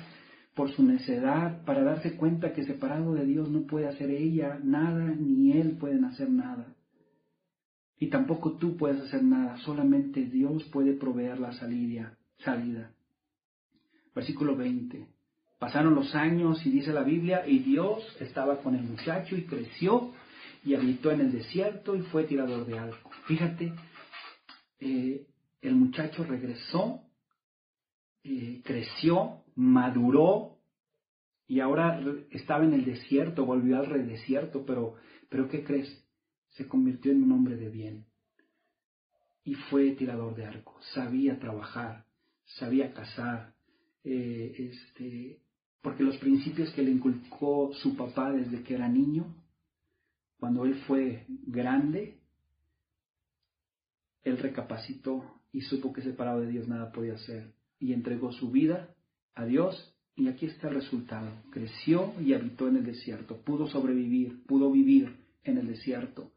por 0.55 0.71
su 0.71 0.85
necedad 0.85 1.65
para 1.65 1.83
darse 1.83 2.17
cuenta 2.17 2.53
que 2.53 2.65
separado 2.65 3.15
de 3.15 3.25
Dios 3.25 3.51
no 3.51 3.63
puede 3.63 3.89
hacer 3.89 4.11
ella 4.11 4.61
nada, 4.63 5.15
ni 5.19 5.53
él 5.53 5.79
pueden 5.79 6.05
hacer 6.05 6.31
nada. 6.31 6.75
Y 7.99 8.09
tampoco 8.09 8.59
tú 8.59 8.77
puedes 8.77 9.01
hacer 9.01 9.23
nada, 9.23 9.57
solamente 9.59 10.27
Dios 10.27 10.65
puede 10.65 10.93
proveer 10.93 11.41
la 11.41 11.53
salida. 11.53 12.19
salida. 12.39 12.93
Versículo 14.15 14.57
20. 14.57 15.20
Pasaron 15.61 15.95
los 15.95 16.15
años 16.15 16.65
y 16.65 16.71
dice 16.71 16.91
la 16.91 17.03
Biblia, 17.03 17.47
y 17.47 17.59
Dios 17.59 18.03
estaba 18.19 18.63
con 18.63 18.75
el 18.75 18.83
muchacho 18.83 19.37
y 19.37 19.45
creció 19.45 20.11
y 20.65 20.75
habitó 20.75 21.11
en 21.11 21.21
el 21.21 21.33
desierto 21.33 21.95
y 21.95 22.01
fue 22.01 22.25
tirador 22.25 22.65
de 22.65 22.79
algo. 22.79 23.11
Fíjate, 23.27 23.75
eh, 24.81 25.27
el 25.61 25.75
muchacho 25.75 26.25
regresó, 26.25 27.03
eh, 28.25 28.63
creció, 28.65 29.43
maduró 29.55 30.57
y 31.47 31.61
ahora 31.61 32.01
estaba 32.31 32.65
en 32.65 32.73
el 32.73 32.87
desierto, 32.87 33.45
volvió 33.45 33.77
al 33.81 33.87
redesierto, 33.87 34.65
pero, 34.65 34.95
pero 35.29 35.47
¿qué 35.51 35.63
crees? 35.63 36.07
Se 36.53 36.67
convirtió 36.67 37.13
en 37.13 37.23
un 37.23 37.33
hombre 37.33 37.57
de 37.57 37.69
bien 37.69 38.07
y 39.45 39.57
fue 39.57 39.91
tirador 39.91 40.35
de 40.37 40.47
arco, 40.47 40.81
sabía 40.95 41.39
trabajar, 41.39 42.07
sabía 42.47 42.95
cazar, 42.95 43.53
eh, 44.05 44.55
este, 44.57 45.43
porque 45.83 46.03
los 46.03 46.17
principios 46.19 46.71
que 46.73 46.83
le 46.83 46.91
inculcó 46.91 47.73
su 47.75 47.97
papá 47.97 48.33
desde 48.33 48.63
que 48.63 48.75
era 48.75 48.89
niño 48.89 49.35
cuando 50.39 50.65
él 50.65 50.75
fue 50.87 51.27
grande, 51.29 52.19
él 54.23 54.39
recapacitó 54.39 55.41
y 55.53 55.61
supo 55.61 55.93
que 55.93 56.03
separado 56.03 56.41
de 56.41 56.49
Dios 56.49 56.67
nada 56.67 56.93
podía 56.93 57.15
hacer 57.15 57.53
y 57.79 57.93
entregó 57.93 58.33
su 58.33 58.51
vida 58.51 58.95
a 59.35 59.45
Dios 59.45 59.95
y 60.17 60.29
aquí 60.29 60.47
está 60.47 60.69
el 60.69 60.75
resultado. 60.75 61.31
Creció 61.51 62.15
y 62.21 62.33
habitó 62.33 62.69
en 62.69 62.77
el 62.77 62.85
desierto, 62.85 63.43
pudo 63.43 63.67
sobrevivir, 63.69 64.45
pudo 64.47 64.71
vivir 64.71 65.17
en 65.45 65.59
el 65.59 65.67
desierto 65.67 66.33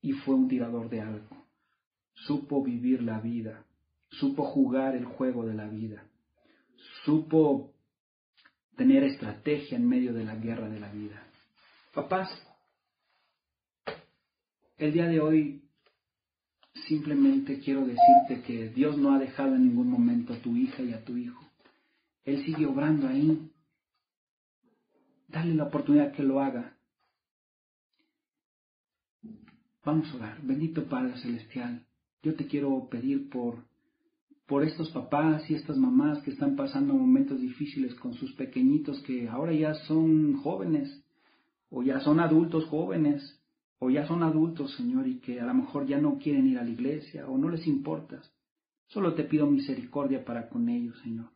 y 0.00 0.12
fue 0.12 0.34
un 0.34 0.48
tirador 0.48 0.88
de 0.88 1.00
algo. 1.00 1.46
Supo 2.14 2.62
vivir 2.62 3.02
la 3.02 3.20
vida, 3.20 3.64
supo 4.08 4.44
jugar 4.44 4.94
el 4.94 5.04
juego 5.04 5.46
de 5.46 5.54
la 5.54 5.68
vida, 5.68 6.06
supo 7.04 7.74
tener 8.76 9.04
estrategia 9.04 9.76
en 9.76 9.88
medio 9.88 10.12
de 10.12 10.24
la 10.24 10.36
guerra 10.36 10.68
de 10.68 10.80
la 10.80 10.90
vida. 10.90 11.26
Papás, 11.92 12.30
el 14.78 14.92
día 14.92 15.06
de 15.06 15.20
hoy 15.20 15.62
simplemente 16.86 17.60
quiero 17.60 17.80
decirte 17.86 18.42
que 18.46 18.68
Dios 18.70 18.96
no 18.96 19.14
ha 19.14 19.18
dejado 19.18 19.54
en 19.54 19.66
ningún 19.66 19.88
momento 19.88 20.32
a 20.32 20.38
tu 20.38 20.56
hija 20.56 20.82
y 20.82 20.92
a 20.92 21.04
tu 21.04 21.16
hijo. 21.16 21.44
Él 22.24 22.44
sigue 22.44 22.66
obrando 22.66 23.08
ahí. 23.08 23.50
Dale 25.28 25.54
la 25.54 25.64
oportunidad 25.64 26.12
que 26.12 26.22
lo 26.22 26.40
haga. 26.40 26.76
Vamos 29.84 30.10
a 30.12 30.16
orar. 30.16 30.42
Bendito 30.42 30.84
Padre 30.84 31.18
Celestial, 31.18 31.86
yo 32.22 32.34
te 32.34 32.46
quiero 32.46 32.88
pedir 32.90 33.30
por, 33.30 33.64
por 34.50 34.64
estos 34.64 34.90
papás 34.90 35.48
y 35.48 35.54
estas 35.54 35.76
mamás 35.76 36.24
que 36.24 36.32
están 36.32 36.56
pasando 36.56 36.92
momentos 36.92 37.40
difíciles 37.40 37.94
con 37.94 38.14
sus 38.14 38.32
pequeñitos 38.32 39.00
que 39.02 39.28
ahora 39.28 39.52
ya 39.52 39.74
son 39.74 40.38
jóvenes 40.38 41.04
o 41.70 41.84
ya 41.84 42.00
son 42.00 42.18
adultos 42.18 42.64
jóvenes 42.64 43.40
o 43.78 43.90
ya 43.90 44.08
son 44.08 44.24
adultos, 44.24 44.74
Señor, 44.74 45.06
y 45.06 45.20
que 45.20 45.40
a 45.40 45.46
lo 45.46 45.54
mejor 45.54 45.86
ya 45.86 46.00
no 46.00 46.18
quieren 46.18 46.48
ir 46.48 46.58
a 46.58 46.64
la 46.64 46.70
iglesia 46.70 47.28
o 47.28 47.38
no 47.38 47.48
les 47.48 47.64
importas. 47.68 48.28
Solo 48.88 49.14
te 49.14 49.22
pido 49.22 49.46
misericordia 49.46 50.24
para 50.24 50.48
con 50.48 50.68
ellos, 50.68 50.98
Señor. 51.04 51.30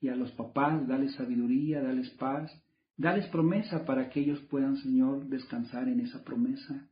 Y 0.00 0.08
a 0.08 0.16
los 0.16 0.32
papás, 0.32 0.88
dales 0.88 1.14
sabiduría, 1.14 1.80
dales 1.80 2.10
paz, 2.18 2.50
dales 2.96 3.28
promesa 3.28 3.84
para 3.84 4.10
que 4.10 4.18
ellos 4.18 4.40
puedan, 4.50 4.76
Señor, 4.78 5.28
descansar 5.28 5.88
en 5.88 6.00
esa 6.00 6.24
promesa 6.24 6.88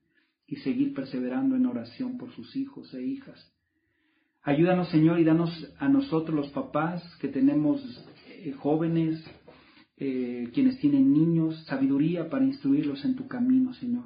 y 0.47 0.55
seguir 0.55 0.95
perseverando 0.95 1.57
en 1.57 1.67
oración 1.67 2.17
por 2.17 2.31
sus 2.31 2.55
hijos 2.55 2.95
e 2.95 3.03
hijas. 3.03 3.54
Ayúdanos, 4.47 4.91
Señor, 4.91 5.19
y 5.19 5.25
danos 5.25 5.75
a 5.79 5.89
nosotros 5.89 6.37
los 6.37 6.49
papás 6.51 7.03
que 7.19 7.29
tenemos 7.29 7.81
eh, 8.29 8.53
jóvenes, 8.53 9.25
eh, 9.97 10.51
quienes 10.53 10.79
tienen 10.81 11.15
niños, 11.15 11.65
sabiduría 11.65 12.29
para 12.29 12.45
instruirlos 12.45 13.07
en 13.07 13.17
tu 13.17 13.27
camino, 13.27 13.73
Señor. 13.73 14.05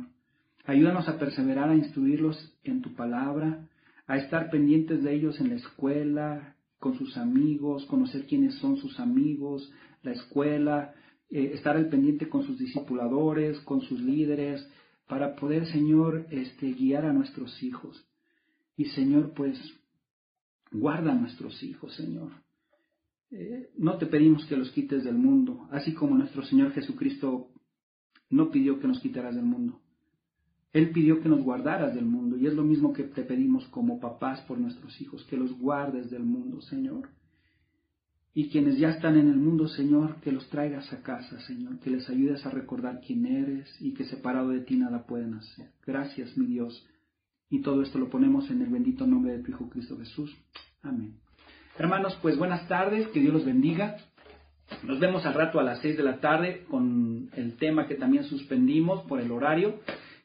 Ayúdanos 0.64 1.08
a 1.08 1.18
perseverar, 1.18 1.70
a 1.70 1.74
instruirlos 1.74 2.56
en 2.62 2.82
tu 2.82 2.94
palabra, 2.94 3.66
a 4.06 4.16
estar 4.16 4.48
pendientes 4.48 5.02
de 5.02 5.12
ellos 5.12 5.40
en 5.40 5.48
la 5.48 5.56
escuela, 5.56 6.54
con 6.78 6.96
sus 6.96 7.16
amigos, 7.16 7.84
conocer 7.86 8.26
quiénes 8.26 8.54
son 8.60 8.76
sus 8.76 9.00
amigos, 9.00 9.72
la 10.04 10.12
escuela, 10.12 10.94
eh, 11.30 11.50
estar 11.54 11.76
al 11.76 11.88
pendiente 11.88 12.28
con 12.28 12.46
sus 12.46 12.60
discipuladores, 12.60 13.58
con 13.62 13.80
sus 13.80 14.00
líderes, 14.00 14.64
para 15.08 15.34
poder, 15.34 15.66
Señor, 15.66 16.26
este, 16.30 16.74
guiar 16.74 17.06
a 17.06 17.12
nuestros 17.12 17.60
hijos. 17.60 18.06
Y, 18.76 18.84
Señor, 18.84 19.32
pues, 19.34 19.58
guarda 20.72 21.12
a 21.12 21.14
nuestros 21.14 21.62
hijos, 21.62 21.94
Señor. 21.94 22.32
Eh, 23.30 23.70
no 23.76 23.98
te 23.98 24.06
pedimos 24.06 24.46
que 24.46 24.56
los 24.56 24.70
quites 24.70 25.04
del 25.04 25.16
mundo, 25.16 25.68
así 25.70 25.92
como 25.92 26.16
nuestro 26.16 26.42
Señor 26.44 26.72
Jesucristo 26.72 27.50
no 28.30 28.50
pidió 28.50 28.80
que 28.80 28.88
nos 28.88 29.00
quitaras 29.00 29.34
del 29.34 29.44
mundo. 29.44 29.80
Él 30.72 30.90
pidió 30.90 31.20
que 31.20 31.28
nos 31.28 31.42
guardaras 31.42 31.94
del 31.94 32.04
mundo 32.04 32.36
y 32.36 32.46
es 32.46 32.54
lo 32.54 32.62
mismo 32.62 32.92
que 32.92 33.04
te 33.04 33.22
pedimos 33.22 33.66
como 33.68 34.00
papás 34.00 34.40
por 34.42 34.58
nuestros 34.58 35.00
hijos, 35.00 35.24
que 35.24 35.36
los 35.36 35.58
guardes 35.58 36.10
del 36.10 36.24
mundo, 36.24 36.60
Señor. 36.62 37.08
Y 38.34 38.50
quienes 38.50 38.78
ya 38.78 38.90
están 38.90 39.16
en 39.16 39.28
el 39.28 39.36
mundo, 39.36 39.66
Señor, 39.66 40.20
que 40.20 40.30
los 40.30 40.48
traigas 40.50 40.92
a 40.92 41.02
casa, 41.02 41.40
Señor, 41.40 41.80
que 41.80 41.90
les 41.90 42.08
ayudes 42.08 42.44
a 42.46 42.50
recordar 42.50 43.00
quién 43.04 43.26
eres 43.26 43.68
y 43.80 43.94
que 43.94 44.04
separado 44.04 44.50
de 44.50 44.60
ti 44.60 44.76
nada 44.76 45.06
pueden 45.06 45.34
hacer. 45.34 45.70
Gracias, 45.84 46.36
mi 46.36 46.46
Dios. 46.46 46.86
Y 47.50 47.62
todo 47.62 47.82
esto 47.82 47.98
lo 47.98 48.10
ponemos 48.10 48.50
en 48.50 48.62
el 48.62 48.68
bendito 48.68 49.06
nombre 49.06 49.32
de 49.32 49.42
tu 49.42 49.50
Hijo 49.50 49.68
Cristo 49.70 49.96
Jesús. 49.98 50.36
Amén. 50.82 51.14
Hermanos, 51.78 52.18
pues 52.20 52.36
buenas 52.36 52.66
tardes, 52.68 53.08
que 53.08 53.20
Dios 53.20 53.32
los 53.32 53.44
bendiga. 53.44 53.96
Nos 54.82 55.00
vemos 55.00 55.24
al 55.24 55.34
rato 55.34 55.58
a 55.58 55.62
las 55.62 55.80
seis 55.80 55.96
de 55.96 56.02
la 56.02 56.20
tarde 56.20 56.64
con 56.68 57.30
el 57.34 57.56
tema 57.56 57.86
que 57.86 57.94
también 57.94 58.24
suspendimos 58.24 59.02
por 59.04 59.20
el 59.20 59.30
horario 59.30 59.80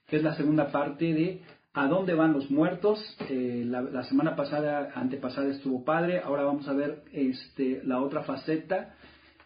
que 0.08 0.18
es 0.18 0.24
la 0.24 0.36
segunda 0.36 0.72
parte 0.72 1.14
de 1.14 1.42
¿A 1.76 1.88
dónde 1.88 2.14
van 2.14 2.34
los 2.34 2.52
muertos? 2.52 3.00
Eh, 3.32 3.64
la, 3.66 4.04
semana 4.04 4.36
pasada, 4.36 4.92
antepasada 4.94 5.50
estuvo 5.50 5.84
padre, 5.84 6.20
ahora 6.20 6.44
vamos 6.44 6.68
a 6.68 6.74
ver 6.74 7.04
este, 7.12 7.82
la 7.84 8.00
otra 8.00 8.22
faceta. 8.22 8.96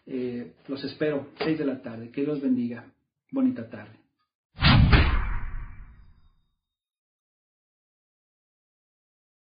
Eh, 0.04 0.52
los 0.68 0.84
espero, 0.84 1.28
6 1.38 1.58
de 1.58 1.64
la 1.64 1.80
tarde. 1.80 2.10
Que 2.10 2.24
Dios 2.24 2.42
bendiga. 2.42 2.84
Bonita 3.30 3.70
tarde. 3.70 3.97